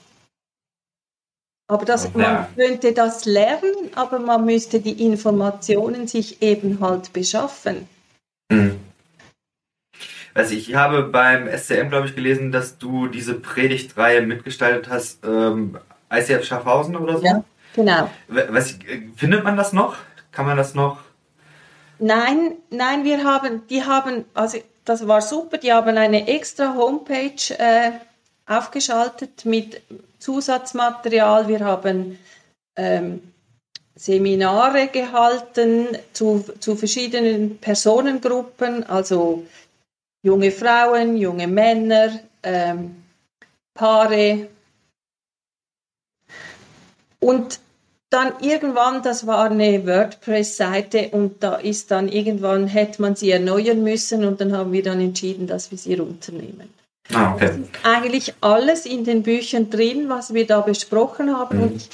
Aber 1.68 1.86
das, 1.86 2.14
man 2.14 2.48
könnte 2.56 2.94
das 2.94 3.26
lernen, 3.26 3.90
aber 3.96 4.20
man 4.20 4.46
müsste 4.46 4.80
die 4.80 5.04
Informationen 5.04 6.08
sich 6.08 6.42
eben 6.42 6.80
halt 6.80 7.12
beschaffen. 7.12 7.88
Mhm. 8.50 8.80
Also 10.36 10.54
ich 10.54 10.76
habe 10.76 11.04
beim 11.04 11.48
SCM, 11.48 11.90
glaube 11.90 12.08
ich, 12.08 12.16
gelesen, 12.16 12.52
dass 12.52 12.78
du 12.78 13.08
diese 13.08 13.36
Predigtreihe 13.36 14.22
mitgestaltet 14.22 14.90
hast, 14.90 15.26
ähm, 15.26 15.80
ICF 16.12 16.44
Schaffhausen 16.44 16.98
oder 16.98 17.18
so. 17.18 17.26
Ja, 17.26 17.44
genau. 17.74 18.10
Was, 18.28 18.78
findet 19.16 19.44
man 19.44 19.58
das 19.58 19.74
noch? 19.74 19.96
Kann 20.32 20.46
man 20.46 20.58
das 20.58 20.76
noch? 20.76 21.00
Nein, 22.00 22.52
nein, 22.70 23.06
wir 23.06 23.24
haben, 23.24 23.66
die 23.70 23.86
haben, 23.86 24.26
also 24.34 24.58
das 24.84 25.08
war 25.08 25.22
super, 25.22 25.58
die 25.58 25.72
haben 25.72 25.98
eine 25.98 26.28
extra 26.28 26.76
Homepage 26.76 27.58
äh, 27.58 27.92
aufgeschaltet 28.46 29.46
mit 29.46 29.82
Zusatzmaterial. 30.26 31.48
Wir 31.48 31.60
haben 31.60 32.18
ähm, 32.76 33.22
Seminare 33.96 34.88
gehalten 34.88 35.90
zu, 36.14 36.44
zu 36.60 36.76
verschiedenen 36.76 37.60
Personengruppen, 37.60 38.84
also 38.86 39.46
junge 40.24 40.50
Frauen, 40.50 41.16
junge 41.16 41.48
Männer, 41.48 42.20
ähm, 42.42 43.04
Paare. 43.76 44.48
Und 47.20 47.60
dann 48.10 48.34
irgendwann, 48.42 49.04
das 49.04 49.28
war 49.28 49.52
eine 49.52 49.86
WordPress-Seite 49.86 51.10
und 51.12 51.44
da 51.44 51.58
ist 51.58 51.92
dann 51.92 52.08
irgendwann, 52.08 52.66
hätte 52.66 53.00
man 53.00 53.16
sie 53.16 53.30
erneuern 53.30 53.84
müssen 53.84 54.26
und 54.26 54.42
dann 54.42 54.58
haben 54.58 54.72
wir 54.72 54.82
dann 54.82 55.02
entschieden, 55.02 55.46
dass 55.46 55.70
wir 55.70 55.78
sie 55.78 55.94
runternehmen. 55.94 56.75
Ah, 57.14 57.34
okay. 57.34 57.62
Ist 57.62 57.86
eigentlich 57.86 58.34
alles 58.42 58.86
in 58.86 59.04
den 59.04 59.24
Büchern 59.24 59.70
drin, 59.70 60.10
was 60.10 60.34
wir 60.34 60.48
da 60.48 60.62
besprochen 60.62 61.36
haben. 61.36 61.58
Mhm. 61.58 61.64
Und 61.64 61.76
ich, 61.76 61.90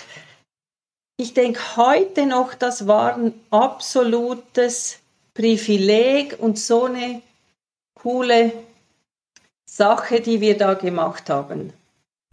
ich 1.18 1.34
denke 1.34 1.60
heute 1.76 2.26
noch, 2.26 2.54
das 2.54 2.88
war 2.88 3.16
ein 3.16 3.34
absolutes 3.50 5.00
Privileg 5.34 6.38
und 6.40 6.58
so 6.58 6.86
eine 6.86 7.22
coole 7.96 8.54
Sache, 9.66 10.22
die 10.22 10.42
wir 10.42 10.58
da 10.58 10.74
gemacht 10.74 11.30
haben. 11.30 11.74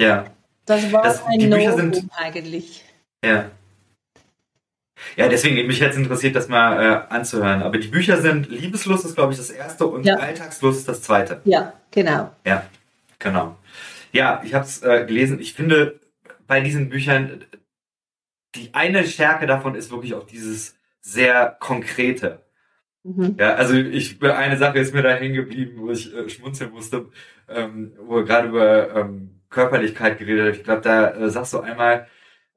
Ja. 0.00 0.26
Das 0.66 0.92
war 0.92 1.02
das, 1.02 1.24
ein 1.24 1.48
Novum 1.48 2.10
eigentlich. 2.16 2.84
Ja. 3.24 3.50
Ja, 5.16 5.28
deswegen 5.28 5.66
mich 5.66 5.80
jetzt 5.80 5.96
interessiert, 5.96 6.36
das 6.36 6.48
mal 6.48 6.82
äh, 6.82 7.14
anzuhören. 7.14 7.62
Aber 7.62 7.78
die 7.78 7.88
Bücher 7.88 8.20
sind 8.20 8.50
Liebeslust 8.50 9.04
ist, 9.04 9.14
glaube 9.14 9.32
ich, 9.32 9.38
das 9.38 9.50
erste 9.50 9.86
und 9.86 10.04
ja. 10.04 10.16
Alltagslust 10.16 10.80
ist 10.80 10.88
das 10.88 11.02
zweite. 11.02 11.40
Ja, 11.44 11.72
genau. 11.90 12.30
Ja, 12.44 12.64
genau. 13.18 13.56
Ja, 14.12 14.42
ich 14.44 14.54
habe 14.54 14.64
es 14.64 14.82
äh, 14.82 15.04
gelesen. 15.06 15.40
Ich 15.40 15.54
finde 15.54 16.00
bei 16.46 16.60
diesen 16.60 16.88
Büchern 16.88 17.44
die 18.54 18.70
eine 18.72 19.06
Stärke 19.06 19.46
davon 19.46 19.74
ist 19.74 19.90
wirklich 19.90 20.14
auch 20.14 20.24
dieses 20.24 20.76
sehr 21.00 21.56
konkrete. 21.60 22.42
Mhm. 23.04 23.36
Ja, 23.38 23.54
also 23.54 23.74
ich 23.74 24.22
eine 24.22 24.56
Sache 24.56 24.78
ist 24.78 24.94
mir 24.94 25.02
da 25.02 25.14
hängen 25.14 25.34
geblieben, 25.34 25.80
wo 25.80 25.90
ich 25.90 26.14
äh, 26.14 26.28
schmunzeln 26.28 26.72
musste, 26.72 27.06
ähm, 27.48 27.92
wo 28.00 28.16
wir 28.16 28.24
gerade 28.24 28.48
über 28.48 28.94
ähm, 28.94 29.40
Körperlichkeit 29.50 30.18
geredet 30.18 30.46
haben. 30.46 30.54
Ich 30.54 30.64
glaube, 30.64 30.80
da 30.82 31.10
äh, 31.10 31.30
sagst 31.30 31.52
du 31.52 31.60
einmal, 31.60 32.06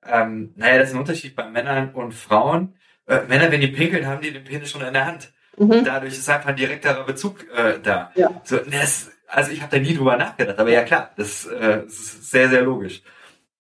ähm, 0.06 0.54
naja, 0.56 0.80
das 0.80 0.90
ist 0.90 0.96
ein 0.96 1.00
Unterschied 1.00 1.36
bei 1.36 1.48
Männern 1.50 1.94
und 1.94 2.14
Frauen. 2.14 2.76
Äh, 3.08 3.22
Männer, 3.28 3.52
wenn 3.52 3.62
die 3.62 3.68
pinkeln, 3.68 4.08
haben 4.08 4.22
die 4.22 4.32
den 4.32 4.44
Penis 4.44 4.72
schon 4.72 4.82
in 4.82 4.94
der 4.94 5.06
Hand. 5.06 5.32
Mhm. 5.58 5.84
Dadurch 5.86 6.14
ist 6.14 6.30
einfach 6.30 6.50
ein 6.50 6.56
direkterer 6.56 7.04
Bezug 7.04 7.46
äh, 7.56 7.80
da. 7.82 8.12
Ja. 8.16 8.30
So, 8.44 8.58
das, 8.58 9.12
also 9.28 9.52
ich 9.52 9.62
habe 9.62 9.76
da 9.76 9.82
nie 9.82 9.96
drüber 9.96 10.18
nachgedacht, 10.18 10.58
aber 10.60 10.72
ja 10.72 10.84
klar, 10.84 11.12
das, 11.18 11.46
äh, 11.46 11.84
das 11.84 11.94
ist 11.94 12.32
sehr, 12.32 12.50
sehr 12.50 12.62
logisch. 12.62 13.02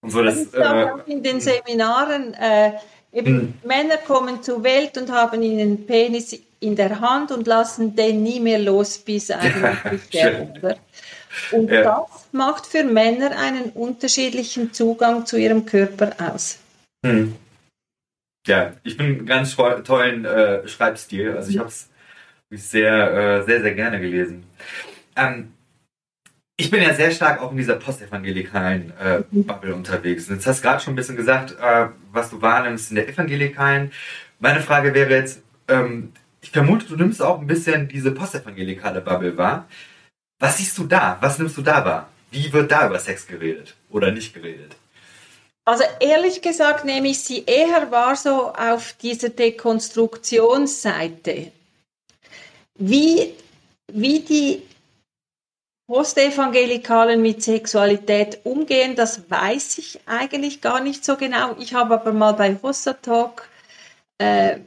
Und 0.01 0.09
so, 0.09 0.23
das, 0.23 0.35
das 0.35 0.45
ist 0.45 0.57
auch 0.57 1.05
äh, 1.05 1.11
in 1.11 1.21
den 1.21 1.39
Seminaren, 1.39 2.33
äh, 2.33 2.71
eben. 3.11 3.27
Hm. 3.27 3.53
Männer 3.63 3.97
kommen 3.97 4.41
zur 4.41 4.63
Welt 4.63 4.97
und 4.97 5.11
haben 5.11 5.41
einen 5.41 5.85
Penis 5.85 6.39
in 6.59 6.75
der 6.75 7.01
Hand 7.01 7.31
und 7.31 7.47
lassen 7.47 7.95
den 7.95 8.23
nie 8.23 8.39
mehr 8.39 8.59
los, 8.59 8.97
bis 8.99 9.31
eigentlich 9.31 10.09
der 10.13 10.77
Und 11.51 11.69
ja. 11.69 11.83
das 11.83 12.27
macht 12.31 12.65
für 12.65 12.83
Männer 12.83 13.37
einen 13.37 13.71
unterschiedlichen 13.71 14.73
Zugang 14.73 15.25
zu 15.25 15.37
ihrem 15.37 15.65
Körper 15.65 16.11
aus. 16.19 16.59
Hm. 17.05 17.35
Ja, 18.47 18.73
ich 18.83 18.97
bin 18.97 19.05
einen 19.05 19.25
ganz 19.25 19.55
tollen 19.55 20.25
äh, 20.25 20.67
Schreibstil. 20.67 21.35
Also 21.35 21.51
ich 21.51 21.59
habe 21.59 21.69
es 21.69 21.89
sehr, 22.51 23.41
äh, 23.41 23.43
sehr, 23.43 23.61
sehr 23.61 23.75
gerne 23.75 23.99
gelesen. 23.99 24.43
Ähm, 25.15 25.53
ich 26.57 26.69
bin 26.69 26.81
ja 26.81 26.93
sehr 26.93 27.11
stark 27.11 27.41
auch 27.41 27.51
in 27.51 27.57
dieser 27.57 27.75
postevangelikalen 27.75 28.93
äh, 28.99 29.23
Bubble 29.31 29.73
unterwegs. 29.73 30.27
Und 30.27 30.35
jetzt 30.35 30.47
hast 30.47 30.59
du 30.59 30.67
gerade 30.67 30.83
schon 30.83 30.93
ein 30.93 30.95
bisschen 30.95 31.15
gesagt, 31.15 31.55
äh, 31.59 31.87
was 32.11 32.29
du 32.29 32.41
wahrnimmst 32.41 32.91
in 32.91 32.95
der 32.95 33.09
evangelikalen. 33.09 33.91
Meine 34.39 34.61
Frage 34.61 34.93
wäre 34.93 35.09
jetzt, 35.09 35.41
ähm, 35.67 36.11
ich 36.41 36.51
vermute, 36.51 36.85
du 36.85 36.95
nimmst 36.95 37.21
auch 37.21 37.39
ein 37.39 37.47
bisschen 37.47 37.87
diese 37.87 38.11
postevangelikale 38.11 39.01
Bubble 39.01 39.37
wahr. 39.37 39.67
Was 40.41 40.57
siehst 40.57 40.77
du 40.79 40.85
da? 40.85 41.17
Was 41.21 41.37
nimmst 41.37 41.55
du 41.55 41.61
da 41.61 41.85
wahr? 41.85 42.09
Wie 42.31 42.51
wird 42.51 42.71
da 42.71 42.87
über 42.87 42.97
Sex 42.99 43.27
geredet 43.27 43.75
oder 43.91 44.11
nicht 44.11 44.33
geredet? 44.33 44.75
Also 45.65 45.83
ehrlich 45.99 46.41
gesagt 46.41 46.83
nehme 46.83 47.09
ich 47.09 47.19
sie 47.19 47.45
eher 47.45 47.91
wahr 47.91 48.15
so 48.15 48.51
auf 48.51 48.93
dieser 48.93 49.29
Dekonstruktionsseite. 49.29 51.51
Wie, 52.73 53.35
wie 53.87 54.21
die 54.21 54.63
Postevangelikalen 55.87 57.21
mit 57.21 57.43
Sexualität 57.43 58.39
umgehen, 58.43 58.95
das 58.95 59.29
weiß 59.29 59.77
ich 59.77 59.99
eigentlich 60.07 60.61
gar 60.61 60.81
nicht 60.81 61.05
so 61.05 61.17
genau. 61.17 61.55
Ich 61.59 61.75
habe 61.75 61.93
aber 61.93 62.13
mal 62.13 62.31
bei 62.31 62.57
Hossa 62.63 62.93
Talk 62.93 63.47
äh, 64.17 64.57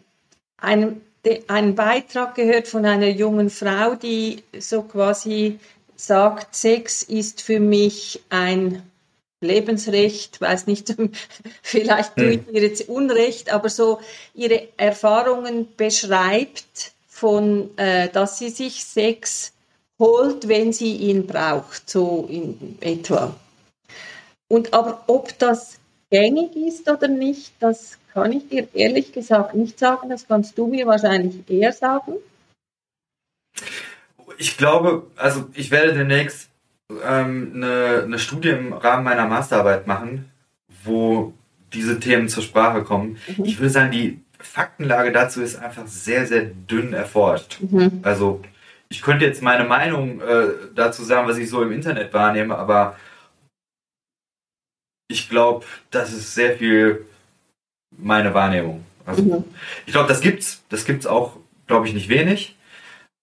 einen 0.56 1.03
einen 1.48 1.74
Beitrag 1.74 2.34
gehört 2.34 2.68
von 2.68 2.84
einer 2.84 3.08
jungen 3.08 3.50
Frau, 3.50 3.94
die 3.94 4.42
so 4.58 4.82
quasi 4.82 5.58
sagt, 5.96 6.54
Sex 6.54 7.02
ist 7.02 7.40
für 7.42 7.60
mich 7.60 8.22
ein 8.30 8.82
Lebensrecht, 9.40 10.40
weiß 10.40 10.66
nicht, 10.66 10.94
vielleicht 11.62 12.16
tue 12.16 12.32
ich 12.32 12.46
hm. 12.46 12.54
ihr 12.54 12.62
jetzt 12.62 12.88
Unrecht, 12.88 13.52
aber 13.52 13.68
so 13.68 14.00
ihre 14.34 14.68
Erfahrungen 14.76 15.68
beschreibt 15.76 16.92
von, 17.06 17.76
äh, 17.78 18.08
dass 18.08 18.38
sie 18.38 18.48
sich 18.48 18.84
Sex 18.84 19.52
holt, 19.98 20.48
wenn 20.48 20.72
sie 20.72 20.96
ihn 20.96 21.26
braucht, 21.26 21.88
so 21.88 22.26
in 22.28 22.76
etwa. 22.80 23.36
Und 24.48 24.74
aber 24.74 25.04
ob 25.06 25.38
das 25.38 25.78
gängig 26.10 26.56
ist 26.56 26.88
oder 26.88 27.08
nicht, 27.08 27.52
das 27.60 27.98
kann 28.14 28.32
ich 28.32 28.48
dir 28.48 28.68
ehrlich 28.72 29.12
gesagt 29.12 29.54
nicht 29.54 29.78
sagen. 29.78 30.08
Das 30.08 30.26
kannst 30.26 30.56
du 30.56 30.68
mir 30.68 30.86
wahrscheinlich 30.86 31.48
eher 31.50 31.72
sagen. 31.72 32.14
Ich 34.38 34.56
glaube, 34.56 35.06
also 35.16 35.50
ich 35.52 35.70
werde 35.70 35.94
demnächst 35.94 36.48
ähm, 37.04 37.52
eine, 37.54 38.02
eine 38.04 38.18
Studie 38.18 38.50
im 38.50 38.72
Rahmen 38.72 39.04
meiner 39.04 39.26
Masterarbeit 39.26 39.86
machen, 39.86 40.30
wo 40.84 41.34
diese 41.72 41.98
Themen 41.98 42.28
zur 42.28 42.42
Sprache 42.42 42.84
kommen. 42.84 43.18
Mhm. 43.36 43.44
Ich 43.44 43.58
würde 43.58 43.70
sagen, 43.70 43.90
die 43.90 44.20
Faktenlage 44.38 45.10
dazu 45.12 45.42
ist 45.42 45.56
einfach 45.56 45.86
sehr, 45.86 46.26
sehr 46.26 46.44
dünn 46.44 46.92
erforscht. 46.92 47.58
Mhm. 47.60 48.00
Also 48.02 48.42
ich 48.88 49.02
könnte 49.02 49.24
jetzt 49.24 49.42
meine 49.42 49.64
Meinung 49.64 50.20
äh, 50.20 50.48
dazu 50.74 51.02
sagen, 51.02 51.26
was 51.26 51.38
ich 51.38 51.48
so 51.48 51.62
im 51.62 51.72
Internet 51.72 52.12
wahrnehme, 52.12 52.56
aber 52.56 52.96
ich 55.08 55.28
glaube, 55.28 55.64
das 55.90 56.12
ist 56.12 56.34
sehr 56.34 56.56
viel 56.56 57.06
meine 57.98 58.34
Wahrnehmung. 58.34 58.84
Also 59.06 59.22
mhm. 59.22 59.44
ich 59.86 59.92
glaube, 59.92 60.08
das 60.08 60.20
gibt's, 60.20 60.62
das 60.68 60.84
gibt's 60.84 61.06
auch, 61.06 61.36
glaube 61.66 61.86
ich, 61.86 61.94
nicht 61.94 62.08
wenig, 62.08 62.56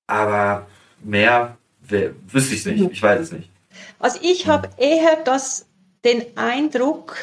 aber 0.08 0.68
mehr 1.04 1.58
wüsste 1.82 2.56
ich 2.56 2.66
nicht. 2.66 2.82
Mhm. 2.82 2.92
Ich 2.92 3.02
weiß 3.02 3.20
es 3.20 3.32
nicht. 3.32 3.50
Also 4.00 4.20
ich 4.22 4.48
habe 4.48 4.70
eher 4.78 5.18
das, 5.24 5.66
den 6.04 6.38
Eindruck, 6.38 7.16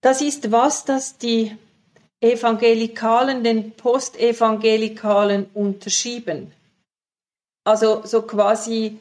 das 0.00 0.20
ist 0.20 0.52
was, 0.52 0.84
das 0.84 1.18
die 1.18 1.56
Evangelikalen 2.20 3.44
den 3.44 3.72
Postevangelikalen 3.72 5.46
unterschieben. 5.54 6.52
Also 7.64 8.02
so 8.04 8.22
quasi, 8.22 8.98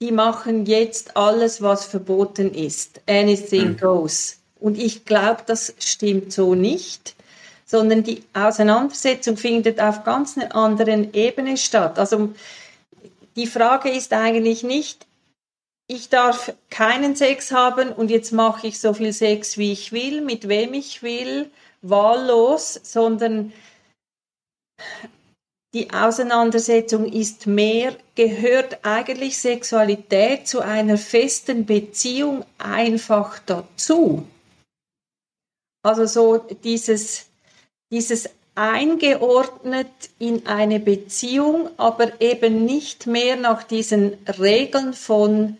die 0.00 0.12
machen 0.12 0.66
jetzt 0.66 1.16
alles, 1.16 1.60
was 1.60 1.84
verboten 1.84 2.54
ist. 2.54 3.00
Anything 3.06 3.70
mhm. 3.70 3.76
goes. 3.76 4.39
Und 4.60 4.78
ich 4.78 5.04
glaube, 5.04 5.42
das 5.46 5.74
stimmt 5.78 6.32
so 6.32 6.54
nicht, 6.54 7.14
sondern 7.66 8.02
die 8.02 8.22
Auseinandersetzung 8.32 9.36
findet 9.36 9.80
auf 9.80 10.04
ganz 10.04 10.36
einer 10.36 10.54
anderen 10.54 11.14
Ebene 11.14 11.56
statt. 11.56 11.98
Also 11.98 12.34
die 13.36 13.46
Frage 13.46 13.90
ist 13.90 14.12
eigentlich 14.12 14.62
nicht, 14.62 15.06
ich 15.86 16.08
darf 16.08 16.52
keinen 16.68 17.16
Sex 17.16 17.52
haben 17.52 17.92
und 17.92 18.10
jetzt 18.10 18.32
mache 18.32 18.66
ich 18.66 18.80
so 18.80 18.92
viel 18.92 19.12
Sex, 19.12 19.58
wie 19.58 19.72
ich 19.72 19.92
will, 19.92 20.20
mit 20.20 20.46
wem 20.48 20.74
ich 20.74 21.02
will, 21.02 21.50
wahllos, 21.82 22.78
sondern 22.82 23.52
die 25.72 25.92
Auseinandersetzung 25.92 27.10
ist 27.10 27.46
mehr, 27.46 27.94
gehört 28.16 28.84
eigentlich 28.84 29.38
Sexualität 29.38 30.48
zu 30.48 30.60
einer 30.60 30.98
festen 30.98 31.66
Beziehung 31.66 32.44
einfach 32.58 33.38
dazu. 33.38 34.26
Also 35.82 36.06
so 36.06 36.38
dieses, 36.38 37.26
dieses 37.90 38.28
eingeordnet 38.54 39.88
in 40.18 40.46
eine 40.46 40.80
Beziehung, 40.80 41.70
aber 41.76 42.20
eben 42.20 42.64
nicht 42.64 43.06
mehr 43.06 43.36
nach 43.36 43.62
diesen 43.62 44.18
Regeln 44.38 44.92
von 44.92 45.56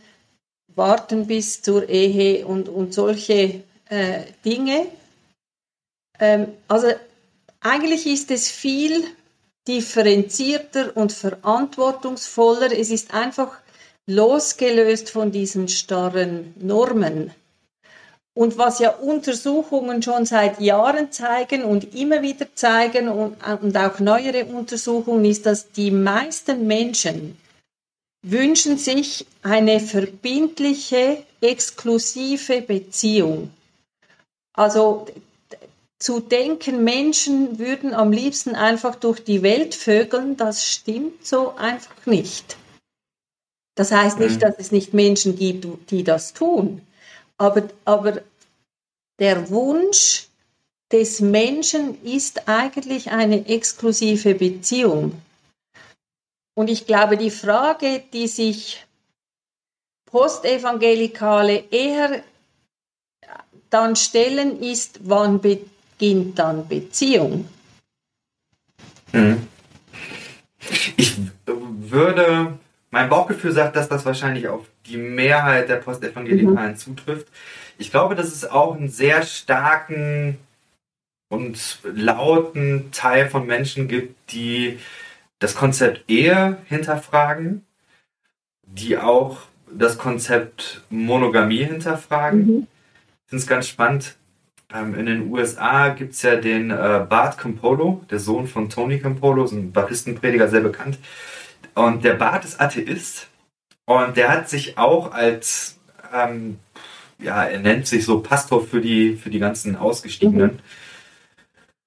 warten 0.74 1.26
bis 1.26 1.62
zur 1.62 1.88
Ehe 1.88 2.46
und, 2.46 2.68
und 2.68 2.92
solche 2.92 3.62
äh, 3.88 4.22
Dinge. 4.44 4.87
Ähm, 6.18 6.48
also 6.68 6.88
eigentlich 7.61 8.06
ist 8.06 8.30
es 8.30 8.50
viel 8.50 9.04
differenzierter 9.66 10.96
und 10.96 11.12
verantwortungsvoller. 11.12 12.72
Es 12.72 12.90
ist 12.90 13.12
einfach 13.14 13.59
losgelöst 14.06 15.11
von 15.11 15.33
diesen 15.33 15.68
starren 15.68 16.54
Normen. 16.59 17.33
Und 18.40 18.57
was 18.57 18.79
ja 18.79 18.88
Untersuchungen 18.92 20.03
schon 20.03 20.24
seit 20.24 20.62
Jahren 20.62 21.12
zeigen 21.12 21.62
und 21.62 21.94
immer 21.94 22.22
wieder 22.22 22.46
zeigen 22.55 23.11
und, 23.11 23.37
und 23.61 23.76
auch 23.76 23.98
neuere 23.98 24.46
Untersuchungen 24.46 25.26
ist, 25.26 25.44
dass 25.44 25.72
die 25.72 25.90
meisten 25.90 26.66
Menschen 26.66 27.37
wünschen 28.22 28.79
sich 28.79 29.26
eine 29.42 29.79
verbindliche, 29.79 31.22
exklusive 31.42 32.62
Beziehung. 32.62 33.50
Also 34.55 35.05
zu 35.98 36.20
denken, 36.20 36.83
Menschen 36.83 37.59
würden 37.59 37.92
am 37.92 38.11
liebsten 38.11 38.55
einfach 38.55 38.94
durch 38.94 39.22
die 39.22 39.42
Welt 39.42 39.74
vögeln, 39.74 40.38
das 40.38 40.64
stimmt 40.64 41.26
so 41.26 41.57
einfach 41.57 42.07
nicht. 42.07 42.57
Das 43.74 43.92
heißt 43.92 44.18
nicht, 44.18 44.37
mhm. 44.37 44.40
dass 44.40 44.55
es 44.57 44.72
nicht 44.72 44.94
Menschen 44.94 45.37
gibt, 45.37 45.90
die 45.90 46.05
das 46.05 46.33
tun. 46.33 46.81
Aber, 47.40 47.62
aber 47.87 48.20
der 49.18 49.48
Wunsch 49.48 50.29
des 50.92 51.20
Menschen 51.20 52.03
ist 52.05 52.46
eigentlich 52.46 53.11
eine 53.11 53.46
exklusive 53.48 54.35
Beziehung. 54.35 55.22
Und 56.55 56.68
ich 56.68 56.85
glaube, 56.85 57.16
die 57.16 57.31
Frage, 57.31 58.03
die 58.12 58.29
sich 58.29 58.85
Postevangelikale 60.05 61.64
eher 61.70 62.22
dann 63.70 63.96
stellen, 63.96 64.61
ist, 64.61 65.00
wann 65.05 65.40
beginnt 65.40 66.38
dann 66.38 66.68
Beziehung? 66.68 67.48
Hm. 69.12 69.48
Ich 70.98 71.16
würde, 71.46 72.59
mein 72.90 73.09
Bauchgefühl 73.09 73.53
sagt, 73.53 73.76
dass 73.76 73.88
das 73.88 74.05
wahrscheinlich 74.05 74.48
auf 74.48 74.66
die 74.87 74.96
Mehrheit 74.96 75.68
der 75.68 75.76
Postevangelikalen 75.76 76.72
mhm. 76.72 76.76
zutrifft. 76.76 77.29
Ich 77.79 77.90
glaube, 77.90 78.14
dass 78.14 78.26
es 78.26 78.44
auch 78.44 78.76
einen 78.76 78.88
sehr 78.88 79.22
starken 79.22 80.38
und 81.29 81.79
lauten 81.85 82.90
Teil 82.92 83.31
von 83.31 83.46
Menschen 83.46 83.88
gibt, 83.88 84.33
die 84.33 84.79
das 85.38 85.55
Konzept 85.55 86.11
Ehe 86.11 86.59
hinterfragen, 86.66 87.64
die 88.62 88.98
auch 88.98 89.38
das 89.72 89.96
Konzept 89.96 90.83
Monogamie 90.90 91.64
hinterfragen. 91.64 92.46
Mhm. 92.46 92.66
Ich 93.24 93.31
finde 93.31 93.42
es 93.42 93.46
ganz 93.46 93.68
spannend. 93.68 94.16
Ähm, 94.74 94.94
in 94.94 95.07
den 95.07 95.33
USA 95.33 95.90
gibt 95.90 96.14
es 96.14 96.22
ja 96.22 96.37
den 96.37 96.70
äh, 96.70 97.07
Bart 97.09 97.38
Campolo, 97.38 98.05
der 98.11 98.18
Sohn 98.18 98.46
von 98.46 98.68
Tony 98.68 98.98
Campolo, 98.98 99.46
so 99.46 99.57
ein 99.57 99.72
Baptistenprediger, 99.72 100.48
sehr 100.48 100.61
bekannt. 100.61 100.98
Und 101.74 102.04
der 102.04 102.14
Bart 102.14 102.44
ist 102.44 102.61
Atheist 102.61 103.28
und 103.87 104.16
der 104.16 104.28
hat 104.28 104.48
sich 104.48 104.78
auch 104.78 105.12
als, 105.12 105.78
ähm, 106.12 106.59
ja, 107.18 107.44
er 107.44 107.59
nennt 107.59 107.87
sich 107.87 108.04
so 108.04 108.20
Pastor 108.20 108.64
für 108.66 108.80
die, 108.80 109.16
für 109.16 109.30
die 109.30 109.38
ganzen 109.38 109.76
Ausgestiegenen. 109.76 110.54
Mhm 110.54 110.61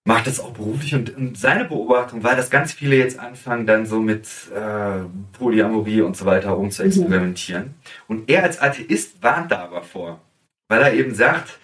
macht 0.06 0.28
das 0.28 0.39
auch 0.39 0.52
beruflich 0.52 0.93
und, 0.96 1.15
und, 1.15 1.38
seine 1.38 1.65
Beobachtung 1.65 2.24
war, 2.24 2.36
dass 2.36 2.50
ganz 2.50 2.74
viele 2.74 2.98
jetzt 2.98 3.19
anfangen, 3.19 3.65
dann 3.65 3.86
so 3.86 4.00
mit 4.00 4.28
äh, 4.54 5.04
Polyamorie 5.38 6.02
und 6.02 6.17
so 6.17 6.26
weiter 6.26 6.52
rum 6.52 6.72
zu 6.72 6.84
experimentieren. 6.84 7.63
Mhm. 7.63 7.74
Und 8.08 8.30
er 8.30 8.43
als 8.43 8.60
Atheist 8.60 9.24
warnt 9.24 9.52
da 9.52 9.63
aber 9.63 9.84
vor, 9.84 10.19
weil 10.67 10.82
er 10.82 10.93
eben 10.93 11.15
sagt, 11.15 11.58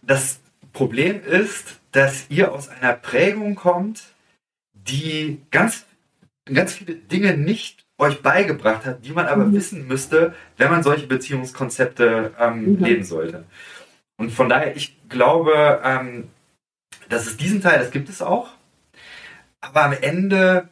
das 0.00 0.40
Problem 0.72 1.22
ist, 1.22 1.80
dass 1.92 2.26
ihr 2.30 2.52
aus 2.52 2.68
einer 2.68 2.94
Prägung 2.94 3.54
kommt, 3.54 4.02
die 4.72 5.40
ganz, 5.50 5.84
ganz 6.46 6.74
viele 6.74 6.94
Dinge 6.94 7.36
nicht 7.36 7.84
euch 7.98 8.22
beigebracht 8.22 8.84
hat, 8.84 9.04
die 9.04 9.12
man 9.12 9.26
aber 9.26 9.44
mhm. 9.44 9.54
wissen 9.54 9.86
müsste, 9.86 10.34
wenn 10.56 10.70
man 10.70 10.82
solche 10.82 11.06
Beziehungskonzepte 11.06 12.32
ähm, 12.38 12.74
mhm. 12.74 12.84
leben 12.84 13.04
sollte. 13.04 13.44
Und 14.16 14.30
von 14.30 14.48
daher, 14.48 14.76
ich 14.76 14.96
glaube, 15.08 15.80
ähm, 15.84 16.28
das 17.08 17.26
ist 17.26 17.40
diesen 17.40 17.62
Teil, 17.62 17.78
das 17.78 17.90
gibt 17.90 18.08
es 18.08 18.22
auch. 18.22 18.48
Aber 19.60 19.84
am 19.84 19.92
Ende, 19.92 20.68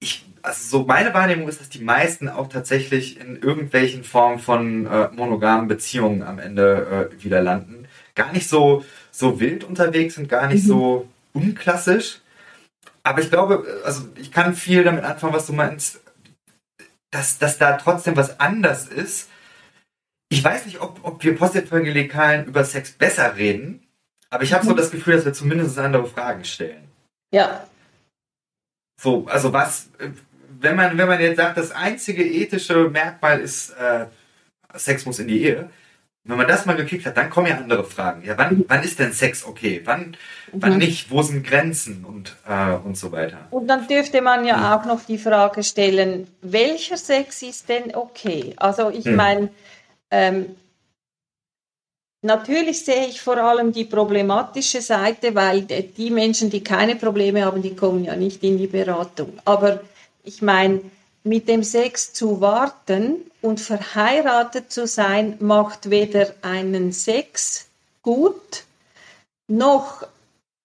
ich, 0.00 0.24
also 0.42 0.78
so 0.78 0.84
meine 0.86 1.12
Wahrnehmung 1.14 1.48
ist, 1.48 1.60
dass 1.60 1.68
die 1.68 1.82
meisten 1.82 2.28
auch 2.28 2.48
tatsächlich 2.48 3.20
in 3.20 3.36
irgendwelchen 3.36 4.04
Formen 4.04 4.38
von 4.38 4.86
äh, 4.86 5.08
monogamen 5.12 5.68
Beziehungen 5.68 6.22
am 6.22 6.38
Ende 6.38 7.10
äh, 7.12 7.24
wieder 7.24 7.42
landen. 7.42 7.86
Gar 8.14 8.32
nicht 8.32 8.48
so, 8.48 8.84
so 9.10 9.40
wild 9.40 9.64
unterwegs 9.64 10.14
sind, 10.14 10.28
gar 10.28 10.46
nicht 10.48 10.64
mhm. 10.64 10.68
so 10.68 11.08
unklassisch. 11.32 12.20
Aber 13.06 13.20
ich 13.20 13.30
glaube, 13.30 13.82
also 13.84 14.08
ich 14.16 14.32
kann 14.32 14.56
viel 14.56 14.82
damit 14.82 15.04
anfangen, 15.04 15.32
was 15.32 15.46
du 15.46 15.52
meinst, 15.52 16.00
dass, 17.12 17.38
dass 17.38 17.56
da 17.56 17.76
trotzdem 17.76 18.16
was 18.16 18.40
anders 18.40 18.88
ist. 18.88 19.30
Ich 20.28 20.42
weiß 20.42 20.66
nicht, 20.66 20.80
ob, 20.80 20.98
ob 21.04 21.22
wir 21.22 21.36
Postevangelikalen 21.36 22.46
über 22.46 22.64
Sex 22.64 22.90
besser 22.90 23.36
reden, 23.36 23.86
aber 24.28 24.42
ich 24.42 24.52
habe 24.52 24.64
so 24.64 24.72
mhm. 24.72 24.76
das 24.76 24.90
Gefühl, 24.90 25.14
dass 25.14 25.24
wir 25.24 25.32
zumindest 25.32 25.78
andere 25.78 26.08
Fragen 26.08 26.44
stellen. 26.44 26.88
Ja. 27.32 27.68
So, 29.00 29.24
also 29.28 29.52
was, 29.52 29.88
wenn 30.58 30.74
man, 30.74 30.98
wenn 30.98 31.06
man 31.06 31.20
jetzt 31.20 31.36
sagt, 31.36 31.58
das 31.58 31.70
einzige 31.70 32.24
ethische 32.24 32.90
Merkmal 32.90 33.38
ist, 33.38 33.70
äh, 33.70 34.06
Sex 34.74 35.06
muss 35.06 35.20
in 35.20 35.28
die 35.28 35.44
Ehe, 35.44 35.70
wenn 36.26 36.36
man 36.36 36.48
das 36.48 36.66
mal 36.66 36.76
gekickt 36.76 37.06
hat, 37.06 37.16
dann 37.16 37.30
kommen 37.30 37.46
ja 37.46 37.56
andere 37.56 37.84
Fragen. 37.84 38.24
Ja, 38.24 38.36
wann, 38.36 38.64
wann 38.68 38.82
ist 38.82 38.98
denn 38.98 39.12
Sex 39.12 39.44
okay? 39.44 39.80
Wann, 39.84 40.16
wann 40.52 40.72
mhm. 40.72 40.78
nicht? 40.78 41.10
Wo 41.10 41.22
sind 41.22 41.46
Grenzen 41.46 42.04
und, 42.04 42.34
äh, 42.48 42.74
und 42.74 42.96
so 42.96 43.12
weiter? 43.12 43.38
Und 43.50 43.68
dann 43.68 43.86
dürfte 43.86 44.20
man 44.22 44.44
ja 44.44 44.56
mhm. 44.56 44.64
auch 44.64 44.84
noch 44.86 45.04
die 45.04 45.18
Frage 45.18 45.62
stellen, 45.62 46.26
welcher 46.42 46.96
Sex 46.96 47.42
ist 47.42 47.68
denn 47.68 47.94
okay? 47.94 48.54
Also 48.56 48.90
ich 48.90 49.04
mhm. 49.04 49.16
meine, 49.16 49.48
ähm, 50.10 50.46
Natürlich 52.22 52.84
sehe 52.84 53.06
ich 53.06 53.20
vor 53.20 53.36
allem 53.36 53.70
die 53.70 53.84
problematische 53.84 54.80
Seite, 54.80 55.36
weil 55.36 55.62
die 55.62 56.10
Menschen, 56.10 56.50
die 56.50 56.64
keine 56.64 56.96
Probleme 56.96 57.44
haben, 57.44 57.62
die 57.62 57.76
kommen 57.76 58.04
ja 58.04 58.16
nicht 58.16 58.42
in 58.42 58.58
die 58.58 58.66
Beratung. 58.66 59.34
Aber 59.44 59.80
ich 60.24 60.42
meine, 60.42 60.80
mit 61.22 61.48
dem 61.48 61.62
Sex 61.62 62.12
zu 62.12 62.40
warten 62.40 63.16
und 63.46 63.60
verheiratet 63.60 64.72
zu 64.72 64.86
sein, 64.86 65.36
macht 65.40 65.88
weder 65.90 66.34
einen 66.42 66.92
Sex 66.92 67.68
gut, 68.02 68.64
noch 69.48 70.06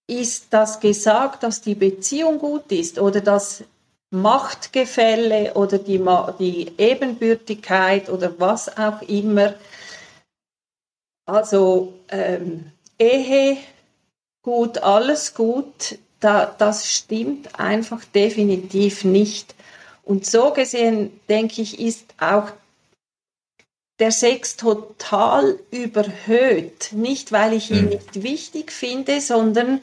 ist 0.08 0.46
das 0.50 0.80
gesagt, 0.80 1.44
dass 1.44 1.62
die 1.62 1.76
Beziehung 1.76 2.38
gut 2.38 2.72
ist 2.72 2.98
oder 2.98 3.20
das 3.20 3.62
Machtgefälle 4.10 5.54
oder 5.54 5.78
die, 5.78 6.04
die 6.38 6.72
Ebenbürtigkeit 6.76 8.10
oder 8.10 8.38
was 8.38 8.76
auch 8.76 9.00
immer. 9.02 9.54
Also 11.24 11.94
ähm, 12.08 12.72
Ehe 12.98 13.58
gut, 14.42 14.78
alles 14.78 15.34
gut, 15.34 15.98
da, 16.20 16.46
das 16.58 16.92
stimmt 16.92 17.58
einfach 17.58 18.04
definitiv 18.04 19.04
nicht. 19.04 19.54
Und 20.02 20.26
so 20.26 20.52
gesehen, 20.52 21.20
denke 21.28 21.62
ich, 21.62 21.78
ist 21.78 22.14
auch 22.18 22.50
der 24.02 24.10
Sex 24.10 24.56
total 24.56 25.60
überhöht. 25.70 26.88
Nicht, 26.90 27.30
weil 27.30 27.52
ich 27.52 27.70
ihn 27.70 27.84
mhm. 27.84 27.90
nicht 27.90 28.22
wichtig 28.24 28.72
finde, 28.72 29.20
sondern 29.20 29.80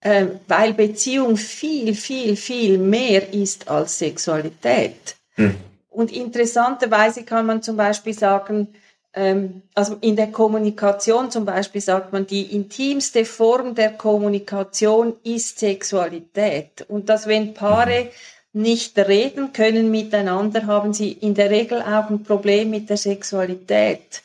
äh, 0.00 0.26
weil 0.48 0.74
Beziehung 0.74 1.36
viel, 1.36 1.94
viel, 1.94 2.34
viel 2.34 2.76
mehr 2.76 3.32
ist 3.32 3.68
als 3.68 4.00
Sexualität. 4.00 5.14
Mhm. 5.36 5.54
Und 5.88 6.10
interessanterweise 6.10 7.22
kann 7.22 7.46
man 7.46 7.62
zum 7.62 7.76
Beispiel 7.76 8.14
sagen, 8.14 8.74
ähm, 9.14 9.62
also 9.76 9.96
in 10.00 10.16
der 10.16 10.32
Kommunikation 10.32 11.30
zum 11.30 11.44
Beispiel 11.44 11.80
sagt 11.80 12.12
man, 12.12 12.26
die 12.26 12.52
intimste 12.52 13.24
Form 13.24 13.76
der 13.76 13.92
Kommunikation 13.92 15.14
ist 15.22 15.60
Sexualität. 15.60 16.84
Und 16.88 17.08
dass 17.08 17.28
wenn 17.28 17.54
Paare 17.54 18.06
mhm 18.06 18.35
nicht 18.56 18.98
reden 18.98 19.52
können 19.52 19.90
miteinander, 19.90 20.66
haben 20.66 20.94
sie 20.94 21.12
in 21.12 21.34
der 21.34 21.50
Regel 21.50 21.82
auch 21.82 22.08
ein 22.08 22.24
Problem 22.24 22.70
mit 22.70 22.88
der 22.88 22.96
Sexualität. 22.96 24.22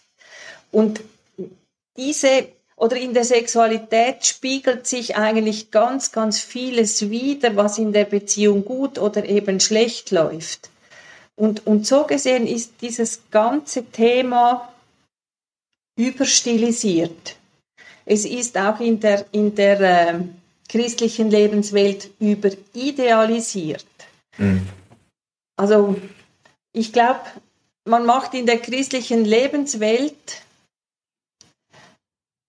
Und 0.72 1.02
diese 1.98 2.48
oder 2.78 2.96
in 2.96 3.14
der 3.14 3.26
Sexualität 3.26 4.26
spiegelt 4.26 4.88
sich 4.88 5.18
eigentlich 5.18 5.70
ganz, 5.70 6.14
ganz 6.14 6.40
vieles 6.40 7.10
wider, 7.10 7.58
was 7.58 7.78
in 7.78 7.92
der 7.92 8.06
Beziehung 8.06 8.64
gut 8.64 8.98
oder 8.98 9.26
eben 9.28 9.60
schlecht 9.60 10.12
läuft. 10.12 10.70
Und, 11.36 11.68
und 11.68 11.86
so 11.86 12.06
gesehen 12.06 12.48
ist 12.48 12.76
dieses 12.82 13.24
ganze 13.32 13.84
Thema 13.86 14.72
überstilisiert. 15.98 17.36
Es 18.06 18.26
ist 18.26 18.58
auch 18.58 18.80
in 18.80 19.00
der, 19.00 19.26
in 19.32 19.54
der 19.56 19.82
äh, 19.82 20.20
christlichen 20.70 21.30
Lebenswelt 21.30 22.10
überidealisiert. 22.20 23.86
Mhm. 24.42 24.68
Also 25.56 25.96
ich 26.74 26.92
glaube, 26.92 27.22
man 27.86 28.06
macht 28.06 28.34
in 28.34 28.46
der 28.46 28.58
christlichen 28.58 29.24
Lebenswelt 29.24 30.42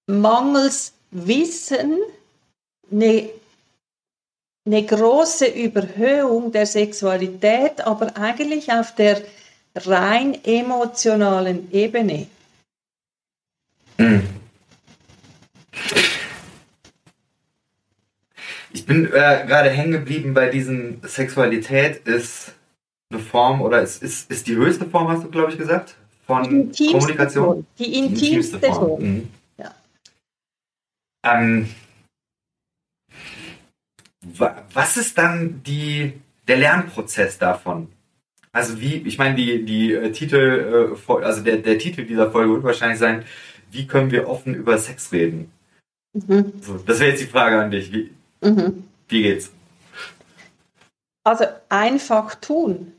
mangels 0.07 0.95
Wissen 1.11 1.99
eine, 2.91 3.29
eine 4.67 4.87
große 4.87 5.47
Überhöhung 5.47 6.53
der 6.53 6.67
Sexualität, 6.67 7.83
aber 7.83 8.17
eigentlich 8.17 8.73
auf 8.73 8.95
der 8.95 9.23
rein 9.75 10.43
emotionalen 10.45 11.71
Ebene. 11.73 12.27
Mhm. 13.99 14.42
Ich 18.83 18.87
bin 18.87 19.07
äh, 19.07 19.45
gerade 19.47 19.71
hängen 19.71 19.93
geblieben 19.93 20.35
bei 20.35 20.49
diesem 20.49 20.99
Sexualität 21.05 21.99
ist 21.99 22.53
eine 23.13 23.21
Form 23.21 23.63
oder 23.63 23.81
ist, 23.81 24.03
ist, 24.03 24.29
ist 24.29 24.49
die 24.49 24.57
höchste 24.57 24.87
Form, 24.87 25.07
hast 25.07 25.23
du, 25.23 25.31
glaube 25.31 25.53
ich, 25.53 25.59
gesagt, 25.59 25.95
von 26.27 26.73
die 26.73 26.91
Kommunikation? 26.91 27.45
Form. 27.45 27.67
Die 27.79 27.97
intimste, 27.97 28.59
Form. 28.59 28.75
Form. 28.75 29.03
Mhm. 29.03 29.29
Ja. 29.57 29.73
Ähm, 31.23 31.69
was 34.75 34.97
ist 34.97 35.17
dann 35.17 35.63
die, 35.63 36.15
der 36.49 36.57
Lernprozess 36.57 37.39
davon? 37.39 37.87
Also 38.51 38.81
wie, 38.81 38.97
ich 38.97 39.17
meine, 39.17 39.37
die, 39.37 39.65
die 39.65 39.93
äh, 39.93 40.11
Titel, 40.11 40.97
äh, 41.09 41.13
also 41.23 41.41
der, 41.43 41.59
der 41.59 41.79
Titel 41.79 42.05
dieser 42.05 42.33
Folge 42.33 42.55
wird 42.55 42.65
wahrscheinlich 42.65 42.99
sein, 42.99 43.25
wie 43.71 43.87
können 43.87 44.11
wir 44.11 44.29
offen 44.29 44.57
über 44.57 44.77
Sex 44.77 45.13
reden? 45.13 45.53
Mhm. 46.15 46.55
So, 46.61 46.79
das 46.79 46.99
wäre 46.99 47.11
jetzt 47.11 47.23
die 47.23 47.29
Frage 47.29 47.61
an 47.61 47.71
dich. 47.71 47.93
Wie, 47.93 48.11
Mhm. 48.43 48.89
Wie 49.09 49.23
geht's? 49.23 49.51
Also 51.25 51.45
einfach 51.69 52.35
tun. 52.35 52.93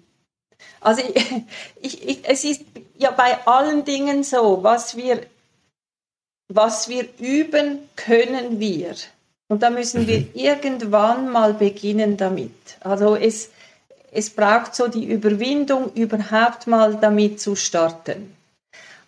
Also 0.80 1.02
ich, 1.02 1.44
ich, 1.82 2.08
ich, 2.08 2.20
es 2.24 2.44
ist 2.44 2.62
ja 2.98 3.12
bei 3.12 3.46
allen 3.46 3.86
Dingen 3.86 4.24
so, 4.24 4.64
was 4.64 4.98
wir, 4.98 5.26
was 6.48 6.90
wir 6.90 7.08
üben, 7.20 7.80
können 7.96 8.60
wir. 8.60 8.96
Und 9.50 9.62
da 9.62 9.70
müssen 9.70 10.08
wir 10.08 10.20
mhm. 10.20 10.30
irgendwann 10.34 11.30
mal 11.30 11.54
beginnen 11.54 12.18
damit. 12.18 12.78
Also 12.80 13.16
es, 13.16 13.52
es 14.12 14.30
braucht 14.30 14.76
so 14.76 14.88
die 14.88 15.06
Überwindung, 15.06 15.94
überhaupt 15.94 16.68
mal 16.68 16.96
damit 16.96 17.42
zu 17.42 17.56
starten. 17.56 18.36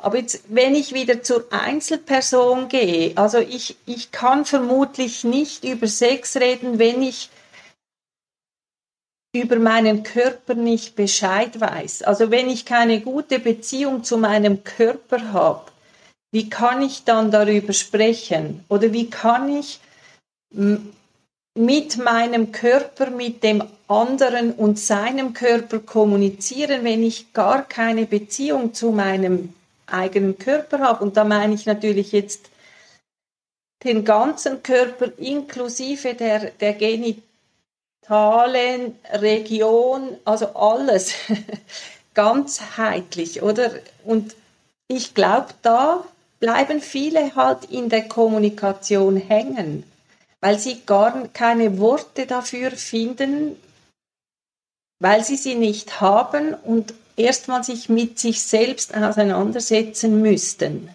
Aber 0.06 0.20
jetzt, 0.20 0.44
wenn 0.50 0.76
ich 0.76 0.94
wieder 0.94 1.24
zur 1.24 1.52
Einzelperson 1.52 2.68
gehe, 2.68 3.14
also 3.18 3.40
ich, 3.40 3.76
ich 3.88 4.12
kann 4.12 4.46
vermutlich 4.46 5.24
nicht 5.24 5.64
über 5.64 5.88
Sex 5.88 6.38
reden, 6.38 6.78
wenn 6.78 7.02
ich 7.02 7.32
über 9.36 9.56
meinen 9.56 10.04
Körper 10.04 10.54
nicht 10.54 10.96
Bescheid 10.96 11.60
weiß. 11.60 12.04
Also 12.04 12.30
wenn 12.30 12.52
ich 12.52 12.68
keine 12.68 13.02
gute 13.02 13.40
Beziehung 13.40 14.04
zu 14.04 14.20
meinem 14.20 14.64
Körper 14.64 15.34
habe, 15.34 15.72
wie 16.32 16.52
kann 16.52 16.84
ich 16.84 17.04
dann 17.04 17.32
darüber 17.32 17.74
sprechen? 17.74 18.64
Oder 18.70 18.94
wie 18.94 19.10
kann 19.10 19.50
ich 19.58 19.80
mit 21.58 21.98
meinem 21.98 22.52
Körper, 22.52 23.10
mit 23.10 23.42
dem 23.42 23.64
anderen 23.88 24.52
und 24.52 24.78
seinem 24.78 25.34
Körper 25.34 25.80
kommunizieren, 25.80 26.84
wenn 26.84 27.02
ich 27.02 27.34
gar 27.34 27.64
keine 27.64 28.06
Beziehung 28.06 28.76
zu 28.76 28.92
meinem 28.92 29.52
eigenen 29.88 30.38
Körper 30.38 30.80
habe. 30.80 31.04
Und 31.04 31.18
da 31.18 31.24
meine 31.24 31.54
ich 31.54 31.66
natürlich 31.66 32.12
jetzt 32.12 32.50
den 33.84 34.04
ganzen 34.04 34.64
Körper 34.64 35.12
inklusive 35.18 36.16
der, 36.16 36.52
der 36.52 36.74
genitalen 36.74 37.24
Region, 39.12 40.18
also 40.26 40.48
alles 40.56 41.14
ganzheitlich, 42.14 43.42
oder? 43.44 43.72
Und 44.04 44.36
ich 44.88 45.14
glaube, 45.14 45.50
da 45.62 46.04
bleiben 46.40 46.82
viele 46.82 47.36
halt 47.36 47.66
in 47.66 47.90
der 47.90 48.08
Kommunikation 48.08 49.18
hängen, 49.18 49.84
weil 50.42 50.60
sie 50.60 50.82
gar 50.86 51.28
keine 51.30 51.80
Worte 51.80 52.26
dafür 52.26 52.72
finden, 52.72 53.56
weil 55.00 55.24
sie 55.24 55.38
sie 55.38 55.56
nicht 55.56 56.02
haben 56.02 56.54
und 56.54 56.94
erstmal 57.16 57.64
sich 57.64 57.90
mit 57.90 58.20
sich 58.20 58.42
selbst 58.42 58.96
auseinandersetzen 58.96 60.22
müssten. 60.22 60.90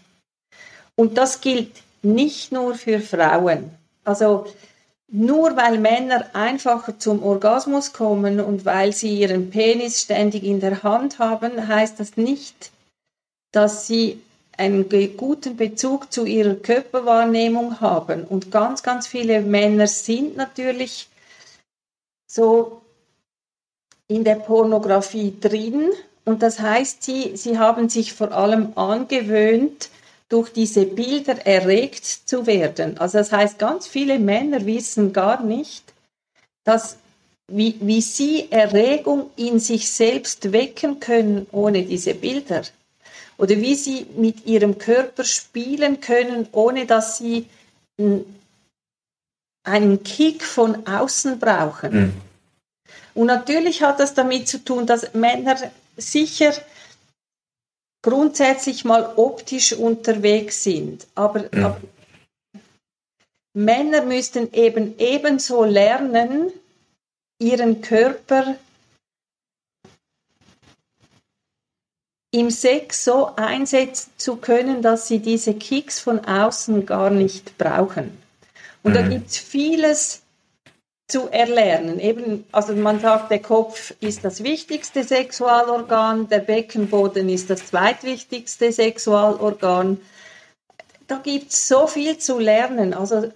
Und 0.96 1.16
das 1.18 1.40
gilt 1.40 1.82
nicht 2.02 2.52
nur 2.52 2.74
für 2.74 3.00
Frauen. 3.00 3.70
Also 4.04 4.46
nur 5.08 5.56
weil 5.56 5.78
Männer 5.78 6.26
einfacher 6.34 6.98
zum 6.98 7.22
Orgasmus 7.22 7.92
kommen 7.92 8.40
und 8.40 8.64
weil 8.64 8.92
sie 8.92 9.18
ihren 9.18 9.50
Penis 9.50 10.02
ständig 10.02 10.44
in 10.44 10.60
der 10.60 10.82
Hand 10.82 11.18
haben, 11.18 11.66
heißt 11.66 11.98
das 11.98 12.16
nicht, 12.16 12.70
dass 13.52 13.86
sie 13.86 14.22
einen 14.56 14.88
guten 15.16 15.56
Bezug 15.56 16.12
zu 16.12 16.26
ihrer 16.26 16.54
Körperwahrnehmung 16.54 17.80
haben. 17.80 18.24
Und 18.24 18.50
ganz, 18.50 18.82
ganz 18.82 19.06
viele 19.06 19.40
Männer 19.40 19.86
sind 19.86 20.36
natürlich 20.36 21.08
so 22.30 22.82
in 24.06 24.22
der 24.22 24.36
Pornografie 24.36 25.34
drin 25.40 25.90
und 26.30 26.42
das 26.42 26.60
heißt, 26.60 27.02
sie, 27.02 27.36
sie 27.36 27.58
haben 27.58 27.88
sich 27.88 28.12
vor 28.12 28.30
allem 28.30 28.72
angewöhnt, 28.76 29.90
durch 30.28 30.52
diese 30.52 30.86
Bilder 30.86 31.44
erregt 31.44 32.04
zu 32.04 32.46
werden. 32.46 32.98
Also 32.98 33.18
das 33.18 33.32
heißt, 33.32 33.58
ganz 33.58 33.88
viele 33.88 34.20
Männer 34.20 34.64
wissen 34.64 35.12
gar 35.12 35.42
nicht, 35.42 35.82
dass, 36.62 36.96
wie, 37.48 37.74
wie 37.80 38.00
sie 38.00 38.46
Erregung 38.50 39.30
in 39.34 39.58
sich 39.58 39.90
selbst 39.90 40.52
wecken 40.52 41.00
können 41.00 41.48
ohne 41.50 41.82
diese 41.82 42.14
Bilder. 42.14 42.62
Oder 43.38 43.56
wie 43.56 43.74
sie 43.74 44.06
mit 44.16 44.46
ihrem 44.46 44.78
Körper 44.78 45.24
spielen 45.24 46.00
können, 46.00 46.46
ohne 46.52 46.86
dass 46.86 47.18
sie 47.18 47.46
einen 49.64 50.02
Kick 50.04 50.44
von 50.44 50.86
außen 50.86 51.40
brauchen. 51.40 51.92
Mhm. 51.92 52.12
Und 53.14 53.26
natürlich 53.26 53.82
hat 53.82 53.98
das 53.98 54.14
damit 54.14 54.46
zu 54.46 54.64
tun, 54.64 54.86
dass 54.86 55.12
Männer 55.12 55.56
sicher 55.96 56.52
grundsätzlich 58.02 58.84
mal 58.84 59.12
optisch 59.16 59.72
unterwegs 59.72 60.64
sind, 60.64 61.06
aber, 61.14 61.54
ja. 61.54 61.66
aber 61.66 61.80
Männer 63.52 64.02
müssten 64.04 64.52
eben 64.52 64.98
ebenso 64.98 65.64
lernen, 65.64 66.52
ihren 67.40 67.80
Körper 67.80 68.56
im 72.32 72.50
Sex 72.50 73.04
so 73.04 73.34
einsetzen 73.34 74.12
zu 74.16 74.36
können, 74.36 74.82
dass 74.82 75.08
sie 75.08 75.18
diese 75.18 75.54
Kicks 75.54 75.98
von 75.98 76.20
außen 76.20 76.86
gar 76.86 77.10
nicht 77.10 77.58
brauchen. 77.58 78.16
Und 78.82 78.92
mhm. 78.92 78.94
da 78.94 79.08
gibt 79.08 79.30
es 79.30 79.38
vieles 79.38 80.22
zu 81.10 81.28
erlernen. 81.28 81.98
Eben, 81.98 82.44
also 82.52 82.74
man 82.74 83.00
sagt, 83.00 83.30
der 83.30 83.40
Kopf 83.40 83.94
ist 84.00 84.24
das 84.24 84.42
wichtigste 84.42 85.04
Sexualorgan, 85.04 86.28
der 86.28 86.40
Beckenboden 86.40 87.28
ist 87.28 87.50
das 87.50 87.66
zweitwichtigste 87.66 88.72
Sexualorgan. 88.72 90.00
Da 91.06 91.16
gibt 91.16 91.50
es 91.50 91.68
so 91.68 91.86
viel 91.86 92.18
zu 92.18 92.38
lernen. 92.38 92.94
Also 92.94 93.32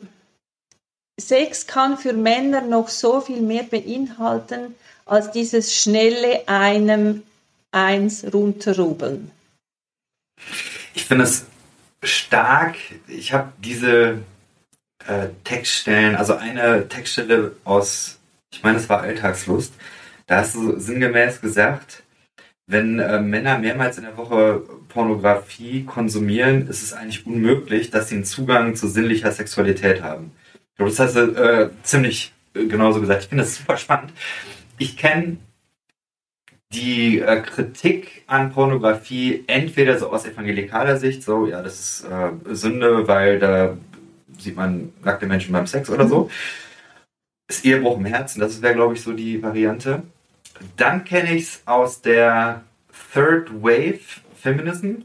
Sex 1.21 1.67
kann 1.67 1.97
für 1.99 2.13
Männer 2.13 2.61
noch 2.61 2.89
so 2.89 3.21
viel 3.21 3.41
mehr 3.41 3.65
beinhalten 3.65 4.75
als 5.07 5.31
dieses 5.31 5.75
schnelle 5.75 6.49
einem 6.49 7.23
eins 7.73 8.25
runterrubeln. 8.33 9.31
Ich 10.95 11.05
finde 11.05 11.25
es 11.25 11.47
stark. 12.03 12.77
Ich 13.09 13.33
habe 13.33 13.53
diese 13.59 14.23
äh, 15.07 15.29
Textstellen, 15.45 16.17
also 16.17 16.35
eine 16.35 16.89
Textstelle 16.89 17.53
aus, 17.65 18.19
ich 18.53 18.63
meine, 18.63 18.79
es 18.79 18.89
war 18.89 19.01
Alltagslust. 19.01 19.75
Da 20.27 20.39
hast 20.39 20.55
du 20.55 20.79
sinngemäß 20.79 21.41
gesagt, 21.41 22.03
wenn 22.67 22.99
äh, 22.99 23.21
Männer 23.21 23.59
mehrmals 23.59 23.99
in 23.99 24.05
der 24.05 24.17
Woche 24.17 24.63
Pornografie 24.89 25.85
konsumieren, 25.85 26.67
ist 26.69 26.83
es 26.83 26.93
eigentlich 26.93 27.27
unmöglich, 27.27 27.91
dass 27.91 28.09
sie 28.09 28.15
einen 28.17 28.25
Zugang 28.25 28.75
zu 28.75 28.89
sinnlicher 28.89 29.33
Sexualität 29.33 30.03
haben. 30.03 30.33
Ich 30.55 30.77
glaube, 30.77 30.91
das 30.91 30.99
hast 30.99 31.17
du 31.17 31.21
äh, 31.21 31.71
ziemlich 31.83 32.33
äh, 32.55 32.67
genauso 32.67 33.01
gesagt. 33.01 33.25
Ich 33.25 33.29
finde 33.29 33.45
das 33.45 33.57
super 33.57 33.77
spannend. 33.77 34.13
Ich 34.79 34.97
kenne 34.97 35.37
die 36.73 37.21
äh, 37.21 37.43
Kritik 37.43 38.25
an 38.27 38.53
Pornografie 38.53 39.45
entweder 39.47 39.99
so 39.99 40.11
aus 40.11 40.25
evangelikaler 40.25 40.97
Sicht, 40.97 41.23
so, 41.23 41.47
ja, 41.47 41.63
das 41.63 41.79
ist 41.79 42.07
äh, 42.11 42.55
Sünde, 42.55 43.07
weil 43.07 43.39
da 43.39 43.77
sieht 44.39 44.57
man 44.57 44.93
nackte 45.03 45.27
Menschen 45.27 45.53
beim 45.53 45.67
Sex 45.67 45.91
oder 45.91 46.09
so. 46.09 46.31
Ist 47.49 47.65
Ehebruch 47.65 47.99
im 47.99 48.07
Herzen, 48.07 48.41
das 48.41 48.63
wäre, 48.63 48.75
glaube 48.75 48.95
ich, 48.95 49.03
so 49.03 49.13
die 49.13 49.43
Variante. 49.43 50.03
Dann 50.77 51.05
kenne 51.05 51.35
ich 51.35 51.43
es 51.45 51.63
aus 51.67 52.01
der 52.01 52.63
Third 53.13 53.63
Wave 53.63 54.01
Feminism, 54.41 55.03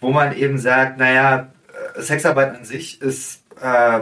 wo 0.00 0.10
man 0.10 0.36
eben 0.36 0.58
sagt, 0.58 0.98
naja, 0.98 1.52
äh, 1.96 2.00
Sexarbeit 2.00 2.56
an 2.56 2.64
sich 2.64 3.00
ist, 3.00 3.42
äh, 3.60 4.00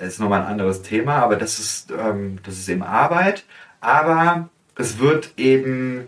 ist 0.00 0.20
nochmal 0.20 0.42
ein 0.42 0.48
anderes 0.48 0.82
Thema, 0.82 1.16
aber 1.16 1.36
das 1.36 1.58
ist, 1.58 1.90
ähm, 1.90 2.38
das 2.44 2.58
ist 2.58 2.68
eben 2.68 2.82
Arbeit. 2.82 3.44
Aber 3.80 4.48
es 4.76 4.98
wird 4.98 5.32
eben 5.36 6.06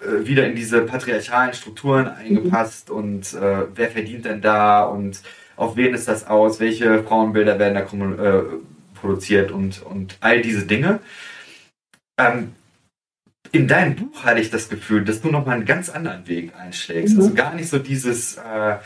äh, 0.00 0.26
wieder 0.26 0.46
in 0.46 0.54
diese 0.54 0.82
patriarchalen 0.82 1.54
Strukturen 1.54 2.08
eingepasst 2.08 2.90
mhm. 2.90 2.96
und 2.96 3.34
äh, 3.34 3.66
wer 3.74 3.90
verdient 3.90 4.24
denn 4.24 4.40
da 4.40 4.84
und 4.84 5.20
auf 5.56 5.76
wen 5.76 5.94
ist 5.94 6.08
das 6.08 6.26
aus, 6.26 6.60
welche 6.60 7.02
Frauenbilder 7.02 7.58
werden 7.58 7.74
da 7.74 7.82
äh, 7.82 8.42
produziert 8.94 9.50
und, 9.50 9.82
und 9.82 10.16
all 10.20 10.42
diese 10.42 10.66
Dinge. 10.66 11.00
Ähm, 12.18 12.52
in 13.52 13.68
deinem 13.68 13.94
Buch 13.96 14.24
hatte 14.24 14.40
ich 14.40 14.50
das 14.50 14.68
Gefühl, 14.68 15.04
dass 15.04 15.20
du 15.20 15.30
nochmal 15.30 15.56
einen 15.56 15.64
ganz 15.64 15.88
anderen 15.88 16.26
Weg 16.28 16.54
einschlägst. 16.56 17.14
Mhm. 17.14 17.20
Also 17.20 17.34
gar 17.34 17.54
nicht 17.54 17.68
so 17.68 17.78
dieses 17.78 18.36
äh, 18.36 18.76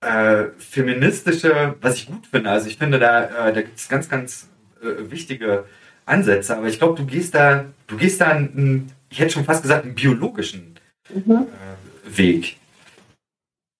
äh, 0.00 0.50
feministische, 0.58 1.74
was 1.80 1.96
ich 1.96 2.06
gut 2.06 2.26
finde. 2.26 2.50
Also 2.50 2.68
ich 2.68 2.78
finde, 2.78 2.98
da, 2.98 3.48
äh, 3.48 3.52
da 3.52 3.62
gibt 3.62 3.78
es 3.78 3.88
ganz, 3.88 4.08
ganz 4.08 4.48
äh, 4.82 5.10
wichtige 5.10 5.64
Ansätze, 6.06 6.56
aber 6.56 6.66
ich 6.66 6.78
glaube, 6.78 6.96
du 6.96 7.06
gehst 7.06 7.34
da, 7.34 7.64
du 7.86 7.96
gehst 7.96 8.20
da 8.20 8.28
einen, 8.28 8.92
ich 9.08 9.18
hätte 9.18 9.32
schon 9.32 9.44
fast 9.44 9.62
gesagt, 9.62 9.84
einen 9.84 9.94
biologischen 9.94 10.74
mhm. 11.12 11.32
Äh, 11.32 12.16
Weg. 12.16 12.58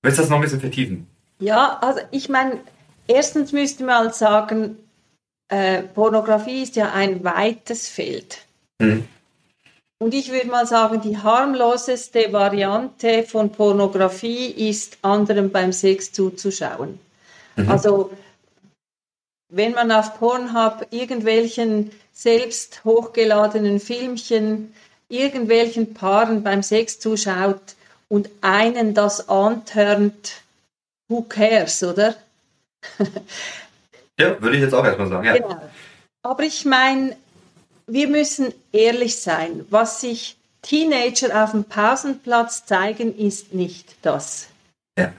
Willst 0.02 0.18
du 0.18 0.22
das 0.22 0.30
noch 0.30 0.38
ein 0.38 0.42
bisschen 0.42 0.60
vertiefen? 0.60 1.06
Ja, 1.44 1.78
also 1.82 2.00
ich 2.10 2.30
meine, 2.30 2.60
erstens 3.06 3.52
müsste 3.52 3.84
man 3.84 3.98
halt 3.98 4.14
sagen, 4.14 4.78
äh, 5.48 5.82
Pornografie 5.82 6.62
ist 6.62 6.74
ja 6.74 6.92
ein 6.92 7.22
weites 7.22 7.86
Feld. 7.88 8.38
Mhm. 8.78 9.06
Und 9.98 10.14
ich 10.14 10.32
würde 10.32 10.48
mal 10.48 10.66
sagen, 10.66 11.02
die 11.02 11.18
harmloseste 11.18 12.32
Variante 12.32 13.24
von 13.24 13.52
Pornografie 13.52 14.46
ist, 14.46 14.98
anderen 15.02 15.52
beim 15.52 15.72
Sex 15.72 16.12
zuzuschauen. 16.12 16.98
Mhm. 17.56 17.70
Also 17.70 18.10
wenn 19.52 19.72
man 19.72 19.92
auf 19.92 20.18
Pornhub 20.18 20.86
irgendwelchen 20.90 21.90
selbst 22.12 22.82
hochgeladenen 22.84 23.80
Filmchen, 23.80 24.74
irgendwelchen 25.10 25.92
Paaren 25.92 26.42
beim 26.42 26.62
Sex 26.62 26.98
zuschaut 27.00 27.74
und 28.08 28.30
einen 28.40 28.94
das 28.94 29.28
antörnt, 29.28 30.43
who 31.14 31.22
cares, 31.22 31.82
oder? 31.82 32.16
ja, 34.18 34.40
würde 34.40 34.56
ich 34.56 34.62
jetzt 34.62 34.74
auch 34.74 34.84
erstmal 34.84 35.08
sagen, 35.08 35.26
ja. 35.26 35.34
Genau. 35.34 35.60
Aber 36.22 36.42
ich 36.42 36.64
meine, 36.64 37.16
wir 37.86 38.08
müssen 38.08 38.52
ehrlich 38.72 39.16
sein. 39.16 39.64
Was 39.70 40.00
sich 40.00 40.36
Teenager 40.62 41.44
auf 41.44 41.52
dem 41.52 41.64
Pausenplatz 41.64 42.64
zeigen, 42.66 43.16
ist 43.16 43.52
nicht 43.52 43.94
das. 44.02 44.48
Ja. 44.98 45.12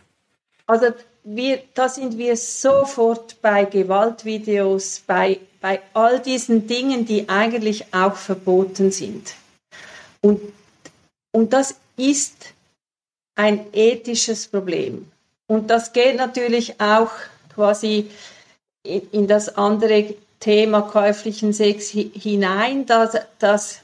Also 0.66 0.88
wir, 1.24 1.62
da 1.74 1.90
sind 1.90 2.18
wir 2.18 2.36
sofort 2.36 3.42
bei 3.42 3.66
Gewaltvideos, 3.66 5.04
bei, 5.06 5.40
bei 5.62 5.82
all 5.94 6.20
diesen 6.20 6.68
Dingen, 6.68 7.06
die 7.06 7.30
eigentlich 7.30 7.94
auch 7.94 8.16
verboten 8.16 8.92
sind. 8.92 9.36
Und, 10.22 10.42
und 11.32 11.54
das 11.54 11.76
ist 11.98 12.54
ein 13.36 13.68
ethisches 13.74 14.48
Problem. 14.48 15.12
Und 15.48 15.70
das 15.70 15.94
geht 15.94 16.16
natürlich 16.16 16.80
auch 16.82 17.12
quasi 17.54 18.10
in, 18.84 19.28
das 19.28 19.58
andere 19.58 20.16
Thema 20.40 20.82
käuflichen 20.82 21.54
Sex 21.54 21.90
hinein, 21.90 22.86
dass, 22.86 23.18
dass, 23.40 23.82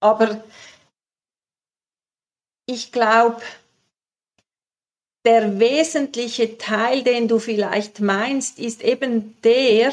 aber 0.00 0.42
ich 2.66 2.92
glaube, 2.92 3.40
der 5.24 5.58
wesentliche 5.58 6.58
Teil, 6.58 7.02
den 7.02 7.28
du 7.28 7.38
vielleicht 7.38 8.00
meinst, 8.00 8.58
ist 8.58 8.82
eben 8.82 9.40
der, 9.42 9.92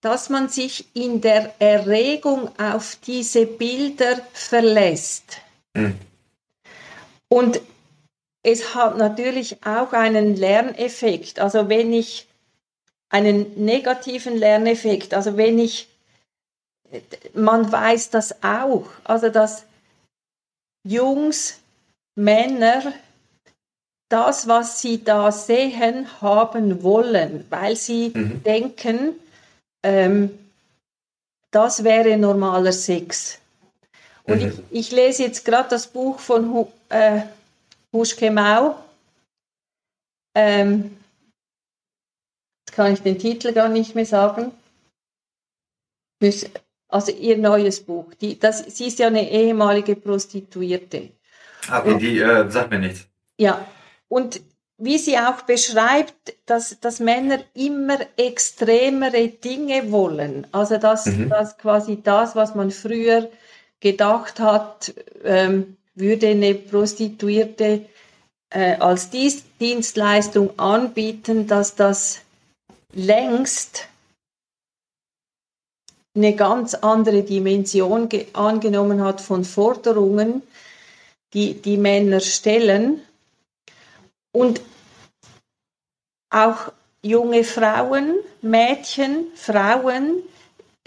dass 0.00 0.30
man 0.30 0.48
sich 0.48 0.86
in 0.94 1.20
der 1.20 1.54
Erregung 1.60 2.50
auf 2.58 2.96
diese 3.06 3.46
Bilder 3.46 4.20
verlässt. 4.32 5.38
Mhm. 5.74 5.98
Und 7.28 7.60
es 8.42 8.74
hat 8.74 8.96
natürlich 8.96 9.64
auch 9.64 9.92
einen 9.92 10.36
Lerneffekt. 10.36 11.40
Also 11.40 11.68
wenn 11.68 11.92
ich 11.92 12.26
einen 13.10 13.64
negativen 13.64 14.36
Lerneffekt, 14.36 15.14
also 15.14 15.36
wenn 15.36 15.58
ich, 15.58 15.88
man 17.34 17.70
weiß 17.70 18.10
das 18.10 18.42
auch, 18.42 18.86
also 19.04 19.28
dass 19.28 19.64
Jungs, 20.84 21.60
Männer 22.14 22.92
das, 24.08 24.48
was 24.48 24.80
sie 24.80 25.04
da 25.04 25.30
sehen, 25.30 26.08
haben 26.20 26.82
wollen, 26.82 27.44
weil 27.50 27.76
sie 27.76 28.10
mhm. 28.14 28.42
denken, 28.42 29.14
ähm, 29.82 30.36
das 31.50 31.84
wäre 31.84 32.16
normaler 32.16 32.72
Sex. 32.72 33.38
Und 34.24 34.42
mhm. 34.42 34.48
ich, 34.70 34.86
ich, 34.86 34.92
lese 34.92 35.24
jetzt 35.24 35.44
gerade 35.44 35.68
das 35.68 35.86
Buch 35.86 36.18
von 36.18 36.66
äh, 36.88 37.22
Huschke 37.92 38.30
Mau. 38.30 38.76
Ähm, 40.34 40.96
jetzt 42.66 42.74
kann 42.74 42.92
ich 42.92 43.00
den 43.00 43.18
Titel 43.18 43.52
gar 43.52 43.68
nicht 43.68 43.94
mehr 43.94 44.06
sagen. 44.06 44.52
Also 46.88 47.12
ihr 47.12 47.38
neues 47.38 47.80
Buch. 47.80 48.12
Die, 48.20 48.38
das, 48.38 48.64
sie 48.76 48.86
ist 48.86 48.98
ja 48.98 49.08
eine 49.08 49.30
ehemalige 49.30 49.96
Prostituierte. 49.96 51.10
Aber 51.68 51.94
ah, 51.94 51.98
die 51.98 52.18
äh, 52.18 52.50
sagt 52.50 52.70
mir 52.70 52.78
nichts. 52.78 53.06
Ja, 53.36 53.66
und 54.08 54.40
wie 54.78 54.96
sie 54.96 55.18
auch 55.18 55.42
beschreibt, 55.42 56.36
dass, 56.46 56.78
dass 56.80 57.00
Männer 57.00 57.40
immer 57.54 57.98
extremere 58.16 59.28
Dinge 59.28 59.90
wollen. 59.90 60.46
Also 60.52 60.78
dass, 60.78 61.06
mhm. 61.06 61.28
dass 61.28 61.58
quasi 61.58 62.00
das, 62.02 62.36
was 62.36 62.54
man 62.54 62.70
früher 62.70 63.28
gedacht 63.80 64.40
hat, 64.40 64.94
ähm, 65.24 65.76
würde 65.98 66.28
eine 66.28 66.54
Prostituierte 66.54 67.86
äh, 68.50 68.76
als 68.76 69.10
Dienstleistung 69.10 70.58
anbieten, 70.58 71.46
dass 71.46 71.74
das 71.74 72.20
längst 72.92 73.88
eine 76.14 76.34
ganz 76.34 76.74
andere 76.74 77.22
Dimension 77.22 78.08
angenommen 78.32 79.02
hat 79.02 79.20
von 79.20 79.44
Forderungen, 79.44 80.42
die 81.32 81.54
die 81.54 81.76
Männer 81.76 82.20
stellen. 82.20 83.02
Und 84.32 84.60
auch 86.30 86.72
junge 87.02 87.44
Frauen, 87.44 88.16
Mädchen, 88.42 89.26
Frauen 89.34 90.22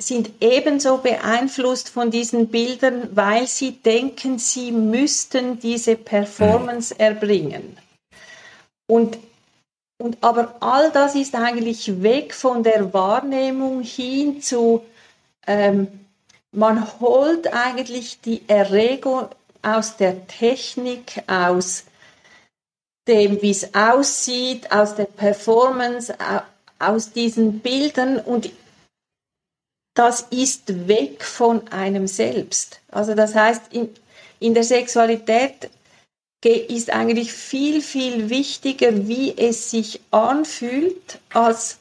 sind 0.01 0.31
ebenso 0.39 0.97
beeinflusst 0.97 1.89
von 1.89 2.11
diesen 2.11 2.47
Bildern, 2.47 3.15
weil 3.15 3.47
sie 3.47 3.71
denken, 3.71 4.39
sie 4.39 4.71
müssten 4.71 5.59
diese 5.59 5.95
Performance 5.95 6.97
erbringen. 6.97 7.77
Und, 8.87 9.17
und 9.99 10.17
aber 10.21 10.55
all 10.59 10.91
das 10.91 11.15
ist 11.15 11.35
eigentlich 11.35 12.01
weg 12.01 12.33
von 12.33 12.63
der 12.63 12.93
Wahrnehmung 12.93 13.81
hin 13.83 14.41
zu, 14.41 14.83
ähm, 15.47 15.87
man 16.51 16.99
holt 16.99 17.53
eigentlich 17.53 18.19
die 18.21 18.41
Erregung 18.47 19.27
aus 19.61 19.95
der 19.97 20.27
Technik, 20.27 21.23
aus 21.27 21.85
dem, 23.07 23.41
wie 23.41 23.51
es 23.51 23.73
aussieht, 23.73 24.71
aus 24.71 24.95
der 24.95 25.05
Performance, 25.05 26.13
aus 26.79 27.11
diesen 27.11 27.59
Bildern 27.59 28.19
und 28.19 28.49
das 29.93 30.21
ist 30.29 30.87
weg 30.87 31.23
von 31.23 31.67
einem 31.69 32.07
selbst. 32.07 32.79
Also 32.89 33.13
das 33.13 33.35
heißt, 33.35 33.73
in, 33.73 33.89
in 34.39 34.53
der 34.53 34.63
Sexualität 34.63 35.69
ist 36.43 36.89
eigentlich 36.89 37.31
viel, 37.31 37.81
viel 37.81 38.29
wichtiger, 38.29 39.07
wie 39.07 39.37
es 39.37 39.69
sich 39.69 40.01
anfühlt, 40.11 41.19
als 41.29 41.77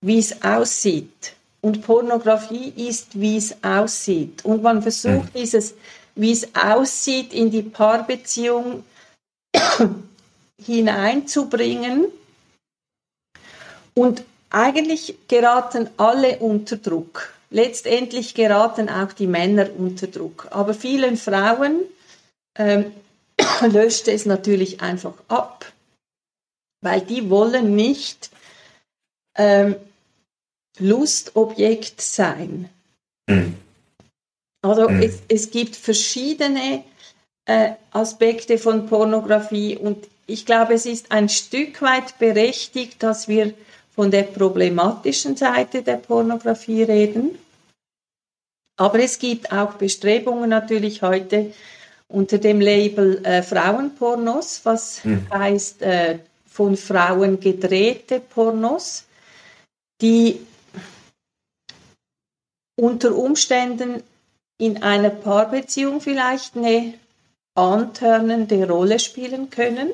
wie 0.00 0.18
es 0.18 0.42
aussieht. 0.42 1.34
Und 1.60 1.82
Pornografie 1.82 2.72
ist, 2.76 3.18
wie 3.18 3.36
es 3.36 3.56
aussieht. 3.62 4.44
Und 4.44 4.62
man 4.62 4.82
versucht 4.82 5.34
mhm. 5.34 5.38
dieses, 5.38 5.74
wie 6.14 6.32
es 6.32 6.54
aussieht, 6.54 7.32
in 7.32 7.50
die 7.50 7.62
Paarbeziehung 7.62 8.84
hineinzubringen. 10.62 12.06
Und 13.94 14.24
eigentlich 14.54 15.16
geraten 15.28 15.90
alle 15.96 16.38
unter 16.38 16.76
Druck. 16.76 17.32
Letztendlich 17.50 18.34
geraten 18.34 18.88
auch 18.88 19.12
die 19.12 19.26
Männer 19.26 19.68
unter 19.76 20.06
Druck. 20.06 20.48
Aber 20.50 20.74
vielen 20.74 21.16
Frauen 21.16 21.80
ähm, 22.56 22.92
löscht 23.70 24.08
es 24.08 24.26
natürlich 24.26 24.80
einfach 24.80 25.14
ab, 25.28 25.70
weil 26.80 27.00
die 27.00 27.30
wollen 27.30 27.74
nicht 27.74 28.30
ähm, 29.36 29.76
Lustobjekt 30.78 32.00
sein. 32.00 32.68
Mhm. 33.28 33.56
Also 34.62 34.88
mhm. 34.88 35.02
Es, 35.02 35.20
es 35.28 35.50
gibt 35.50 35.76
verschiedene 35.76 36.84
äh, 37.46 37.72
Aspekte 37.90 38.58
von 38.58 38.86
Pornografie 38.86 39.76
und 39.76 40.08
ich 40.26 40.46
glaube, 40.46 40.74
es 40.74 40.86
ist 40.86 41.12
ein 41.12 41.28
Stück 41.28 41.82
weit 41.82 42.18
berechtigt, 42.18 43.02
dass 43.02 43.28
wir 43.28 43.52
von 43.94 44.10
der 44.10 44.24
problematischen 44.24 45.36
Seite 45.36 45.82
der 45.82 45.96
Pornografie 45.96 46.82
reden. 46.82 47.38
Aber 48.76 48.98
es 48.98 49.18
gibt 49.18 49.52
auch 49.52 49.74
Bestrebungen 49.74 50.50
natürlich 50.50 51.02
heute 51.02 51.52
unter 52.08 52.38
dem 52.38 52.60
Label 52.60 53.24
äh, 53.24 53.42
Frauenpornos, 53.42 54.60
was 54.64 55.04
mhm. 55.04 55.26
heißt 55.32 55.82
äh, 55.82 56.18
von 56.46 56.76
Frauen 56.76 57.40
gedrehte 57.40 58.20
Pornos, 58.20 59.04
die 60.00 60.40
unter 62.76 63.14
Umständen 63.14 64.02
in 64.58 64.82
einer 64.82 65.10
Paarbeziehung 65.10 66.00
vielleicht 66.00 66.56
eine 66.56 66.94
antörnende 67.54 68.68
Rolle 68.68 68.98
spielen 68.98 69.50
können. 69.50 69.90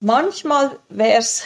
Manchmal 0.00 0.78
wäre 0.88 1.18
es 1.18 1.44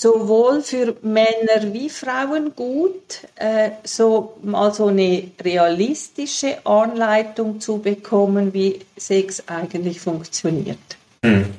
sowohl 0.00 0.62
für 0.62 0.96
Männer 1.02 1.74
wie 1.74 1.90
Frauen 1.90 2.54
gut, 2.56 3.28
äh, 3.34 3.72
so 3.84 4.38
mal 4.42 4.72
so 4.72 4.86
eine 4.86 5.30
realistische 5.44 6.64
Anleitung 6.64 7.60
zu 7.60 7.78
bekommen, 7.80 8.54
wie 8.54 8.80
Sex 8.96 9.44
eigentlich 9.46 10.00
funktioniert. 10.00 10.78
Hm. 11.22 11.52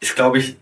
Ist, 0.00 0.16
glaube 0.16 0.38
ich, 0.38 0.56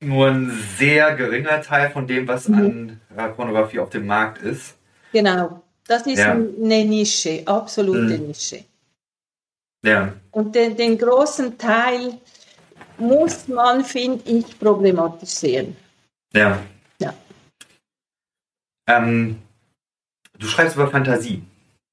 nur 0.00 0.26
ein 0.26 0.52
sehr 0.76 1.14
geringer 1.14 1.62
Teil 1.62 1.90
von 1.90 2.06
dem, 2.06 2.28
was 2.28 2.46
mhm. 2.48 3.00
an 3.16 3.34
Pornografie 3.34 3.78
auf 3.78 3.88
dem 3.88 4.06
Markt 4.06 4.42
ist. 4.42 4.74
Genau, 5.12 5.62
das 5.86 6.06
ist 6.06 6.18
ja. 6.18 6.32
eine 6.32 6.84
Nische, 6.84 7.42
absolute 7.46 8.18
hm. 8.18 8.26
Nische. 8.26 8.64
Ja. 9.82 10.12
Und 10.32 10.54
den, 10.54 10.76
den 10.76 10.98
großen 10.98 11.56
Teil 11.56 12.18
muss 12.98 13.48
man, 13.48 13.84
finde 13.84 14.28
ich, 14.30 14.58
problematisch 14.58 15.30
sehen. 15.30 15.76
Ja. 16.32 16.60
Ja. 17.00 17.14
Ähm, 18.88 19.38
du 20.38 20.46
schreibst 20.46 20.76
über 20.76 20.90
Fantasie. 20.90 21.42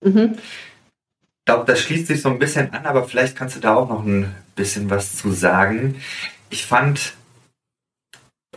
Mhm. 0.04 0.36
Ich 0.36 1.46
glaube, 1.46 1.66
das 1.66 1.80
schließt 1.80 2.08
sich 2.08 2.22
so 2.22 2.30
ein 2.30 2.40
bisschen 2.40 2.72
an, 2.74 2.86
aber 2.86 3.06
vielleicht 3.06 3.36
kannst 3.36 3.56
du 3.56 3.60
da 3.60 3.76
auch 3.76 3.90
noch 3.90 4.06
ein 4.06 4.34
bisschen 4.56 4.90
was 4.90 5.18
zu 5.18 5.32
sagen. 5.32 6.02
Ich 6.50 6.66
fand, 6.66 7.14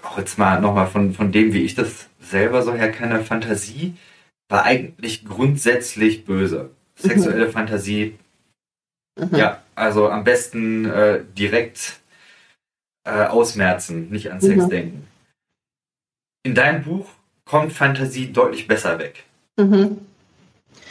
auch 0.02 0.18
jetzt 0.18 0.38
mal 0.38 0.60
nochmal 0.60 0.86
von, 0.86 1.14
von 1.14 1.32
dem, 1.32 1.52
wie 1.52 1.62
ich 1.62 1.74
das 1.74 2.08
selber 2.20 2.62
so 2.62 2.74
herkenne, 2.74 3.24
Fantasie 3.24 3.96
war 4.48 4.64
eigentlich 4.64 5.24
grundsätzlich 5.24 6.24
böse. 6.24 6.70
Sexuelle 6.96 7.46
mhm. 7.46 7.52
Fantasie, 7.52 8.18
mhm. 9.18 9.36
ja, 9.36 9.62
also 9.74 10.08
am 10.08 10.24
besten 10.24 10.84
äh, 10.84 11.24
direkt 11.36 12.00
äh, 13.04 13.26
ausmerzen, 13.26 14.10
nicht 14.10 14.30
an 14.30 14.40
Sex 14.40 14.64
mhm. 14.64 14.68
denken. 14.70 15.08
In 16.42 16.54
deinem 16.54 16.82
Buch 16.82 17.06
kommt 17.44 17.72
Fantasie 17.72 18.32
deutlich 18.32 18.66
besser 18.66 18.98
weg. 18.98 19.24
Mhm. 19.56 19.98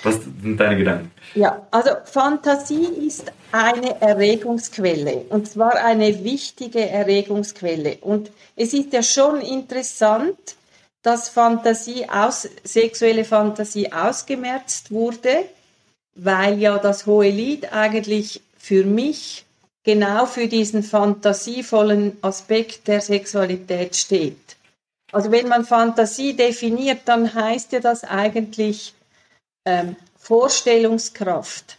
Was 0.04 0.20
sind 0.42 0.58
deine 0.58 0.78
Gedanken? 0.78 1.12
Ja, 1.36 1.66
also 1.72 1.92
Fantasie 2.06 2.86
ist 3.08 3.32
eine 3.52 4.02
Erregungsquelle 4.02 5.26
und 5.30 5.48
zwar 5.48 5.76
eine 5.76 6.24
wichtige 6.24 6.88
Erregungsquelle. 6.90 7.98
Und 8.02 8.32
es 8.56 8.74
ist 8.74 8.92
ja 8.94 9.02
schon 9.02 9.42
interessant, 9.42 10.38
dass 11.02 11.30
Fantasie 11.30 12.08
aus, 12.10 12.50
sexuelle 12.64 13.26
Fantasie 13.26 13.92
ausgemerzt 13.92 14.92
wurde, 14.92 15.46
weil 16.16 16.60
ja 16.60 16.78
das 16.78 17.06
hohe 17.06 17.30
Lied 17.30 17.72
eigentlich 17.74 18.42
für 18.58 18.86
mich 18.86 19.43
genau 19.84 20.26
für 20.26 20.48
diesen 20.48 20.84
fantasievollen 20.84 22.18
Aspekt 22.22 22.88
der 22.88 23.02
Sexualität 23.02 23.96
steht. 23.96 24.56
Also 25.12 25.32
wenn 25.32 25.48
man 25.48 25.66
Fantasie 25.66 26.36
definiert, 26.36 27.02
dann 27.06 27.34
heißt 27.34 27.72
ja 27.72 27.80
das 27.80 28.04
eigentlich 28.04 28.94
ähm, 29.66 29.96
Vorstellungskraft. 30.18 31.78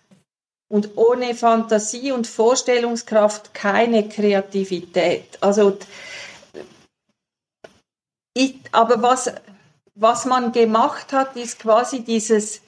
Und 0.70 0.96
ohne 0.96 1.34
Fantasie 1.34 2.12
und 2.12 2.26
Vorstellungskraft 2.26 3.54
keine 3.54 4.08
Kreativität. 4.08 5.38
Also, 5.40 5.78
ich, 8.34 8.56
aber 8.72 9.02
was, 9.02 9.32
was 9.94 10.24
man 10.24 10.52
gemacht 10.52 11.12
hat, 11.12 11.36
ist 11.36 11.58
quasi 11.58 12.02
dieses 12.02 12.60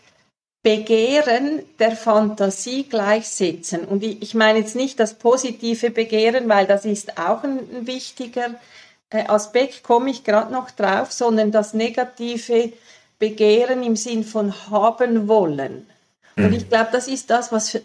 Begehren 0.66 1.62
der 1.78 1.92
Fantasie 1.92 2.88
gleichsetzen. 2.88 3.84
Und 3.84 4.02
ich 4.02 4.34
meine 4.34 4.58
jetzt 4.58 4.74
nicht 4.74 4.98
das 4.98 5.14
positive 5.14 5.90
Begehren, 5.90 6.48
weil 6.48 6.66
das 6.66 6.84
ist 6.84 7.18
auch 7.18 7.44
ein, 7.44 7.86
wichtiger 7.86 8.56
äh, 9.10 9.28
Aspekt, 9.28 9.84
komme 9.84 10.10
ich 10.10 10.24
gerade 10.24 10.52
noch 10.52 10.72
drauf, 10.72 11.12
sondern 11.12 11.52
das 11.52 11.72
negative 11.72 12.72
Begehren 13.20 13.84
im 13.84 13.94
Sinn 13.94 14.24
von 14.24 14.68
haben 14.68 15.28
wollen. 15.28 15.86
Und 16.34 16.48
mhm. 16.48 16.54
ich 16.54 16.68
glaube, 16.68 16.88
das 16.90 17.06
ist 17.06 17.30
das, 17.30 17.52
was 17.52 17.78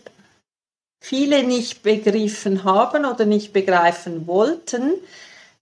viele 0.99 1.43
nicht 1.43 1.83
begriffen 1.83 2.63
haben 2.63 3.05
oder 3.05 3.25
nicht 3.25 3.53
begreifen 3.53 4.25
wollten, 4.25 4.93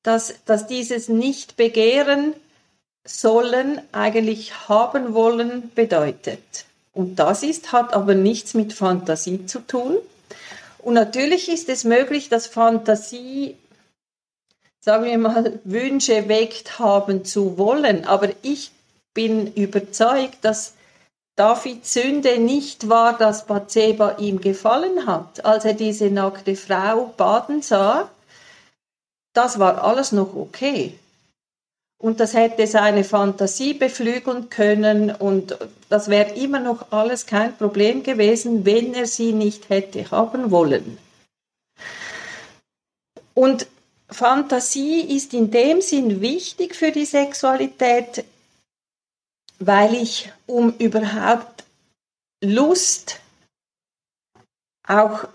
dass, 0.03 0.35
dass 0.45 0.67
dieses 0.67 1.09
Nicht-Begehren 1.09 2.33
sollen 3.03 3.81
eigentlich 3.91 4.69
haben 4.69 5.13
wollen 5.13 5.69
bedeutet. 5.75 6.63
Und 6.93 7.17
das 7.17 7.43
ist, 7.43 7.71
hat 7.71 7.93
aber 7.93 8.15
nichts 8.15 8.53
mit 8.53 8.73
Fantasie 8.73 9.45
zu 9.45 9.59
tun. 9.59 9.97
Und 10.79 10.93
natürlich 10.93 11.49
ist 11.49 11.69
es 11.69 11.83
möglich, 11.83 12.29
dass 12.29 12.47
Fantasie, 12.47 13.57
sagen 14.79 15.05
wir 15.05 15.17
mal, 15.17 15.59
Wünsche 15.63 16.27
weckt 16.29 16.79
haben 16.79 17.25
zu 17.25 17.57
wollen. 17.57 18.05
Aber 18.05 18.29
ich 18.41 18.71
bin 19.13 19.53
überzeugt, 19.53 20.37
dass 20.41 20.73
Davids 21.35 21.93
Sünde 21.93 22.37
nicht 22.37 22.89
war, 22.89 23.17
dass 23.17 23.45
Bathseba 23.45 24.17
ihm 24.17 24.41
gefallen 24.41 25.05
hat, 25.05 25.45
als 25.45 25.63
er 25.63 25.73
diese 25.73 26.09
nackte 26.09 26.55
Frau 26.55 27.13
baden 27.15 27.61
sah. 27.61 28.09
Das 29.33 29.57
war 29.57 29.83
alles 29.83 30.11
noch 30.11 30.35
okay. 30.35 30.99
Und 32.01 32.21
das 32.21 32.33
hätte 32.33 32.65
seine 32.65 33.03
Fantasie 33.03 33.73
beflügeln 33.73 34.49
können 34.49 35.13
und 35.13 35.57
das 35.89 36.07
wäre 36.07 36.33
immer 36.35 36.61
noch 36.61 36.93
alles 36.93 37.25
kein 37.25 37.57
Problem 37.57 38.03
gewesen, 38.03 38.65
wenn 38.65 38.93
er 38.93 39.05
sie 39.05 39.33
nicht 39.33 39.69
hätte 39.69 40.09
haben 40.09 40.49
wollen. 40.49 40.97
Und 43.33 43.67
Fantasie 44.09 45.01
ist 45.01 45.33
in 45.33 45.51
dem 45.51 45.81
Sinn 45.81 46.21
wichtig 46.21 46.73
für 46.73 46.91
die 46.91 47.05
Sexualität, 47.05 48.23
weil 49.59 49.93
ich, 49.93 50.31
um 50.47 50.73
überhaupt 50.77 51.65
Lust 52.41 53.19
auch 54.87 55.27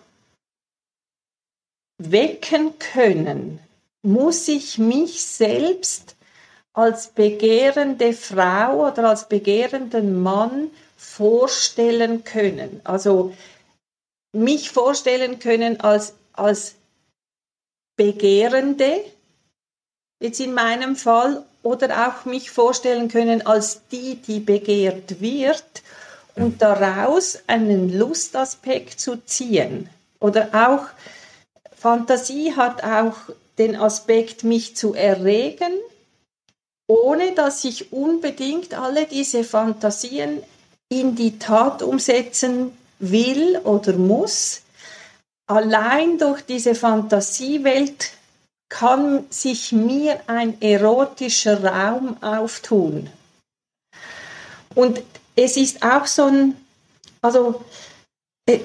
wecken 1.99 2.79
können, 2.79 3.61
muss 4.03 4.49
ich 4.49 4.79
mich 4.79 5.25
selbst 5.25 6.14
als 6.75 7.09
begehrende 7.09 8.13
Frau 8.13 8.89
oder 8.89 9.09
als 9.09 9.29
begehrenden 9.29 10.23
Mann 10.23 10.71
vorstellen 10.97 12.25
können. 12.25 12.81
Also 12.85 13.33
mich 14.33 14.71
vorstellen 14.71 15.39
können 15.39 15.81
als, 15.81 16.15
als 16.33 16.75
Begehrende, 17.97 19.05
jetzt 20.21 20.41
in 20.41 20.53
meinem 20.53 20.97
Fall, 20.97 21.45
oder 21.63 22.09
auch 22.09 22.27
mich 22.27 22.51
vorstellen 22.51 23.09
können 23.09 23.47
als 23.47 23.81
die, 23.91 24.17
die 24.17 24.41
begehrt 24.41 25.21
wird 25.21 25.65
und 26.35 26.61
daraus 26.61 27.39
einen 27.47 27.97
Lustaspekt 27.97 29.01
zu 29.01 29.25
ziehen. 29.25 29.89
Oder 30.21 30.49
auch 30.53 30.87
Fantasie 31.77 32.55
hat 32.55 32.83
auch 32.83 33.15
den 33.59 33.77
Aspekt, 33.77 34.43
mich 34.43 34.77
zu 34.77 34.95
erregen, 34.95 35.73
ohne 36.95 37.33
dass 37.33 37.65
ich 37.65 37.93
unbedingt 37.93 38.75
alle 38.75 39.07
diese 39.07 39.43
Fantasien 39.43 40.43
in 40.89 41.17
die 41.17 41.39
Tat 41.41 41.83
umsetzen 41.83 42.71
will 43.01 43.59
oder 43.65 43.95
muss. 43.95 44.63
Allein 45.47 46.19
durch 46.19 46.43
diese 46.43 46.75
Fantasiewelt 46.75 48.13
kann 48.69 49.27
sich 49.29 49.73
mir 49.73 50.21
ein 50.29 50.61
erotischer 50.63 51.65
Raum 51.65 52.23
auftun. 52.23 53.11
Und 54.75 55.03
es 55.35 55.57
ist 55.57 55.83
auch 55.83 56.07
so 56.07 56.27
ein, 56.27 56.57
also 57.23 57.65
äh, 58.47 58.61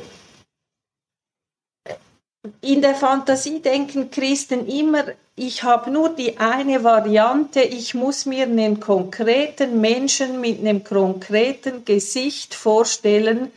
in 2.61 2.81
der 2.81 2.95
Fantasie 2.95 3.59
denken 3.61 4.11
Christen 4.11 4.67
immer, 4.67 5.03
ich 5.35 5.63
habe 5.63 5.91
nur 5.91 6.09
die 6.09 6.37
eine 6.37 6.83
Variante, 6.83 7.61
ich 7.61 7.93
muss 7.93 8.25
mir 8.25 8.43
einen 8.43 8.79
konkreten 8.79 9.81
Menschen 9.81 10.39
mit 10.41 10.59
einem 10.59 10.83
konkreten 10.83 11.85
Gesicht 11.85 12.55
vorstellen, 12.55 13.51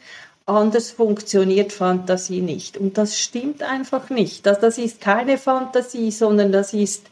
anders 0.47 0.91
funktioniert 0.91 1.73
Fantasie 1.73 2.41
nicht. 2.41 2.77
Und 2.77 2.99
das 2.99 3.19
stimmt 3.19 3.63
einfach 3.63 4.11
nicht. 4.11 4.47
Das, 4.47 4.59
das 4.59 4.79
ist 4.79 5.01
keine 5.01 5.39
Fantasie, 5.39 6.11
sondern 6.11 6.51
das 6.51 6.73
ist, 6.73 7.07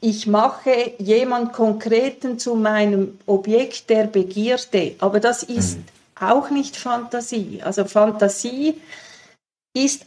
ich 0.00 0.26
mache 0.28 0.94
jemand 0.98 1.52
Konkreten 1.52 2.38
zu 2.38 2.54
meinem 2.54 3.18
Objekt 3.26 3.90
der 3.90 4.04
Begierde, 4.04 4.94
aber 5.00 5.18
das 5.18 5.42
ist 5.42 5.78
mhm. 5.78 5.84
auch 6.20 6.50
nicht 6.50 6.76
Fantasie. 6.76 7.60
Also 7.64 7.84
Fantasie 7.84 8.70
ist 8.70 9.09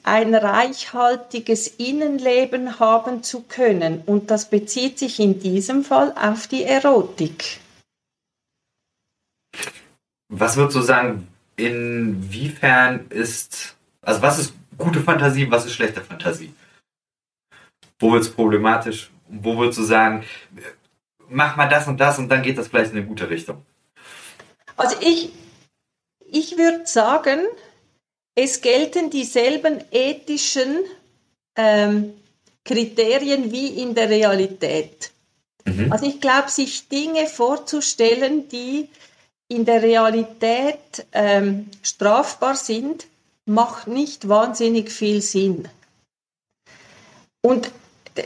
ein 0.03 0.35
reichhaltiges 0.35 1.67
Innenleben 1.67 2.79
haben 2.79 3.23
zu 3.23 3.43
können. 3.43 4.01
Und 4.05 4.29
das 4.29 4.49
bezieht 4.49 4.99
sich 4.99 5.19
in 5.19 5.39
diesem 5.39 5.83
Fall 5.83 6.13
auf 6.17 6.47
die 6.47 6.63
Erotik. 6.63 7.59
Was 10.29 10.57
würdest 10.57 10.75
du 10.75 10.81
sagen, 10.81 11.27
inwiefern 11.55 13.07
ist, 13.09 13.75
also 14.01 14.21
was 14.21 14.39
ist 14.39 14.53
gute 14.77 14.99
Fantasie, 14.99 15.49
was 15.49 15.65
ist 15.65 15.73
schlechte 15.73 16.01
Fantasie? 16.01 16.53
Wo 17.99 18.11
wird 18.11 18.23
es 18.23 18.31
problematisch? 18.31 19.11
Wo 19.29 19.57
würdest 19.57 19.79
du 19.79 19.83
sagen, 19.83 20.25
mach 21.29 21.55
mal 21.55 21.69
das 21.69 21.87
und 21.87 21.99
das 21.99 22.19
und 22.19 22.29
dann 22.29 22.41
geht 22.41 22.57
das 22.57 22.67
vielleicht 22.67 22.91
in 22.91 22.97
eine 22.97 23.07
gute 23.07 23.29
Richtung? 23.29 23.65
Also 24.75 24.97
ich, 25.01 25.31
ich 26.25 26.57
würde 26.57 26.85
sagen, 26.85 27.39
es 28.35 28.61
gelten 28.61 29.09
dieselben 29.09 29.83
ethischen 29.91 30.79
ähm, 31.55 32.13
Kriterien 32.63 33.51
wie 33.51 33.81
in 33.81 33.93
der 33.93 34.09
Realität. 34.09 35.11
Mhm. 35.65 35.91
Also 35.91 36.05
ich 36.05 36.19
glaube, 36.19 36.49
sich 36.49 36.87
Dinge 36.87 37.27
vorzustellen, 37.27 38.47
die 38.49 38.89
in 39.47 39.65
der 39.65 39.83
Realität 39.83 41.05
ähm, 41.11 41.69
strafbar 41.83 42.55
sind, 42.55 43.05
macht 43.45 43.87
nicht 43.87 44.27
wahnsinnig 44.29 44.91
viel 44.91 45.21
Sinn. 45.21 45.67
Und 47.41 47.71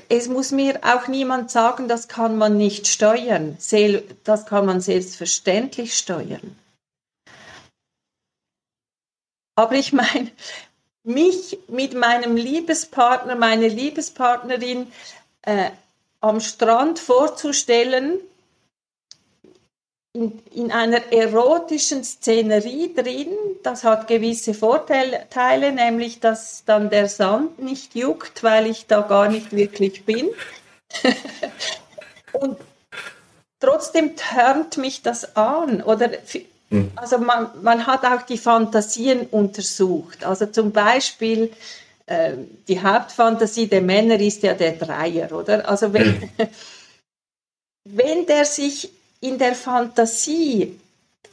es 0.10 0.28
muss 0.28 0.52
mir 0.52 0.80
auch 0.84 1.08
niemand 1.08 1.50
sagen, 1.50 1.88
das 1.88 2.08
kann 2.08 2.38
man 2.38 2.58
nicht 2.58 2.88
steuern. 2.88 3.58
Das 4.24 4.46
kann 4.46 4.66
man 4.66 4.82
selbstverständlich 4.82 5.98
steuern. 5.98 6.56
Aber 9.58 9.74
ich 9.74 9.92
meine, 9.92 10.30
mich 11.04 11.58
mit 11.68 11.96
meinem 11.96 12.36
Liebespartner, 12.36 13.36
meine 13.36 13.68
Liebespartnerin 13.68 14.92
äh, 15.42 15.72
am 16.22 16.40
Strand 16.40 17.00
vorzustellen, 17.00 18.20
in, 20.14 20.40
in, 20.54 20.72
einer 20.72 21.12
erotischen 21.12 22.04
Szenerie 22.04 22.94
drin, 22.94 23.30
das 23.64 23.84
hat 23.84 24.08
gewisse 24.08 24.54
Vorteile, 24.54 25.72
nämlich 25.72 26.20
dass 26.20 26.64
dann 26.66 26.92
der 26.92 27.10
Sand 27.10 27.58
nicht 27.58 27.96
juckt, 27.96 28.44
weil 28.44 28.68
ich 28.68 28.86
da 28.86 29.02
gar 29.02 29.28
nicht 29.28 29.56
wirklich 29.56 30.06
bin. 30.06 30.30
Und 32.34 32.58
trotzdem 33.60 34.16
turnt 34.16 34.78
mich 34.78 35.02
das 35.02 35.36
an. 35.36 35.82
Oder 35.82 36.12
hm. 36.70 36.92
Also 36.96 37.18
man, 37.18 37.50
man 37.62 37.88
hat 37.88 38.04
auch 38.04 38.24
die 38.24 38.38
Fantasien 38.38 39.28
untersucht. 39.28 40.26
Also 40.26 40.48
zum 40.48 40.72
Beispiel 40.72 41.52
äh, 42.06 42.34
die 42.68 42.82
Hauptfantasie 42.82 43.68
der 43.68 43.82
Männer 43.82 44.20
ist 44.20 44.44
ja 44.44 44.54
der 44.54 44.74
Dreier, 44.74 45.32
oder? 45.32 45.68
Also 45.68 45.94
wenn, 45.94 46.30
wenn 47.86 48.26
der 48.26 48.46
sich 48.46 48.92
in 49.22 49.38
der 49.38 49.56
Fantasie 49.56 50.80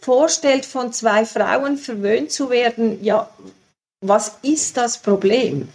vorstellt, 0.00 0.64
von 0.66 0.92
zwei 0.92 1.24
Frauen 1.24 1.78
verwöhnt 1.78 2.30
zu 2.30 2.50
werden, 2.50 3.02
ja, 3.02 3.28
was 4.00 4.38
ist 4.42 4.76
das 4.76 4.98
Problem? 4.98 5.68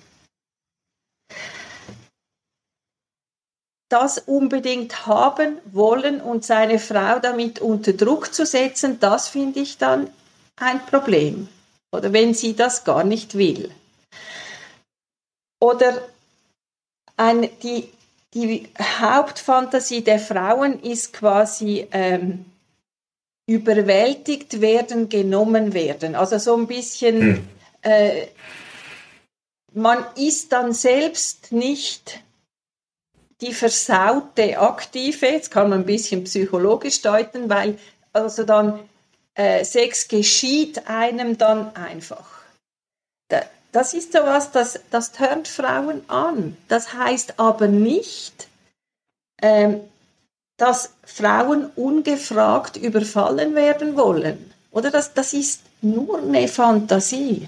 Das 3.90 4.20
unbedingt 4.20 5.08
haben 5.08 5.58
wollen 5.66 6.22
und 6.22 6.46
seine 6.46 6.80
Frau 6.80 7.20
damit 7.20 7.60
unter 7.60 7.94
Druck 7.94 8.34
zu 8.34 8.46
setzen, 8.46 9.00
das 9.00 9.28
finde 9.28 9.60
ich 9.62 9.78
dann 9.80 10.10
ein 10.56 10.86
Problem. 10.86 11.50
Oder 11.92 12.14
wenn 12.14 12.36
sie 12.36 12.56
das 12.56 12.84
gar 12.84 13.04
nicht 13.04 13.36
will. 13.36 13.72
Oder 15.60 16.02
ein, 17.18 17.50
die, 17.64 17.90
die 18.34 18.70
Hauptfantasie 18.80 20.02
der 20.02 20.20
Frauen 20.20 20.82
ist 20.82 21.12
quasi 21.14 21.88
ähm, 21.92 22.46
überwältigt 23.48 24.62
werden, 24.62 25.10
genommen 25.10 25.74
werden. 25.74 26.16
Also 26.16 26.38
so 26.38 26.56
ein 26.56 26.68
bisschen, 26.68 27.22
hm. 27.22 27.48
äh, 27.82 28.28
man 29.74 30.06
ist 30.16 30.52
dann 30.52 30.74
selbst 30.74 31.52
nicht 31.52 32.22
die 33.42 33.54
versaute 33.54 34.60
Aktive, 34.60 35.28
jetzt 35.28 35.52
kann 35.52 35.70
man 35.70 35.80
ein 35.82 35.86
bisschen 35.86 36.24
psychologisch 36.26 37.02
deuten, 37.02 37.50
weil 37.50 37.78
also 38.12 38.44
dann 38.44 38.80
äh, 39.36 39.64
Sex 39.64 40.08
geschieht 40.08 40.88
einem 40.88 41.38
dann 41.38 41.74
einfach. 41.76 42.26
Da, 43.30 43.42
das 43.72 43.94
ist 43.94 44.14
sowas, 44.14 44.52
das, 44.52 44.80
das 44.92 45.12
turnt 45.12 45.48
Frauen 45.48 46.02
an. 46.10 46.58
Das 46.68 46.94
heißt 46.94 47.40
aber 47.40 47.68
nicht, 47.68 48.48
ähm, 49.42 49.82
dass 50.58 50.94
Frauen 51.06 51.72
ungefragt 51.76 52.76
überfallen 52.76 53.56
werden 53.56 53.96
wollen. 53.96 54.54
Oder 54.72 54.92
das, 54.92 55.14
das 55.14 55.34
ist 55.34 55.62
nur 55.82 56.20
eine 56.20 56.48
Fantasie. 56.48 57.48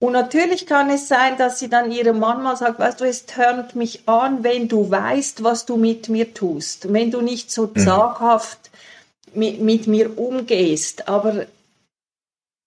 Und 0.00 0.12
natürlich 0.12 0.66
kann 0.66 0.90
es 0.90 1.08
sein, 1.08 1.36
dass 1.38 1.58
sie 1.58 1.68
dann 1.68 1.90
ihrem 1.90 2.20
Mann 2.20 2.42
mal 2.42 2.56
sagt, 2.56 2.78
weißt 2.78 3.00
du, 3.00 3.04
es 3.04 3.26
tönt 3.26 3.74
mich 3.74 4.08
an, 4.08 4.44
wenn 4.44 4.68
du 4.68 4.88
weißt, 4.88 5.42
was 5.42 5.66
du 5.66 5.76
mit 5.76 6.08
mir 6.08 6.34
tust, 6.34 6.92
wenn 6.92 7.10
du 7.10 7.20
nicht 7.20 7.50
so 7.50 7.66
mhm. 7.66 7.76
zaghaft 7.78 8.70
mit, 9.34 9.60
mit 9.60 9.88
mir 9.88 10.16
umgehst. 10.16 11.08
Aber 11.08 11.46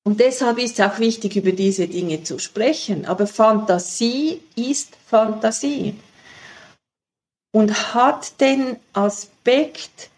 und 0.03 0.19
deshalb 0.19 0.57
ist 0.57 0.79
es 0.79 0.85
auch 0.85 0.99
wichtig, 0.99 1.35
über 1.35 1.51
diese 1.51 1.87
Dinge 1.87 2.23
zu 2.23 2.39
sprechen. 2.39 3.05
Aber 3.05 3.27
Fantasie 3.27 4.41
ist 4.55 4.97
Fantasie 5.07 5.95
und 7.53 7.93
hat 7.93 8.41
den 8.41 8.77
Aspekt, 8.93 10.09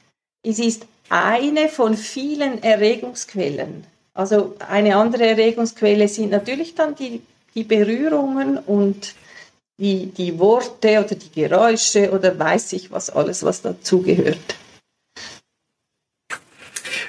es 0.41 0.59
ist 0.59 0.87
eine 1.09 1.67
von 1.69 1.95
vielen 1.97 2.63
Erregungsquellen. 2.63 3.85
Also 4.13 4.55
eine 4.67 4.95
andere 4.95 5.25
Erregungsquelle 5.25 6.07
sind 6.07 6.29
natürlich 6.29 6.75
dann 6.75 6.95
die, 6.95 7.21
die 7.55 7.63
Berührungen 7.63 8.57
und 8.57 9.15
die, 9.77 10.07
die 10.07 10.37
Worte 10.37 11.03
oder 11.03 11.15
die 11.15 11.31
Geräusche 11.31 12.11
oder 12.11 12.37
weiß 12.37 12.73
ich 12.73 12.91
was 12.91 13.09
alles, 13.09 13.43
was 13.43 13.63
dazugehört. 13.63 14.55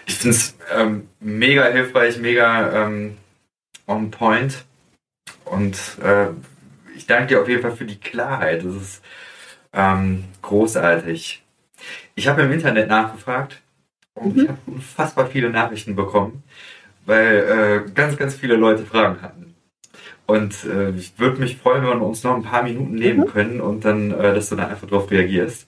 Ich 0.06 0.14
finde 0.14 0.36
es 0.36 0.54
ähm, 0.72 1.08
mega 1.20 1.66
hilfreich, 1.66 2.18
mega 2.18 2.86
ähm, 2.86 3.18
on 3.86 4.10
point. 4.10 4.64
Und 5.44 5.76
äh, 6.02 6.28
ich 6.96 7.06
danke 7.06 7.28
dir 7.28 7.42
auf 7.42 7.48
jeden 7.48 7.62
Fall 7.62 7.76
für 7.76 7.84
die 7.84 8.00
Klarheit. 8.00 8.64
Das 8.64 8.74
ist 8.74 9.02
ähm, 9.74 10.24
großartig. 10.40 11.42
Ich 12.14 12.28
habe 12.28 12.42
im 12.42 12.52
Internet 12.52 12.88
nachgefragt 12.88 13.60
und 14.14 14.36
mhm. 14.36 14.42
ich 14.42 14.48
habe 14.48 14.58
unfassbar 14.66 15.26
viele 15.26 15.50
Nachrichten 15.50 15.96
bekommen, 15.96 16.42
weil 17.06 17.84
äh, 17.86 17.90
ganz, 17.92 18.16
ganz 18.16 18.34
viele 18.34 18.56
Leute 18.56 18.84
Fragen 18.84 19.22
hatten. 19.22 19.54
Und 20.26 20.64
äh, 20.64 20.90
ich 20.90 21.18
würde 21.18 21.40
mich 21.40 21.58
freuen, 21.58 21.84
wenn 21.86 21.98
wir 21.98 22.06
uns 22.06 22.22
noch 22.24 22.34
ein 22.34 22.42
paar 22.42 22.62
Minuten 22.62 22.94
nehmen 22.94 23.20
mhm. 23.20 23.26
können 23.26 23.60
und 23.60 23.84
dann, 23.84 24.10
äh, 24.10 24.34
dass 24.34 24.48
du 24.48 24.56
dann 24.56 24.70
einfach 24.70 24.88
darauf 24.88 25.10
reagierst. 25.10 25.66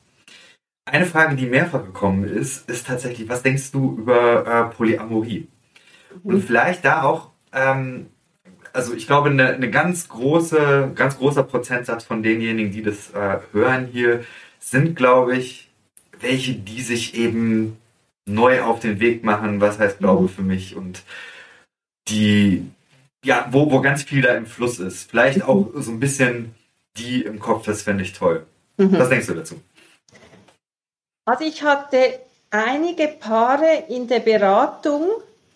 Eine 0.87 1.05
Frage, 1.05 1.37
die 1.37 1.47
mehrfach 1.47 1.84
gekommen 1.84 2.24
ist, 2.24 2.70
ist 2.70 2.87
tatsächlich, 2.87 3.28
was 3.28 3.43
denkst 3.43 3.72
du 3.72 3.97
über 3.99 4.47
äh, 4.47 4.74
Polyamorie? 4.74 5.49
Mhm. 6.22 6.34
Und 6.34 6.45
vielleicht 6.45 6.84
da 6.84 7.03
auch, 7.03 7.30
ähm, 7.53 8.07
also 8.72 8.95
ich 8.95 9.07
glaube, 9.07 9.30
eine, 9.30 9.49
eine, 9.49 9.70
ganz 9.70 10.09
große, 10.09 10.93
ganz 10.95 11.18
großer 11.18 11.43
Prozentsatz 11.43 12.05
von 12.05 12.22
denjenigen, 12.22 12.72
die 12.72 12.82
das 12.82 13.11
äh, 13.11 13.39
hören 13.53 13.89
hier, 13.91 14.24
sind, 14.59 14.97
glaube 14.97 15.37
ich, 15.37 15.70
welche, 16.20 16.55
die 16.55 16.80
sich 16.80 17.14
eben 17.14 17.76
neu 18.26 18.62
auf 18.62 18.80
den 18.80 19.00
Weg 19.00 19.24
machen, 19.24 19.60
was 19.60 19.78
heißt 19.78 19.98
Glaube 19.98 20.24
mhm. 20.24 20.28
für 20.28 20.42
mich 20.42 20.76
und 20.76 21.02
die, 22.08 22.66
ja, 23.24 23.48
wo, 23.50 23.70
wo 23.70 23.80
ganz 23.80 24.02
viel 24.02 24.22
da 24.22 24.34
im 24.34 24.46
Fluss 24.46 24.78
ist. 24.78 25.10
Vielleicht 25.10 25.42
auch 25.42 25.70
so 25.74 25.90
ein 25.90 26.00
bisschen 26.00 26.54
die 26.96 27.22
im 27.22 27.38
Kopf, 27.38 27.66
das 27.66 27.82
fände 27.82 28.04
ich 28.04 28.12
toll. 28.12 28.46
Mhm. 28.76 28.98
Was 28.98 29.08
denkst 29.08 29.26
du 29.26 29.34
dazu? 29.34 29.60
Also 31.24 31.44
ich 31.44 31.62
hatte 31.62 32.20
einige 32.50 33.08
Paare 33.08 33.84
in 33.88 34.06
der 34.06 34.20
Beratung, 34.20 35.08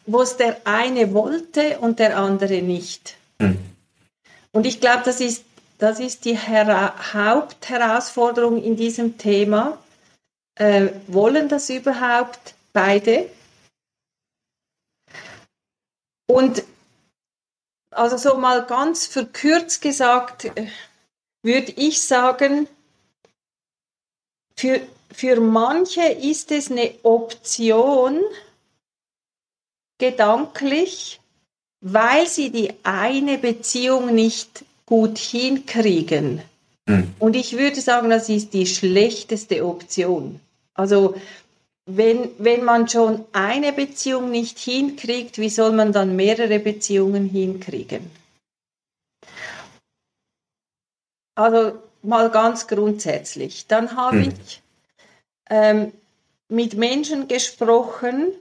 wo 0.07 0.23
es 0.23 0.37
der 0.37 0.57
eine 0.65 1.15
wollte 1.15 1.79
und 1.79 1.99
der 1.99 2.19
andere 2.19 2.61
nicht. 2.63 3.17
Hm. 3.41 3.59
Und 4.53 4.67
ich 4.67 4.81
glaube, 4.81 5.03
das 5.05 5.21
ist, 5.21 5.45
das 5.79 6.01
ist 6.01 6.25
die 6.25 6.37
Hera 6.37 6.95
Hauptherausforderung 7.13 8.63
in 8.63 8.77
diesem 8.77 9.17
Thema. 9.17 9.79
Äh, 10.57 10.89
wollen 11.07 11.49
das 11.49 11.71
überhaupt 11.71 12.55
beide? 12.73 13.31
Und 16.27 16.63
also 17.91 18.17
so 18.17 18.37
mal 18.37 18.65
ganz 18.67 19.07
verkürzt 19.07 19.83
gesagt, 19.83 20.45
äh, 20.45 20.69
würde 21.43 21.73
ich 21.73 22.01
sagen, 22.01 22.69
für, 24.57 24.81
für 25.13 25.41
manche 25.41 26.03
ist 26.03 26.53
es 26.53 26.71
eine 26.71 26.95
Option, 27.03 28.21
gedanklich, 30.01 31.21
weil 31.81 32.27
sie 32.27 32.51
die 32.51 32.73
eine 32.83 33.39
Beziehung 33.39 34.13
nicht 34.13 34.65
gut 34.87 35.19
hinkriegen. 35.19 36.43
Hm. 36.89 37.15
Und 37.21 37.37
ich 37.37 37.57
würde 37.57 37.81
sagen, 37.81 38.11
das 38.11 38.29
ist 38.29 38.53
die 38.53 38.67
schlechteste 38.67 39.65
Option. 39.65 40.41
Also 40.75 41.15
wenn, 41.97 42.31
wenn 42.39 42.65
man 42.65 42.89
schon 42.89 43.25
eine 43.33 43.73
Beziehung 43.73 44.31
nicht 44.31 44.59
hinkriegt, 44.59 45.39
wie 45.39 45.49
soll 45.49 45.73
man 45.73 45.93
dann 45.93 46.17
mehrere 46.17 46.59
Beziehungen 46.59 47.29
hinkriegen? 47.29 48.11
Also 51.35 51.79
mal 52.03 52.31
ganz 52.31 52.67
grundsätzlich. 52.67 53.67
Dann 53.67 53.97
habe 53.97 54.25
hm. 54.25 54.29
ich 54.29 54.63
ähm, 55.49 55.93
mit 56.49 56.75
Menschen 56.75 57.29
gesprochen, 57.29 58.33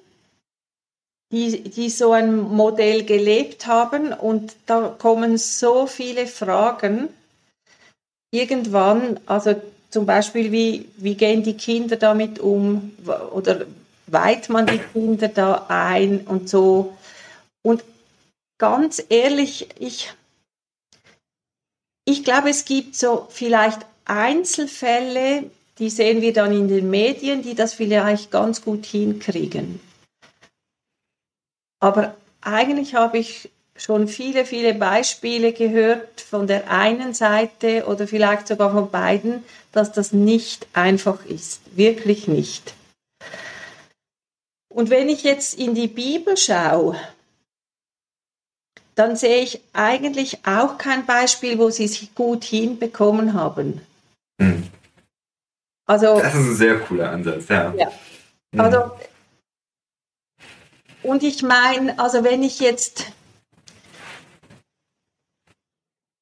die, 1.31 1.61
die 1.61 1.89
so 1.89 2.11
ein 2.11 2.39
Modell 2.39 3.05
gelebt 3.05 3.67
haben 3.67 4.13
und 4.13 4.55
da 4.65 4.95
kommen 4.97 5.37
so 5.37 5.85
viele 5.85 6.25
Fragen. 6.25 7.09
Irgendwann, 8.31 9.19
also 9.27 9.55
zum 9.89 10.05
Beispiel, 10.05 10.51
wie, 10.51 10.89
wie 10.97 11.15
gehen 11.15 11.43
die 11.43 11.57
Kinder 11.57 11.95
damit 11.95 12.39
um 12.39 12.91
oder 13.31 13.65
weiht 14.07 14.49
man 14.49 14.67
die 14.67 14.79
Kinder 14.79 15.27
da 15.27 15.65
ein 15.67 16.21
und 16.21 16.49
so. 16.49 16.97
Und 17.61 17.83
ganz 18.57 19.03
ehrlich, 19.09 19.69
ich, 19.79 20.11
ich 22.05 22.23
glaube, 22.23 22.49
es 22.49 22.65
gibt 22.65 22.95
so 22.95 23.27
vielleicht 23.29 23.85
Einzelfälle, 24.05 25.49
die 25.79 25.89
sehen 25.89 26.21
wir 26.21 26.33
dann 26.33 26.51
in 26.53 26.67
den 26.67 26.89
Medien, 26.89 27.41
die 27.41 27.55
das 27.55 27.73
vielleicht 27.73 28.31
ganz 28.31 28.61
gut 28.61 28.85
hinkriegen. 28.85 29.79
Aber 31.79 32.15
eigentlich 32.41 32.95
habe 32.95 33.17
ich 33.17 33.49
schon 33.79 34.07
viele, 34.07 34.45
viele 34.45 34.73
Beispiele 34.73 35.53
gehört 35.53 36.21
von 36.21 36.47
der 36.47 36.69
einen 36.69 37.13
Seite 37.13 37.85
oder 37.87 38.07
vielleicht 38.07 38.47
sogar 38.47 38.71
von 38.71 38.91
beiden, 38.91 39.43
dass 39.71 39.91
das 39.91 40.11
nicht 40.11 40.67
einfach 40.73 41.25
ist. 41.25 41.61
Wirklich 41.75 42.27
nicht. 42.27 42.73
Und 44.71 44.89
wenn 44.89 45.09
ich 45.09 45.23
jetzt 45.23 45.57
in 45.57 45.73
die 45.73 45.87
Bibel 45.87 46.37
schaue, 46.37 46.95
dann 48.95 49.15
sehe 49.15 49.41
ich 49.41 49.61
eigentlich 49.71 50.45
auch 50.45 50.77
kein 50.77 51.05
Beispiel, 51.05 51.57
wo 51.57 51.69
sie 51.69 51.87
sich 51.87 52.13
gut 52.15 52.43
hinbekommen 52.43 53.33
haben. 53.33 53.81
Hm. 54.41 54.67
Also, 55.85 56.19
das 56.19 56.35
ist 56.35 56.47
ein 56.47 56.55
sehr 56.55 56.79
cooler 56.81 57.09
Ansatz, 57.09 57.47
ja. 57.47 57.73
ja. 57.75 57.91
Mhm. 58.51 58.59
Also, 58.59 58.91
und 61.01 61.23
ich 61.23 61.41
meine, 61.41 61.97
also 61.97 62.23
wenn 62.23 62.43
ich 62.43 62.59
jetzt, 62.59 63.05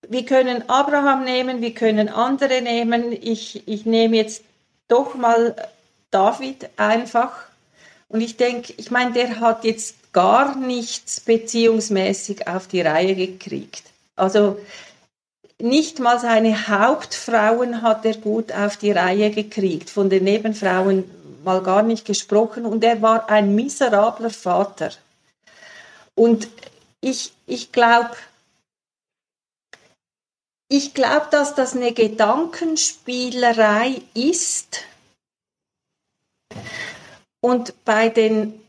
wir 0.10 0.26
können 0.26 0.70
Abraham 0.70 1.24
nehmen, 1.24 1.62
wir 1.62 1.74
können 1.74 2.10
andere 2.10 2.62
nehmen, 2.62 3.12
ich, 3.12 3.68
ich 3.68 3.86
nehme 3.86 4.18
jetzt 4.18 4.44
doch 4.88 5.16
mal 5.16 5.56
David 6.12 6.70
einfach. 6.78 7.34
Und 8.10 8.22
ich 8.22 8.38
denke, 8.38 8.74
ich 8.78 8.90
meine, 8.90 9.12
der 9.12 9.40
hat 9.40 9.66
jetzt 9.66 10.14
gar 10.14 10.56
nichts 10.56 11.20
beziehungsmäßig 11.20 12.48
auf 12.48 12.68
die 12.68 12.82
Reihe 12.82 13.16
gekriegt. 13.16 13.84
Also 14.16 14.58
nicht 15.60 16.00
mal 16.00 16.20
seine 16.20 16.68
Hauptfrauen 16.68 17.82
hat 17.82 18.06
er 18.06 18.16
gut 18.16 18.52
auf 18.52 18.78
die 18.78 18.92
Reihe 18.92 19.32
gekriegt, 19.32 19.90
von 19.90 20.10
den 20.10 20.24
Nebenfrauen 20.24 21.04
mal 21.44 21.62
gar 21.62 21.84
nicht 21.84 22.06
gesprochen 22.06 22.66
und 22.66 22.84
er 22.84 23.02
war 23.02 23.30
ein 23.30 23.56
miserabler 23.56 24.30
Vater. 24.30 24.92
Und 26.16 26.48
ich, 27.02 27.32
ich 27.46 27.72
glaube, 27.72 28.12
ich 30.70 30.94
glaube, 30.94 31.28
dass 31.32 31.56
das 31.56 31.76
eine 31.76 31.94
Gedankenspielerei 31.94 34.02
ist. 34.14 34.84
Und 37.42 37.74
bei 37.86 38.10
den 38.10 38.60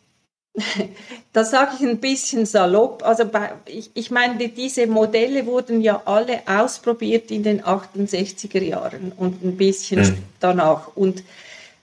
das 1.33 1.51
sage 1.51 1.73
ich 1.79 1.87
ein 1.87 1.99
bisschen 1.99 2.47
salopp. 2.47 3.05
Also 3.05 3.25
bei, 3.25 3.53
ich, 3.67 3.91
ich 3.95 4.11
meine, 4.11 4.49
diese 4.49 4.87
Modelle 4.87 5.47
wurden 5.47 5.81
ja 5.81 6.03
alle 6.05 6.43
ausprobiert 6.47 7.31
in 7.31 7.43
den 7.43 7.63
68er 7.63 8.63
Jahren 8.63 9.13
und 9.17 9.43
ein 9.43 9.57
bisschen 9.57 10.01
mhm. 10.01 10.19
danach. 10.41 10.97
Und 10.97 11.23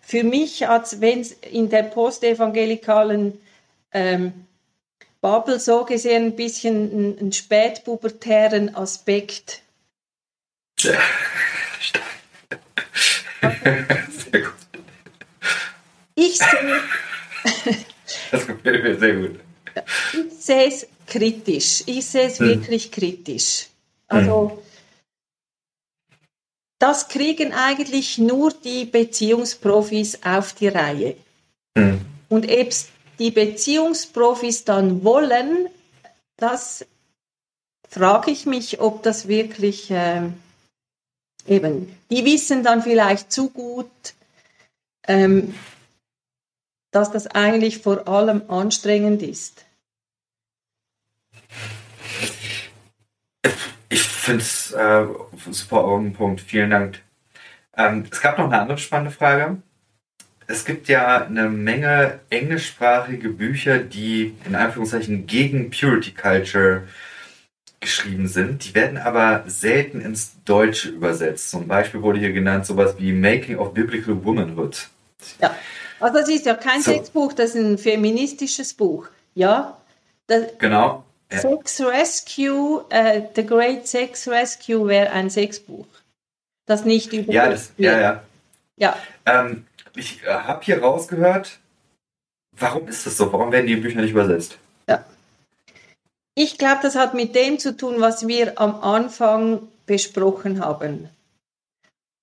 für 0.02 0.24
mich, 0.24 0.68
als 0.68 1.02
wenn 1.02 1.22
es 1.22 1.32
in 1.32 1.70
der 1.70 1.84
postevangelikalen 1.84 3.40
ähm, 3.92 4.34
Bubble 5.22 5.60
so 5.60 5.86
gesehen 5.86 6.26
ein 6.26 6.36
bisschen 6.36 7.18
einen 7.20 7.32
spätpubertären 7.32 8.76
Aspekt. 8.76 9.62
Ja. 10.80 11.00
Sehr 14.32 14.42
gut. 14.42 14.54
Ich 16.16 16.38
sehe 16.38 16.82
Das 18.32 18.48
gefällt 18.48 18.84
mir 18.84 19.00
sehr 19.00 19.16
gut. 19.16 19.40
Ich 20.14 20.34
sehe 20.40 20.68
es 20.68 20.88
kritisch. 21.08 21.84
Ich 21.86 22.06
sehe 22.06 22.28
es 22.28 22.40
hm. 22.40 22.48
wirklich 22.48 22.92
kritisch. 22.92 23.68
Also, 24.08 24.52
hm. 24.52 26.18
das 26.80 27.08
kriegen 27.08 27.54
eigentlich 27.54 28.18
nur 28.18 28.54
die 28.54 28.86
Beziehungsprofis 28.86 30.20
auf 30.24 30.54
die 30.54 30.68
Reihe. 30.68 31.16
Hm. 31.78 32.02
Und 32.30 32.50
ob 32.50 32.70
die 33.20 33.32
Beziehungsprofis 33.32 34.66
dann 34.66 35.04
wollen, 35.04 35.70
das 36.38 36.86
frage 37.90 38.32
ich 38.32 38.46
mich, 38.46 38.80
ob 38.80 39.04
das 39.04 39.28
wirklich 39.28 39.90
äh, 39.92 40.24
eben, 41.48 41.96
die 42.10 42.26
wissen 42.26 42.64
dann 42.64 42.82
vielleicht 42.82 43.32
zu 43.32 43.50
gut, 43.50 43.90
ähm, 45.08 45.54
dass 46.92 47.12
das 47.12 47.28
eigentlich 47.28 47.80
vor 47.80 48.08
allem 48.08 48.44
anstrengend 48.50 49.22
ist? 49.22 49.66
Ich 53.90 54.02
finde 54.02 54.42
es 54.42 54.72
äh, 54.72 55.06
super 55.52 55.84
auf 55.84 56.02
den 56.02 56.14
Punkt. 56.14 56.42
Vielen 56.42 56.72
Dank. 56.72 57.02
Ähm, 57.78 58.06
es 58.10 58.22
gab 58.22 58.38
noch 58.38 58.46
eine 58.46 58.60
andere 58.60 58.78
spannende 58.78 59.12
Frage. 59.12 59.62
Es 60.48 60.64
gibt 60.64 60.88
ja 60.88 61.26
eine 61.26 61.50
Menge 61.50 62.20
englischsprachige 62.30 63.30
Bücher, 63.30 63.80
die 63.80 64.36
in 64.46 64.56
Anführungszeichen 64.56 65.26
gegen 65.26 65.72
Purity 65.72 66.12
Culture 66.12 66.88
geschrieben 67.80 68.28
sind. 68.28 68.66
Die 68.66 68.76
werden 68.76 68.98
aber 68.98 69.44
selten 69.48 70.02
ins 70.02 70.34
Deutsche 70.46 70.90
übersetzt. 70.90 71.50
Zum 71.50 71.68
Beispiel 71.68 72.02
wurde 72.02 72.20
hier 72.20 72.34
genannt 72.34 72.66
sowas 72.66 72.96
wie 72.98 73.14
Making 73.14 73.58
of 73.58 73.74
Biblical 73.74 74.24
Womanhood. 74.24 74.90
Ja, 75.42 75.56
also 76.00 76.20
das 76.20 76.30
ist 76.30 76.46
ja 76.46 76.56
kein 76.56 76.82
so. 76.82 76.92
Sexbuch, 76.92 77.34
das 77.34 77.56
ist 77.56 77.64
ein 77.64 77.78
feministisches 77.78 78.74
Buch. 78.74 79.08
Ja. 79.34 79.78
Das 80.28 80.58
genau. 80.58 81.04
Ja. 81.32 81.40
Sex 81.40 81.82
Rescue, 81.82 82.86
uh, 82.92 83.30
The 83.36 83.46
Great 83.46 83.88
Sex 83.88 84.28
Rescue 84.28 84.88
wäre 84.88 85.12
ein 85.12 85.30
Sexbuch, 85.30 85.88
das 86.66 86.86
nicht 86.86 87.14
übersetzt 87.14 87.34
ja, 87.34 87.50
das, 87.50 87.72
wird. 87.78 87.94
Ja, 87.94 88.02
ja. 88.02 88.24
ja. 88.78 88.98
Ähm, 89.26 89.66
ich 89.96 90.24
äh, 90.24 90.30
habe 90.30 90.64
hier 90.64 90.82
rausgehört, 90.82 91.60
warum 92.52 92.88
ist 92.88 93.06
das 93.06 93.18
so? 93.18 93.32
Warum 93.34 93.52
werden 93.52 93.68
die 93.68 93.76
Bücher 93.76 94.02
nicht 94.02 94.12
übersetzt? 94.12 94.58
Ja. 94.88 95.04
Ich 96.36 96.58
glaube, 96.58 96.80
das 96.84 96.96
hat 96.96 97.14
mit 97.14 97.34
dem 97.34 97.60
zu 97.60 97.76
tun, 97.76 97.96
was 98.00 98.28
wir 98.28 98.60
am 98.60 98.82
Anfang 98.82 99.68
besprochen 99.86 100.64
haben. 100.64 101.10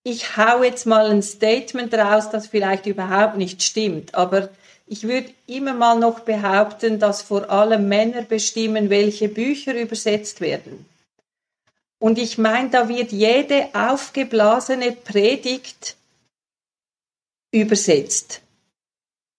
Ich 0.04 0.36
hau 0.36 0.62
jetzt 0.62 0.84
mal 0.84 1.10
ein 1.10 1.22
Statement 1.22 1.94
raus, 1.94 2.28
das 2.30 2.48
vielleicht 2.48 2.86
überhaupt 2.86 3.36
nicht 3.36 3.62
stimmt, 3.62 4.14
aber 4.14 4.50
ich 4.86 5.04
würde 5.04 5.32
immer 5.46 5.72
mal 5.72 5.98
noch 5.98 6.20
behaupten, 6.20 6.98
dass 6.98 7.22
vor 7.22 7.48
allem 7.48 7.88
Männer 7.88 8.22
bestimmen, 8.22 8.90
welche 8.90 9.28
Bücher 9.28 9.74
übersetzt 9.74 10.40
werden. 10.40 10.84
Und 11.98 12.18
ich 12.18 12.36
meine, 12.36 12.68
da 12.68 12.88
wird 12.88 13.12
jede 13.12 13.68
aufgeblasene 13.74 14.92
Predigt 14.92 15.96
übersetzt. 17.52 18.40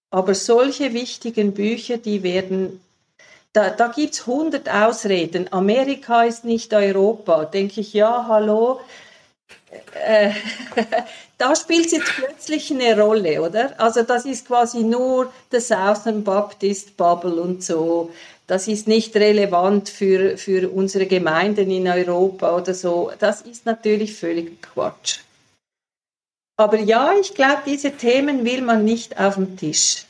Aber 0.09 0.34
solche 0.34 0.93
wichtigen 0.93 1.53
Bücher, 1.53 1.97
die 1.97 2.24
werden, 2.24 2.80
da, 3.54 3.70
da 3.70 3.88
gibt 3.88 4.16
es 4.16 4.26
hundert 4.26 4.68
Ausreden. 4.68 5.47
Amerika 5.51 6.24
ist 6.24 6.43
nicht 6.43 6.74
Europa. 6.74 7.45
Denke 7.45 7.82
ich, 7.82 7.93
ja, 7.93 8.26
hallo. 8.28 8.82
Äh, 10.06 10.32
da 11.38 11.56
spielt 11.56 11.86
es 11.86 11.91
jetzt 11.91 12.12
plötzlich 12.16 12.72
eine 12.72 12.99
Rolle, 12.99 13.41
oder? 13.41 13.80
Also 13.80 14.01
das 14.01 14.26
ist 14.26 14.47
quasi 14.47 14.84
nur 14.84 15.32
der 15.51 15.62
Southern 15.62 16.24
Baptist 16.24 16.97
Bubble 16.97 17.39
und 17.41 17.64
so. 17.64 18.12
Das 18.47 18.68
ist 18.68 18.88
nicht 18.88 19.16
relevant 19.16 19.88
für, 19.88 20.38
für 20.38 20.70
unsere 20.70 21.06
Gemeinden 21.06 21.70
in 21.70 21.88
Europa 21.88 22.56
oder 22.56 22.74
so. 22.74 23.12
Das 23.20 23.41
ist 23.41 23.66
natürlich 23.66 24.16
völlig 24.16 24.62
Quatsch. 24.62 25.20
Aber 26.58 26.80
ja, 26.80 27.14
ich 27.20 27.34
glaube, 27.36 27.62
diese 27.66 27.91
Themen 27.91 28.45
will 28.45 28.62
man 28.62 28.84
nicht 28.84 29.20
auf 29.20 29.36
dem 29.36 29.58
Tisch. 29.58 30.06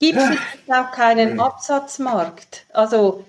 Gibt 0.00 0.18
es 0.18 0.38
auch 0.74 0.90
keinen 0.90 1.38
Absatzmarkt? 1.38 2.64
Also 2.72 3.24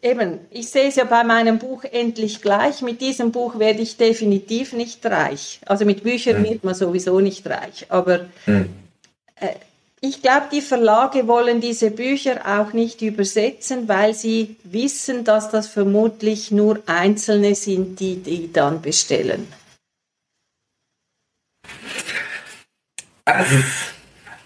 eben, 0.00 0.40
ich 0.50 0.70
sehe 0.70 0.88
es 0.88 0.96
ja 0.96 1.04
bei 1.04 1.24
meinem 1.24 1.58
Buch 1.58 1.84
endlich 1.84 2.40
gleich. 2.40 2.80
Mit 2.82 3.00
diesem 3.00 3.32
Buch 3.32 3.58
werde 3.58 3.82
ich 3.82 3.96
definitiv 3.96 4.72
nicht 4.72 5.04
reich. 5.04 5.60
Also 5.66 5.84
mit 5.84 6.04
Büchern 6.04 6.42
wird 6.44 6.64
man 6.64 6.74
sowieso 6.74 7.20
nicht 7.20 7.46
reich. 7.46 7.86
Aber 7.88 8.26
äh, 8.46 9.54
ich 10.00 10.22
glaube, 10.22 10.46
die 10.52 10.62
Verlage 10.62 11.28
wollen 11.28 11.60
diese 11.60 11.90
Bücher 11.90 12.40
auch 12.44 12.72
nicht 12.72 13.02
übersetzen, 13.02 13.86
weil 13.88 14.14
sie 14.14 14.56
wissen, 14.64 15.24
dass 15.24 15.50
das 15.50 15.68
vermutlich 15.68 16.50
nur 16.50 16.80
Einzelne 16.86 17.54
sind, 17.54 18.00
die 18.00 18.16
die 18.16 18.52
dann 18.52 18.82
bestellen. 18.82 19.46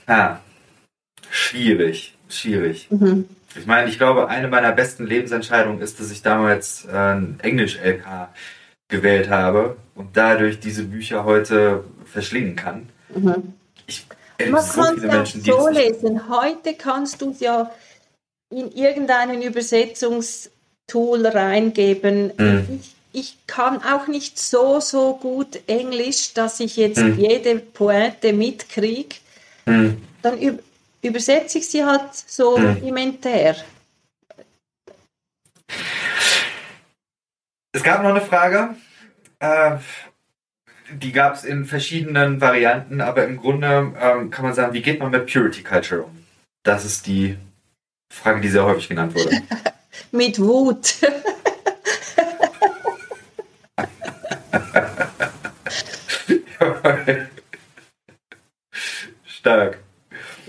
Ah, 0.07 0.41
schwierig, 1.47 2.15
schwierig. 2.29 2.89
Mhm. 2.91 3.29
Ich 3.55 3.67
meine, 3.67 3.89
ich 3.89 3.99
glaube, 3.99 4.29
eine 4.29 4.49
meiner 4.49 4.73
besten 4.73 5.07
Lebensentscheidungen 5.07 5.81
ist, 5.81 5.99
dass 6.01 6.11
ich 6.11 6.23
damals 6.23 6.85
äh, 6.85 6.97
ein 6.97 7.39
Englisch-LK 7.43 8.29
gewählt 8.89 9.31
habe 9.31 9.77
und 9.95 10.17
dadurch 10.17 10.61
diese 10.61 10.85
Bücher 10.85 11.25
heute 11.25 11.85
verschlingen 12.05 12.57
kann. 12.57 12.89
Mhm. 13.15 13.55
Ich 13.87 14.07
man 14.51 14.63
so 14.63 14.83
kann 14.83 15.23
es 15.23 15.35
ja 15.47 15.55
so 15.55 15.69
lesen. 15.69 16.29
Heute 16.29 16.75
kannst 16.75 17.23
du 17.23 17.31
es 17.31 17.41
ja 17.41 17.71
in 18.51 18.71
irgendeinen 18.73 19.41
Übersetzungstool 19.41 21.27
reingeben. 21.27 22.33
Mhm. 22.37 22.81
Ich, 22.81 22.95
ich, 23.13 23.39
kann 23.47 23.83
auch 23.83 24.09
nicht 24.09 24.39
so, 24.39 24.81
so 24.81 25.15
gut 25.17 25.61
Englisch, 25.67 26.35
dass 26.35 26.61
ich 26.61 26.77
jetzt 26.77 26.99
mhm. 26.99 27.19
jede 27.19 27.57
Pointe 27.57 28.35
mitkriege. 28.35 29.17
Mhm. 29.65 30.03
Dann 30.21 30.39
übersetze 31.03 31.59
ich 31.59 31.69
sie 31.69 31.85
halt 31.85 32.15
so 32.15 32.57
rudimentär. 32.57 33.55
Mhm. 33.55 33.77
Es 37.77 37.83
gab 37.83 38.03
noch 38.03 38.09
eine 38.09 38.23
Frage. 38.23 38.75
Äh, 39.39 39.77
die 40.91 41.13
gab 41.13 41.35
es 41.35 41.45
in 41.45 41.67
verschiedenen 41.67 42.41
Varianten, 42.41 43.03
aber 43.03 43.25
im 43.25 43.37
Grunde 43.37 43.93
ähm, 44.01 44.31
kann 44.31 44.47
man 44.47 44.55
sagen, 44.55 44.73
wie 44.73 44.81
geht 44.81 44.99
man 44.99 45.11
mit 45.11 45.31
Purity 45.31 45.63
Culture 45.63 46.05
um? 46.05 46.25
Das 46.63 46.87
ist 46.87 47.07
die 47.07 47.37
Frage, 48.11 48.41
die 48.41 48.49
sehr 48.49 48.65
häufig 48.65 48.89
genannt 48.89 49.15
wurde. 49.15 49.43
mit 50.11 50.39
Wut. 50.39 50.95
Stark. 59.25 59.86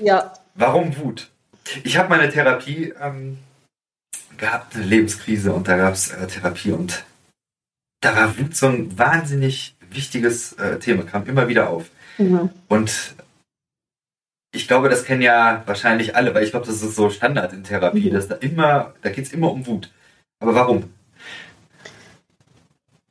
Ja. 0.01 0.33
Warum 0.55 0.97
Wut? 0.97 1.29
Ich 1.83 1.97
habe 1.97 2.09
meine 2.09 2.29
Therapie 2.29 2.93
ähm, 3.01 3.39
gehabt, 4.37 4.75
eine 4.75 4.85
Lebenskrise, 4.85 5.53
und 5.53 5.67
da 5.67 5.77
gab 5.77 5.93
es 5.93 6.11
äh, 6.11 6.27
Therapie 6.27 6.71
und 6.71 7.03
da 8.01 8.15
war 8.15 8.37
Wut 8.37 8.55
so 8.55 8.67
ein 8.67 8.97
wahnsinnig 8.97 9.75
wichtiges 9.89 10.53
äh, 10.53 10.79
Thema, 10.79 11.03
kam 11.03 11.25
immer 11.25 11.47
wieder 11.47 11.69
auf. 11.69 11.89
Mhm. 12.17 12.49
Und 12.67 13.15
ich 14.51 14.67
glaube, 14.67 14.89
das 14.89 15.03
kennen 15.03 15.21
ja 15.21 15.63
wahrscheinlich 15.65 16.15
alle, 16.15 16.33
weil 16.33 16.43
ich 16.43 16.51
glaube, 16.51 16.65
das 16.65 16.81
ist 16.81 16.95
so 16.95 17.09
Standard 17.09 17.53
in 17.53 17.63
Therapie, 17.63 18.09
mhm. 18.09 18.13
dass 18.13 18.27
da 18.27 18.35
immer, 18.35 18.93
da 19.01 19.09
geht 19.09 19.25
es 19.25 19.33
immer 19.33 19.51
um 19.51 19.65
Wut. 19.67 19.91
Aber 20.39 20.55
warum? 20.55 20.93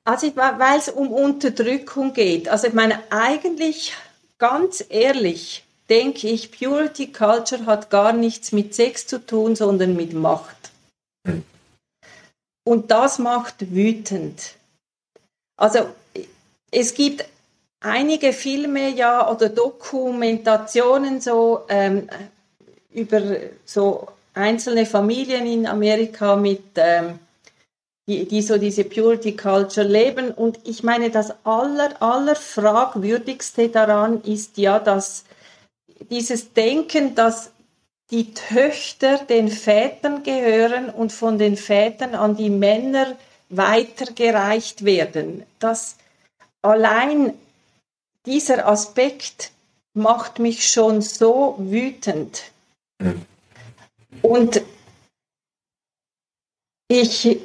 Also, 0.05 0.35
weil 0.37 0.79
es 0.79 0.89
um 0.89 1.11
Unterdrückung 1.11 2.13
geht. 2.15 2.49
Also, 2.49 2.69
ich 2.69 2.75
meine, 2.75 3.03
eigentlich, 3.11 3.95
ganz 4.39 4.85
ehrlich, 4.89 5.66
denke 5.89 6.29
ich, 6.29 6.53
Purity 6.53 7.13
Culture 7.13 7.67
hat 7.67 7.91
gar 7.91 8.13
nichts 8.13 8.53
mit 8.53 8.75
Sex 8.75 9.07
zu 9.07 9.25
tun, 9.25 9.57
sondern 9.57 9.97
mit 9.97 10.13
Macht. 10.13 10.57
Und 12.65 12.91
das 12.91 13.19
macht 13.19 13.73
wütend. 13.73 14.57
Also, 15.57 15.87
es 16.71 16.95
gibt 16.95 17.25
einige 17.81 18.33
Filme 18.33 18.91
ja 18.91 19.31
oder 19.31 19.49
Dokumentationen 19.49 21.21
so 21.21 21.65
ähm, 21.69 22.09
über 22.91 23.23
so 23.65 24.09
einzelne 24.35 24.87
Familien 24.87 25.47
in 25.47 25.67
Amerika 25.67 26.37
mit 26.37 26.65
ähm, 26.77 27.19
die, 28.09 28.27
die 28.27 28.43
so 28.43 28.59
diese 28.59 28.85
Purity 28.85 29.37
Culture 29.37 29.87
leben 29.87 30.31
und 30.31 30.59
ich 30.65 30.83
meine 30.83 31.11
das 31.11 31.33
aller 31.45 32.01
aller 32.01 32.37
fragwürdigste 32.37 33.69
daran 33.69 34.23
ist 34.23 34.59
ja 34.59 34.79
dass 34.79 35.25
dieses 36.11 36.53
Denken 36.53 37.15
dass 37.15 37.51
die 38.11 38.35
Töchter 38.35 39.19
den 39.19 39.49
Vätern 39.49 40.23
gehören 40.23 40.91
und 40.91 41.13
von 41.13 41.39
den 41.39 41.57
Vätern 41.57 42.15
an 42.15 42.37
die 42.37 42.51
Männer 42.51 43.17
weitergereicht 43.49 44.85
werden. 44.85 45.45
Das 45.59 45.97
allein 46.63 47.35
dieser 48.25 48.69
Aspekt 48.69 49.51
macht 49.95 50.39
mich 50.39 50.69
schon 50.69 51.03
so 51.03 51.57
wütend. 51.59 52.45
Und 54.23 54.63
ich, 56.89 57.41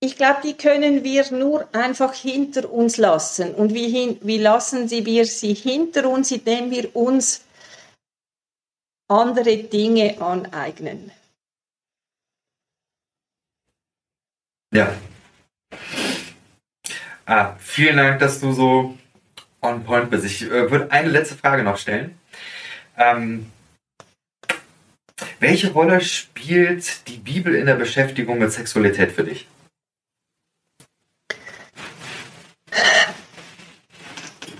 ich 0.00 0.16
glaube, 0.16 0.40
die 0.44 0.54
können 0.54 1.04
wir 1.04 1.30
nur 1.32 1.68
einfach 1.74 2.14
hinter 2.14 2.72
uns 2.72 2.96
lassen. 2.96 3.54
Und 3.54 3.74
wie, 3.74 3.88
hin, 3.88 4.18
wie 4.22 4.38
lassen 4.38 4.88
sie 4.88 5.04
wir 5.06 5.26
sie 5.26 5.54
hinter 5.54 6.08
uns, 6.08 6.30
indem 6.30 6.70
wir 6.70 6.94
uns 6.94 7.44
andere 9.08 9.56
Dinge 9.56 10.20
aneignen? 10.20 11.10
Ja, 14.72 14.94
Ah, 17.28 17.56
vielen 17.58 17.98
Dank, 17.98 18.20
dass 18.20 18.40
du 18.40 18.52
so 18.52 18.96
on 19.60 19.84
point 19.84 20.08
bist. 20.08 20.24
Ich 20.24 20.42
äh, 20.44 20.70
würde 20.70 20.90
eine 20.90 21.10
letzte 21.10 21.36
Frage 21.36 21.62
noch 21.62 21.76
stellen. 21.76 22.18
Ähm, 22.96 23.52
Welche 25.38 25.72
Rolle 25.72 26.00
spielt 26.00 27.06
die 27.06 27.18
Bibel 27.18 27.54
in 27.54 27.66
der 27.66 27.74
Beschäftigung 27.74 28.38
mit 28.38 28.50
Sexualität 28.50 29.12
für 29.12 29.24
dich? 29.24 29.46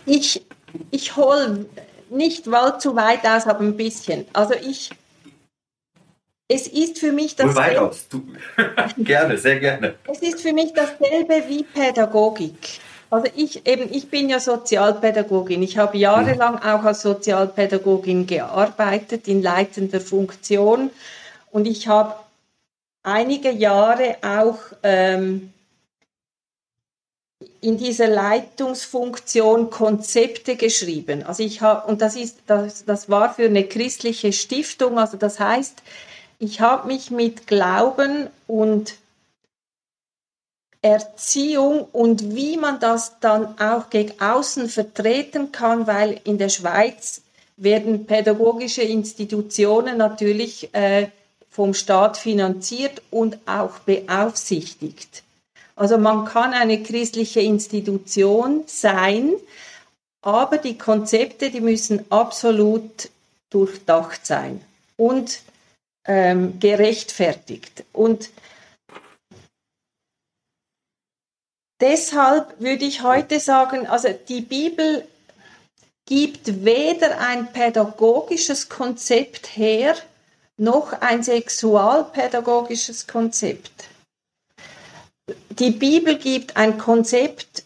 Ich, 0.09 0.43
ich 0.91 1.17
hole 1.17 1.67
nicht 2.11 2.45
zu 2.45 2.97
weit 2.97 3.27
aus, 3.27 3.47
aber 3.47 3.61
ein 3.61 3.77
bisschen. 3.77 4.25
Also 4.33 4.55
ich, 4.55 4.91
es 6.49 6.67
ist 6.67 6.99
für 6.99 7.13
mich 7.13 7.37
das. 7.37 7.55
weit 7.55 7.77
aus. 7.77 8.09
Du, 8.09 8.23
gerne, 8.99 9.37
sehr 9.37 9.61
gerne. 9.61 9.95
Es 10.11 10.21
ist 10.21 10.41
für 10.41 10.53
mich 10.53 10.73
dasselbe 10.73 11.49
wie 11.49 11.63
Pädagogik. 11.63 12.81
Also 13.11 13.29
ich 13.37 13.67
eben, 13.67 13.93
ich 13.93 14.11
bin 14.11 14.29
ja 14.29 14.39
Sozialpädagogin. 14.39 15.63
Ich 15.63 15.79
habe 15.79 15.97
jahrelang 15.97 16.55
mhm. 16.57 16.63
auch 16.63 16.85
als 16.85 17.03
Sozialpädagogin 17.03 18.27
gearbeitet 18.27 19.29
in 19.29 19.43
leitender 19.43 20.01
Funktion 20.01 20.91
und 21.51 21.67
ich 21.67 21.89
habe 21.89 22.15
einige 23.03 23.51
Jahre 23.51 24.17
auch 24.23 24.59
ähm, 24.83 25.53
in 27.61 27.77
dieser 27.77 28.09
Leitungsfunktion 28.09 29.71
Konzepte 29.71 30.57
geschrieben. 30.57 31.25
Also 31.25 31.43
ich 31.43 31.61
habe 31.61 31.89
und 31.89 32.01
das 32.01 32.17
ist 32.17 32.39
das, 32.47 32.85
das 32.85 33.09
war 33.09 33.35
für 33.35 33.47
eine 33.47 33.65
christliche 33.65 34.33
Stiftung. 34.33 34.99
Also 34.99 35.17
das 35.17 35.41
heißt, 35.41 35.83
ich 36.39 36.61
habe 36.61 36.87
mich 36.87 37.11
mit 37.11 37.47
Glauben 37.47 38.29
und 38.47 38.95
Erziehung 40.81 41.89
und 41.93 42.37
wie 42.37 42.57
man 42.57 42.79
das 42.79 43.19
dann 43.19 43.59
auch 43.59 43.91
gegen 43.91 44.21
außen 44.21 44.69
vertreten 44.69 45.51
kann, 45.51 45.89
weil 45.89 46.21
in 46.23 46.39
der 46.39 46.49
Schweiz 46.49 47.23
werden 47.57 48.07
pädagogische 48.07 48.83
Institutionen 48.83 49.99
natürlich 49.99 50.73
äh, 50.75 51.09
vom 51.51 51.75
Staat 51.75 52.17
finanziert 52.17 53.03
und 53.11 53.39
auch 53.47 53.81
beaufsichtigt. 53.81 55.25
Also 55.79 55.97
man 55.97 56.25
kann 56.25 56.55
eine 56.55 56.83
christliche 56.83 57.39
Institution 57.41 58.65
sein, 58.67 59.35
aber 60.23 60.59
die 60.59 60.77
Konzepte, 60.77 61.51
die 61.51 61.61
müssen 61.61 62.05
absolut 62.11 63.11
durchdacht 63.51 64.27
sein 64.27 64.61
und 64.97 65.41
ähm, 66.05 66.59
gerechtfertigt. 66.59 67.85
Und 67.93 68.31
Deshalb 71.81 72.61
würde 72.61 72.85
ich 72.85 73.05
heute 73.05 73.39
sagen, 73.39 73.87
also 73.87 74.09
die 74.29 74.41
Bibel 74.41 75.07
gibt 76.07 76.65
weder 76.65 77.21
ein 77.21 77.53
pädagogisches 77.53 78.69
Konzept 78.69 79.57
her, 79.57 79.95
noch 80.57 80.93
ein 81.01 81.23
sexualpädagogisches 81.23 83.07
Konzept. 83.07 83.85
Die 85.51 85.71
Bibel 85.71 86.17
gibt 86.17 86.57
ein 86.57 86.79
Konzept 86.79 87.65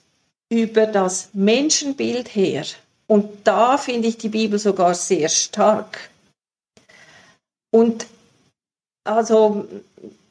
über 0.48 0.86
das 0.86 1.30
Menschenbild 1.32 2.34
her. 2.34 2.64
Und 3.06 3.30
da 3.44 3.78
finde 3.78 4.08
ich 4.08 4.18
die 4.18 4.28
Bibel 4.28 4.58
sogar 4.58 4.94
sehr 4.94 5.28
stark. 5.28 6.10
Und 7.70 8.06
also 9.04 9.66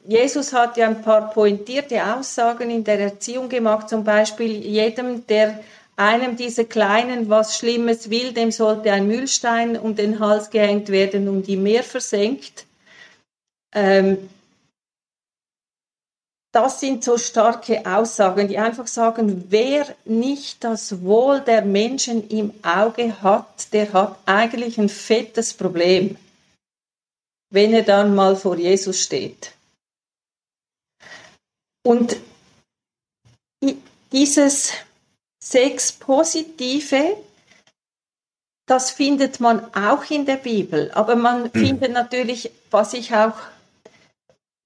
Jesus 0.06 0.52
hat 0.52 0.76
ja 0.76 0.88
ein 0.88 1.02
paar 1.02 1.30
pointierte 1.30 2.04
Aussagen 2.16 2.70
in 2.70 2.84
der 2.84 2.98
Erziehung 2.98 3.48
gemacht, 3.48 3.88
zum 3.88 4.04
Beispiel 4.04 4.64
jedem, 4.64 5.26
der 5.26 5.60
einem 5.96 6.36
dieser 6.36 6.64
Kleinen 6.64 7.28
was 7.28 7.58
Schlimmes 7.58 8.10
will, 8.10 8.32
dem 8.32 8.50
sollte 8.50 8.92
ein 8.92 9.06
Mühlstein 9.06 9.76
um 9.78 9.94
den 9.94 10.18
Hals 10.18 10.50
gehängt 10.50 10.88
werden 10.88 11.28
und 11.28 11.46
die 11.46 11.56
Meer 11.56 11.84
versenkt. 11.84 12.66
Ähm, 13.74 14.28
das 16.52 16.80
sind 16.80 17.02
so 17.02 17.16
starke 17.16 17.84
Aussagen, 17.86 18.46
die 18.46 18.58
einfach 18.58 18.86
sagen, 18.86 19.46
wer 19.48 19.86
nicht 20.04 20.62
das 20.62 21.02
Wohl 21.02 21.40
der 21.40 21.62
Menschen 21.62 22.28
im 22.28 22.52
Auge 22.62 23.22
hat, 23.22 23.72
der 23.72 23.90
hat 23.94 24.18
eigentlich 24.26 24.78
ein 24.78 24.90
fettes 24.90 25.54
Problem, 25.54 26.16
wenn 27.50 27.72
er 27.72 27.82
dann 27.82 28.14
mal 28.14 28.36
vor 28.36 28.56
Jesus 28.56 29.00
steht. 29.00 29.52
Und 31.84 32.16
dieses 34.12 34.72
Sex-Positive, 35.42 37.16
das 38.66 38.90
findet 38.90 39.40
man 39.40 39.74
auch 39.74 40.04
in 40.10 40.26
der 40.26 40.36
Bibel, 40.36 40.90
aber 40.92 41.16
man 41.16 41.44
mhm. 41.44 41.50
findet 41.50 41.92
natürlich, 41.92 42.52
was 42.70 42.92
ich 42.92 43.14
auch, 43.14 43.34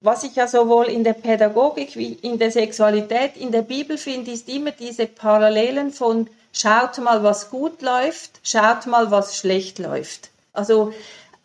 was 0.01 0.23
ich 0.23 0.35
ja 0.35 0.47
sowohl 0.47 0.85
in 0.85 1.03
der 1.03 1.13
Pädagogik 1.13 1.95
wie 1.95 2.13
in 2.13 2.37
der 2.37 2.51
Sexualität 2.51 3.35
in 3.35 3.51
der 3.51 3.63
Bibel 3.63 3.97
finde, 3.97 4.31
ist 4.31 4.47
immer 4.47 4.71
diese 4.71 5.07
Parallelen 5.07 5.91
von 5.91 6.29
schaut 6.53 6.97
mal, 6.99 7.23
was 7.23 7.49
gut 7.49 7.81
läuft, 7.81 8.39
schaut 8.43 8.85
mal, 8.85 9.11
was 9.11 9.37
schlecht 9.37 9.79
läuft. 9.79 10.29
Also 10.53 10.93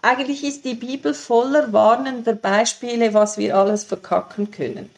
eigentlich 0.00 0.42
ist 0.44 0.64
die 0.64 0.74
Bibel 0.74 1.14
voller 1.14 1.72
warnender 1.72 2.34
Beispiele, 2.34 3.14
was 3.14 3.38
wir 3.38 3.56
alles 3.56 3.84
verkacken 3.84 4.50
können. 4.50 4.90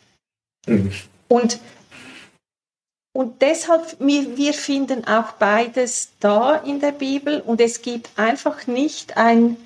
Mhm. 0.67 0.93
Und, 1.29 1.59
und 3.13 3.43
deshalb, 3.43 3.97
wir, 4.01 4.37
wir 4.37 4.55
finden 4.55 5.07
auch 5.07 5.33
beides 5.33 6.11
da 6.21 6.57
in 6.57 6.81
der 6.81 6.93
Bibel 6.93 7.41
und 7.41 7.61
es 7.61 7.83
gibt 7.83 8.11
einfach 8.17 8.67
nicht 8.67 9.17
ein, 9.17 9.57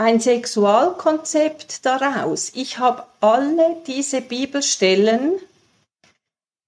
ein 0.00 0.18
Sexualkonzept 0.18 1.84
daraus. 1.84 2.52
Ich 2.54 2.78
habe 2.78 3.04
alle 3.20 3.76
diese 3.86 4.22
Bibelstellen 4.22 5.38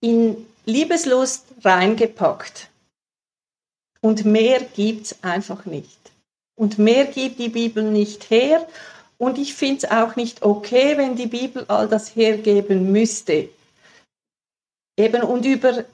in 0.03 0.47
Liebeslust 0.67 1.47
reingepackt. 1.65 2.69
Und 4.03 4.27
mehr 4.27 4.61
gibt 4.61 5.07
es 5.07 5.25
einfach 5.25 5.65
nicht. 5.65 5.99
Und 6.57 6.79
mehr 6.79 7.07
gibt 7.07 7.39
die 7.39 7.49
Bibel 7.49 7.83
nicht 7.85 8.29
her. 8.29 8.69
Und 9.17 9.39
ich 9.39 9.55
finde 9.55 9.87
es 9.87 9.91
auch 9.91 10.15
nicht 10.15 10.43
okay, 10.43 10.99
wenn 10.99 11.17
die 11.17 11.27
Bibel 11.27 11.65
all 11.69 11.89
das 11.89 12.15
hergeben 12.15 12.93
müsste. 12.93 13.49
Eben 14.99 15.23
und 15.23 15.47
über, 15.47 15.87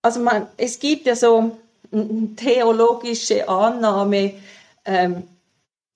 also 0.00 0.20
man, 0.20 0.46
es 0.56 0.78
gibt 0.78 1.04
ja 1.04 1.14
so 1.14 1.58
eine 1.92 2.34
theologische 2.36 3.46
Annahme, 3.50 4.32
ähm, 4.86 5.24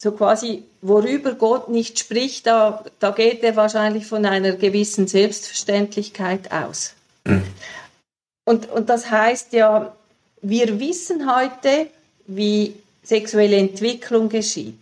so 0.05 0.13
quasi, 0.13 0.65
worüber 0.83 1.35
Gott 1.35 1.71
nicht 1.71 1.99
spricht, 1.99 2.47
da, 2.47 2.85
da 2.99 3.11
geht 3.11 3.43
er 3.43 3.57
wahrscheinlich 3.57 4.07
von 4.07 4.26
einer 4.26 4.53
gewissen 4.53 5.07
Selbstverständlichkeit 5.09 6.53
aus. 6.53 6.93
Mhm. 7.25 7.43
Und, 8.45 8.71
und 8.71 8.91
das 8.91 9.11
heißt 9.11 9.55
ja, 9.55 9.97
wir 10.43 10.79
wissen 10.79 11.35
heute, 11.35 11.87
wie 12.26 12.75
sexuelle 13.03 13.57
Entwicklung 13.57 14.29
geschieht. 14.29 14.75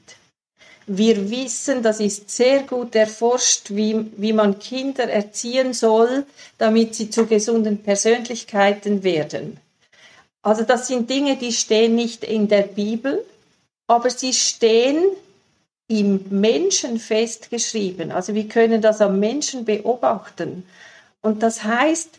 Wir 0.89 1.31
wissen, 1.31 1.85
das 1.85 2.01
ist 2.01 2.29
sehr 2.29 2.65
gut 2.65 2.97
erforscht, 2.97 3.71
wie, 3.71 4.11
wie 4.17 4.33
man 4.33 4.59
Kinder 4.59 5.09
erziehen 5.09 5.73
soll, 5.73 6.27
damit 6.59 6.97
sie 6.97 7.11
zu 7.11 7.27
gesunden 7.27 7.79
Persönlichkeiten 7.79 9.05
werden. 9.05 9.59
Also 10.43 10.65
das 10.65 10.89
sind 10.89 11.09
Dinge, 11.09 11.37
die 11.37 11.53
stehen 11.53 11.95
nicht 11.95 12.25
in 12.25 12.49
der 12.49 12.63
Bibel, 12.63 13.25
aber 13.93 14.09
sie 14.09 14.33
stehen 14.33 15.05
im 15.87 16.25
Menschen 16.31 16.99
festgeschrieben. 16.99 18.11
Also 18.11 18.35
wir 18.35 18.49
können 18.49 18.81
das 18.81 19.03
am 19.03 19.21
Menschen 19.21 19.67
beobachten. 19.67 20.67
Und 21.21 21.43
das 21.43 21.63
heißt, 21.63 22.19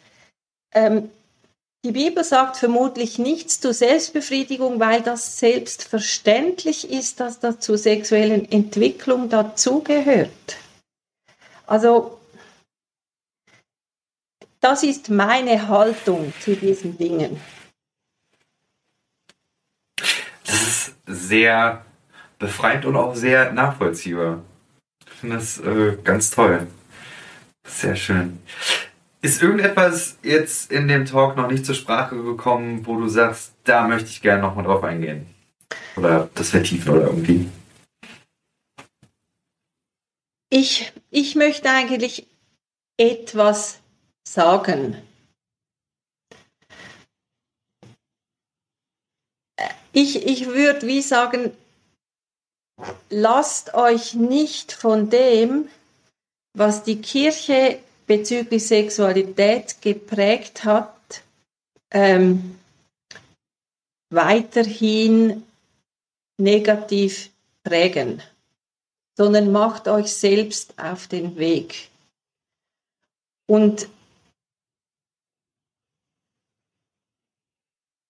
ähm, 0.73 1.09
die 1.83 1.91
Bibel 1.91 2.23
sagt 2.23 2.57
vermutlich 2.57 3.17
nichts 3.17 3.59
zur 3.59 3.73
Selbstbefriedigung, 3.73 4.79
weil 4.79 5.01
das 5.01 5.39
selbstverständlich 5.39 6.89
ist, 6.89 7.19
dass 7.19 7.39
das 7.39 7.59
zur 7.59 7.77
sexuellen 7.77 8.49
Entwicklung 8.51 9.29
dazugehört. 9.29 10.29
Also, 11.65 12.19
das 14.59 14.83
ist 14.83 15.09
meine 15.09 15.67
Haltung 15.67 16.31
zu 16.39 16.55
diesen 16.55 16.97
Dingen. 16.97 17.41
Das 20.45 20.61
ist 20.61 20.82
sehr 21.05 21.85
befreiend 22.39 22.85
und 22.85 22.95
auch 22.95 23.15
sehr 23.15 23.53
nachvollziehbar. 23.53 24.41
Ich 25.05 25.13
finde 25.19 25.35
das 25.37 25.59
äh, 25.59 25.97
ganz 26.03 26.31
toll. 26.31 26.67
Sehr 27.65 27.95
schön. 27.95 28.39
Ist 29.21 29.41
irgendetwas 29.41 30.17
jetzt 30.21 30.71
in 30.71 30.89
dem 30.89 31.05
Talk 31.05 31.37
noch 31.37 31.49
nicht 31.49 31.65
zur 31.65 31.75
Sprache 31.75 32.21
gekommen, 32.21 32.85
wo 32.85 32.97
du 32.97 33.07
sagst, 33.07 33.53
da 33.63 33.87
möchte 33.87 34.09
ich 34.09 34.21
gerne 34.21 34.41
nochmal 34.41 34.65
drauf 34.65 34.83
eingehen? 34.83 35.27
Oder 35.95 36.29
das 36.35 36.49
vertiefen 36.49 36.91
oder 36.91 37.07
irgendwie? 37.07 37.49
Ich, 40.49 40.91
ich 41.09 41.35
möchte 41.35 41.69
eigentlich 41.69 42.27
etwas 42.97 43.79
sagen. 44.27 44.97
Ich, 49.93 50.25
ich 50.25 50.47
würde 50.47 50.87
wie 50.87 51.01
sagen, 51.01 51.51
lasst 53.09 53.75
euch 53.75 54.15
nicht 54.15 54.73
von 54.73 55.09
dem, 55.11 55.69
was 56.53 56.83
die 56.83 56.99
Kirche 56.99 57.79
bezüglich 58.07 58.65
Sexualität 58.65 59.81
geprägt 59.81 60.65
hat, 60.65 61.23
ähm, 61.91 62.59
weiterhin 64.09 65.43
negativ 66.39 67.29
prägen, 67.63 68.21
sondern 69.15 69.51
macht 69.51 69.87
euch 69.87 70.11
selbst 70.11 70.73
auf 70.79 71.07
den 71.07 71.37
Weg. 71.37 71.89
Und 73.45 73.87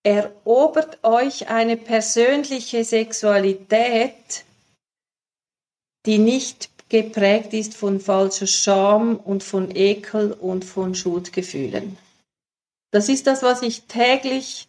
erobert 0.04 1.04
euch 1.04 1.48
eine 1.48 1.78
persönliche 1.78 2.84
Sexualität, 2.84 4.44
die 6.06 6.18
nicht 6.18 6.70
geprägt 6.90 7.54
ist 7.54 7.74
von 7.74 8.00
falscher 8.00 8.48
Scham 8.48 9.16
und 9.16 9.44
von 9.44 9.76
Ekel 9.76 10.34
und 10.34 10.66
von 10.66 10.94
Schuldgefühlen. 10.94 11.98
Das 12.92 13.10
ist 13.10 13.26
das, 13.26 13.42
was 13.42 13.62
ich 13.64 13.84
täglich 13.84 14.68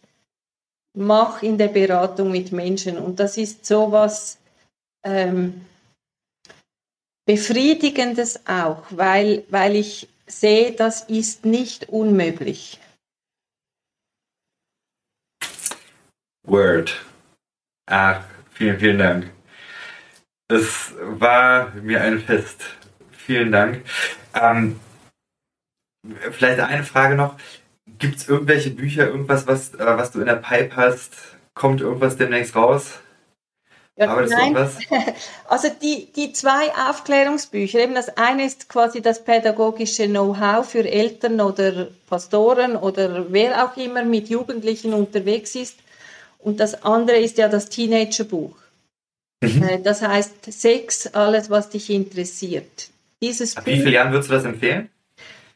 mache 0.95 1.45
in 1.45 1.57
der 1.57 1.67
Beratung 1.67 2.31
mit 2.31 2.51
Menschen. 2.51 2.97
Und 2.97 3.19
das 3.19 3.37
ist 3.37 3.65
so 3.65 3.91
was 3.91 4.37
ähm, 5.03 5.65
Befriedigendes 7.25 8.47
auch, 8.47 8.83
weil, 8.89 9.43
weil 9.49 9.75
ich 9.75 10.07
sehe, 10.25 10.71
das 10.71 11.01
ist 11.01 11.45
nicht 11.45 11.89
unmöglich. 11.89 12.79
Word. 16.45 16.95
Ach, 17.87 18.21
vielen, 18.51 18.79
vielen 18.79 18.97
Dank. 18.97 19.31
Es 20.47 20.93
war 20.99 21.71
mir 21.75 22.01
ein 22.01 22.19
Fest. 22.19 22.63
Vielen 23.11 23.51
Dank. 23.51 23.83
Ähm, 24.33 24.79
vielleicht 26.31 26.59
eine 26.59 26.83
Frage 26.83 27.15
noch. 27.15 27.35
Gibt 27.97 28.17
es 28.17 28.27
irgendwelche 28.27 28.71
Bücher, 28.71 29.07
irgendwas, 29.07 29.47
was, 29.47 29.73
äh, 29.73 29.97
was 29.97 30.11
du 30.11 30.19
in 30.19 30.27
der 30.27 30.35
Pipe 30.35 30.75
hast? 30.75 31.13
Kommt 31.53 31.81
irgendwas 31.81 32.17
demnächst 32.17 32.55
raus? 32.55 32.99
Ja, 33.97 34.13
nein. 34.21 34.55
Also 35.47 35.69
die, 35.81 36.11
die 36.11 36.33
zwei 36.33 36.69
Aufklärungsbücher, 36.89 37.79
eben 37.79 37.95
das 37.95 38.17
eine 38.17 38.45
ist 38.45 38.67
quasi 38.67 39.01
das 39.01 39.23
pädagogische 39.23 40.07
Know-how 40.07 40.69
für 40.69 40.83
Eltern 40.83 41.39
oder 41.39 41.87
Pastoren 42.09 42.75
oder 42.75 43.31
wer 43.31 43.63
auch 43.63 43.77
immer 43.77 44.03
mit 44.03 44.27
Jugendlichen 44.27 44.93
unterwegs 44.93 45.55
ist. 45.55 45.77
Und 46.45 46.59
das 46.59 46.83
andere 46.83 47.17
ist 47.17 47.39
ja 47.39 47.49
das 47.49 47.69
Teenagerbuch. 47.69 48.55
Mhm. 49.41 49.63
Äh, 49.63 49.81
das 49.81 50.03
heißt 50.03 50.51
Sex, 50.51 51.07
alles, 51.07 51.49
was 51.49 51.69
dich 51.69 51.89
interessiert. 51.89 52.89
Dieses 53.19 53.57
Ab 53.57 53.65
wie 53.65 53.77
vielen 53.77 53.93
Jahren 53.93 54.11
würdest 54.11 54.29
du 54.29 54.35
das 54.35 54.45
empfehlen? 54.45 54.89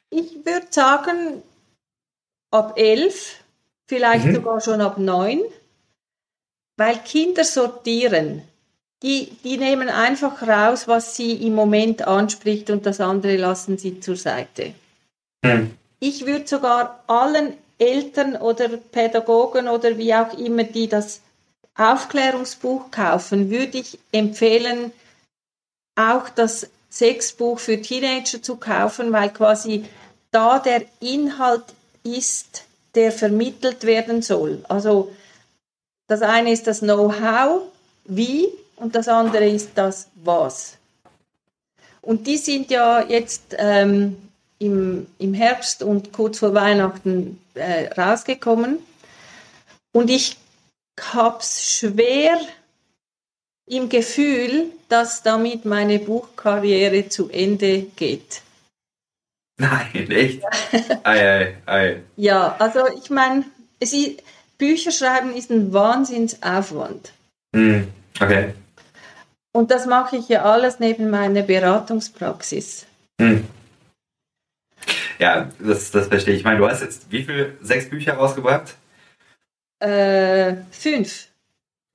Ich 0.10 0.44
würde 0.44 0.66
sagen, 0.72 1.44
ab 2.50 2.74
elf, 2.76 3.36
vielleicht 3.88 4.26
mhm. 4.26 4.36
sogar 4.36 4.62
schon 4.62 4.82
ab 4.82 4.98
neun, 4.98 5.42
weil 6.76 6.98
Kinder 6.98 7.44
sortieren. 7.44 8.42
Die, 9.04 9.32
die 9.44 9.58
nehmen 9.58 9.90
einfach 9.90 10.42
raus, 10.42 10.88
was 10.88 11.16
sie 11.16 11.34
im 11.46 11.54
Moment 11.54 12.02
anspricht 12.08 12.72
und 12.72 12.88
das 12.88 13.00
andere 13.00 13.38
lassen 13.38 13.78
sie 13.78 14.00
zur 14.00 14.16
Seite. 14.16 14.74
Mhm. 15.44 15.76
Ich 16.00 16.26
würde 16.26 16.48
sogar 16.48 17.04
allen 17.06 17.54
Eltern 17.80 18.36
oder 18.36 18.68
Pädagogen 18.78 19.68
oder 19.68 19.98
wie 19.98 20.14
auch 20.14 20.34
immer, 20.38 20.64
die 20.64 20.88
das 20.88 21.22
Aufklärungsbuch 21.76 22.92
kaufen, 22.92 23.50
würde 23.50 23.80
ich 23.80 23.98
empfehlen, 24.12 24.92
auch 25.96 26.30
das 26.30 26.70
Sexbuch 26.92 27.60
für 27.60 27.82
Teenager 27.82 28.42
zu 28.42 28.58
kaufen, 28.58 29.12
weil 29.12 29.32
quasi 29.32 29.86
da 30.32 30.60
der 30.60 30.84
Inhalt 31.00 31.64
ist, 32.04 32.66
der 32.96 33.12
vermittelt 33.12 33.84
werden 33.84 34.22
soll. 34.22 34.64
Also 34.68 35.12
das 36.08 36.22
eine 36.22 36.52
ist 36.52 36.68
das 36.68 36.80
Know-how, 36.80 37.62
wie, 38.06 38.48
und 38.76 38.96
das 38.96 39.08
andere 39.08 39.48
ist 39.48 39.72
das 39.76 40.10
Was. 40.16 40.78
Und 42.02 42.28
die 42.28 42.38
sind 42.38 42.72
ja 42.72 43.02
jetzt 43.02 43.56
ähm, 43.58 44.29
im, 44.60 45.08
im 45.18 45.34
Herbst 45.34 45.84
und 45.84 46.14
kurz 46.14 46.40
vor 46.40 46.54
Weihnachten 46.54 47.42
äh, 47.56 47.88
rausgekommen. 48.00 48.80
Und 49.92 50.10
ich 50.10 50.38
habe 51.14 51.40
es 51.40 51.78
schwer 51.78 52.38
im 53.66 53.90
Gefühl, 53.90 54.66
dass 54.90 55.24
damit 55.24 55.66
meine 55.66 56.00
Buchkarriere 56.00 57.08
zu 57.08 57.30
Ende 57.30 57.84
geht. 57.96 58.42
Nein, 59.58 60.10
echt? 60.12 60.44
ei, 61.04 61.30
ei, 61.30 61.58
ei. 61.66 62.02
Ja, 62.16 62.56
also 62.60 62.88
ich 62.88 63.10
meine, 63.10 63.46
Bücher 64.58 64.92
schreiben 64.92 65.34
ist 65.34 65.52
ein 65.52 65.74
Wahnsinnsaufwand. 65.74 67.14
Mm, 67.54 67.84
okay. 68.20 68.54
Und 69.52 69.72
das 69.72 69.86
mache 69.86 70.18
ich 70.18 70.30
ja 70.30 70.44
alles 70.44 70.80
neben 70.80 71.10
meiner 71.10 71.42
Beratungspraxis. 71.42 72.86
Mm. 73.20 73.40
Ja, 75.20 75.50
das, 75.60 75.92
das 75.92 76.08
verstehe 76.08 76.34
ich. 76.34 76.40
Ich 76.40 76.46
meine, 76.46 76.60
du 76.60 76.68
hast 76.68 76.82
jetzt 76.82 77.12
wie 77.12 77.24
viele? 77.24 77.58
Sechs 77.62 77.90
Bücher 77.90 78.14
rausgebracht? 78.14 78.76
Äh, 79.80 80.56
fünf. 80.72 81.28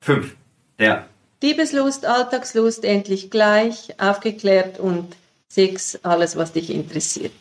Fünf, 0.03 0.35
ja. 0.79 1.07
Liebeslust, 1.43 2.07
Alltagslust, 2.07 2.85
endlich 2.85 3.31
gleich, 3.31 3.95
aufgeklärt 3.99 4.79
und 4.79 5.15
sechs, 5.49 5.99
alles, 6.03 6.37
was 6.37 6.53
dich 6.53 6.71
interessiert. 6.71 7.33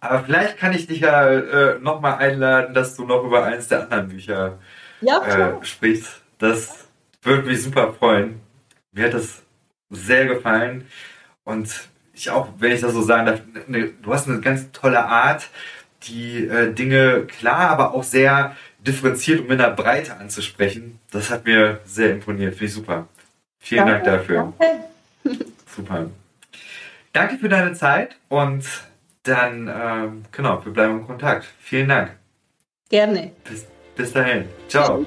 Aber 0.00 0.24
vielleicht 0.24 0.56
kann 0.56 0.72
ich 0.72 0.86
dich 0.86 1.00
ja 1.00 1.28
äh, 1.28 1.78
nochmal 1.78 2.18
einladen, 2.18 2.74
dass 2.74 2.96
du 2.96 3.04
noch 3.04 3.22
über 3.22 3.44
eins 3.44 3.68
der 3.68 3.82
anderen 3.82 4.08
Bücher 4.08 4.58
ja, 5.00 5.22
äh, 5.24 5.64
sprichst. 5.64 6.22
Das 6.38 6.88
würde 7.22 7.48
mich 7.48 7.62
super 7.62 7.92
freuen. 7.92 8.40
Mir 8.92 9.04
hat 9.04 9.14
das 9.14 9.42
sehr 9.90 10.26
gefallen. 10.26 10.88
Und 11.44 11.89
ich 12.20 12.30
auch, 12.30 12.48
wenn 12.58 12.72
ich 12.72 12.80
das 12.80 12.92
so 12.92 13.02
sagen 13.02 13.26
darf, 13.26 13.40
ne, 13.66 13.92
du 14.02 14.12
hast 14.12 14.28
eine 14.28 14.40
ganz 14.40 14.70
tolle 14.72 15.04
Art, 15.04 15.48
die 16.04 16.46
äh, 16.46 16.72
Dinge 16.72 17.26
klar, 17.26 17.70
aber 17.70 17.94
auch 17.94 18.04
sehr 18.04 18.56
differenziert 18.78 19.40
und 19.40 19.48
mit 19.48 19.60
einer 19.60 19.74
Breite 19.74 20.16
anzusprechen. 20.16 20.98
Das 21.10 21.30
hat 21.30 21.44
mir 21.44 21.80
sehr 21.84 22.12
imponiert. 22.12 22.54
Finde 22.54 22.66
ich 22.66 22.74
super. 22.74 23.08
Vielen 23.58 23.86
danke, 23.86 24.04
Dank 24.04 24.18
dafür. 24.18 24.52
Danke. 24.58 25.44
Super. 25.76 26.10
Danke 27.12 27.38
für 27.38 27.48
deine 27.48 27.74
Zeit 27.74 28.16
und 28.28 28.64
dann, 29.22 29.68
ähm, 29.68 30.24
genau, 30.32 30.64
wir 30.64 30.72
bleiben 30.72 31.00
in 31.00 31.06
Kontakt. 31.06 31.46
Vielen 31.60 31.88
Dank. 31.88 32.16
Gerne. 32.88 33.32
Bis, 33.44 33.66
bis 33.94 34.12
dahin. 34.12 34.46
Ciao. 34.68 35.06